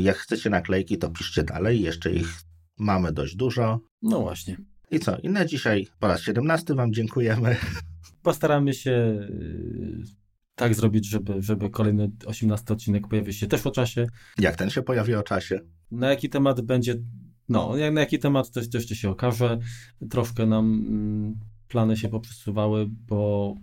Jak 0.00 0.16
chcecie 0.16 0.50
naklejki, 0.50 0.98
to 0.98 1.10
piszcie 1.10 1.42
dalej. 1.44 1.82
Jeszcze 1.82 2.12
ich 2.12 2.28
mamy 2.78 3.12
dość 3.12 3.36
dużo. 3.36 3.80
No 4.02 4.20
właśnie. 4.20 4.56
I 4.90 5.00
co? 5.00 5.16
I 5.18 5.28
na 5.28 5.44
dzisiaj 5.44 5.86
po 6.00 6.06
raz 6.06 6.20
17 6.20 6.74
Wam 6.74 6.92
dziękujemy. 6.92 7.56
Postaramy 8.22 8.74
się 8.74 8.90
y, 8.90 10.02
tak 10.54 10.74
zrobić, 10.74 11.08
żeby, 11.08 11.42
żeby 11.42 11.70
kolejny 11.70 12.10
18 12.26 12.74
odcinek 12.74 13.08
pojawił 13.08 13.32
się 13.32 13.46
też 13.46 13.66
o 13.66 13.70
czasie. 13.70 14.06
Jak 14.38 14.56
ten 14.56 14.70
się 14.70 14.82
pojawi 14.82 15.14
o 15.14 15.22
czasie? 15.22 15.60
Na 15.90 16.10
jaki 16.10 16.28
temat 16.28 16.60
będzie 16.60 16.94
no, 17.50 17.72
na 17.92 18.00
jaki 18.00 18.18
temat 18.18 18.50
też, 18.50 18.74
jeszcze 18.74 18.94
się 18.94 19.10
okaże. 19.10 19.58
Troszkę 20.10 20.46
nam 20.46 20.86
mm, 20.88 21.40
plany 21.68 21.96
się 21.96 22.08
poprzesuwały, 22.08 22.86
bo 22.90 23.54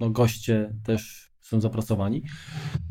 no, 0.00 0.10
goście 0.10 0.74
też 0.84 1.30
są 1.40 1.60
zapracowani, 1.60 2.22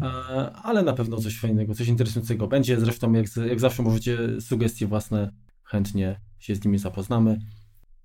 e, 0.01 0.05
ale 0.51 0.83
na 0.83 0.93
pewno 0.93 1.17
coś 1.17 1.39
fajnego, 1.39 1.73
coś 1.73 1.87
interesującego 1.87 2.47
będzie. 2.47 2.79
Zresztą, 2.79 3.13
jak, 3.13 3.25
jak 3.47 3.59
zawsze 3.59 3.83
możecie 3.83 4.41
sugestie 4.41 4.87
własne, 4.87 5.31
chętnie 5.63 6.21
się 6.39 6.55
z 6.55 6.65
nimi 6.65 6.77
zapoznamy. 6.77 7.39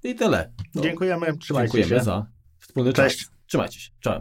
I 0.05 0.15
tyle. 0.15 0.53
No, 0.75 0.83
dziękujemy, 0.83 1.39
trzymajcie 1.39 1.73
dziękujemy 1.73 2.01
się. 2.01 2.05
za 2.05 2.27
wspólny 2.59 2.93
Cześć. 2.93 3.19
czas. 3.19 3.31
Trzymajcie 3.47 3.81
się. 3.81 3.91
Cześć. 4.01 4.20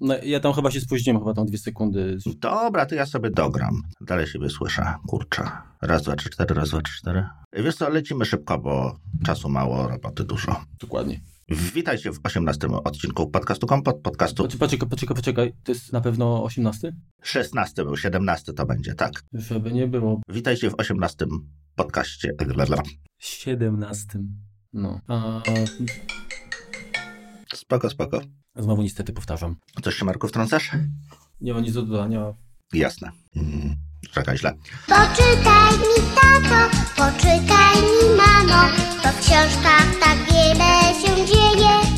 No, 0.00 0.14
ja 0.22 0.40
tam 0.40 0.52
chyba 0.52 0.70
się 0.70 0.80
spóźniłem, 0.80 1.18
chyba 1.20 1.34
tam 1.34 1.46
dwie 1.46 1.58
sekundy. 1.58 2.16
Dobra, 2.36 2.86
to 2.86 2.94
ja 2.94 3.06
sobie 3.06 3.30
dogram. 3.30 3.82
Dalej 4.00 4.26
siebie 4.26 4.50
słyszę. 4.50 4.94
Kurczę. 5.08 5.42
Raz, 5.82 6.02
dwa, 6.02 6.16
trzy, 6.16 6.30
cztery, 6.30 6.54
raz, 6.54 6.68
dwa, 6.70 6.80
trzy, 6.82 6.98
cztery. 6.98 7.26
Wiesz 7.52 7.74
co, 7.76 7.88
lecimy 7.88 8.24
szybko, 8.24 8.58
bo 8.58 8.96
czasu 9.26 9.48
mało, 9.48 9.88
roboty 9.88 10.24
dużo. 10.24 10.64
Dokładnie. 10.80 11.20
Witajcie 11.48 12.12
w 12.12 12.20
18 12.24 12.68
odcinku 12.84 13.30
podcastu 13.30 13.66
Kompot, 13.66 14.00
podcastu... 14.02 14.42
Poczekaj, 14.58 14.88
poczekaj, 14.88 15.16
poczekaj, 15.16 15.52
to 15.64 15.72
jest 15.72 15.92
na 15.92 16.00
pewno 16.00 16.44
18? 16.44 16.92
16 17.22 17.84
był, 17.84 17.96
17 17.96 18.52
to 18.52 18.66
będzie, 18.66 18.94
tak. 18.94 19.12
Żeby 19.32 19.72
nie 19.72 19.86
było. 19.86 20.20
Witajcie 20.28 20.70
w 20.70 20.74
18 20.78 21.26
podcaście. 21.74 22.30
17. 23.18 24.18
No. 24.72 25.00
A... 25.08 25.42
Spoko, 27.54 27.90
spoko. 27.90 28.20
Znowu 28.56 28.82
niestety 28.82 29.12
powtarzam. 29.12 29.56
Coś 29.82 29.94
się, 29.94 30.04
Marku, 30.04 30.28
wtrącasz? 30.28 30.70
Nie 31.40 31.54
ma 31.54 31.60
nic 31.60 31.74
do 31.74 31.82
dodania. 31.82 32.32
Jasne. 32.72 33.10
Mm, 33.36 33.76
czekaj 34.10 34.38
źle. 34.38 34.54
Poczytaj 34.86 35.72
mi 35.78 36.14
tato, 36.14 36.76
poczytaj 36.96 37.76
mi 37.76 38.16
mamo, 38.16 38.87
w 39.12 39.20
książkach 39.20 39.86
tak 40.00 40.18
wiele 40.32 40.94
się 41.00 41.26
dzieje. 41.26 41.88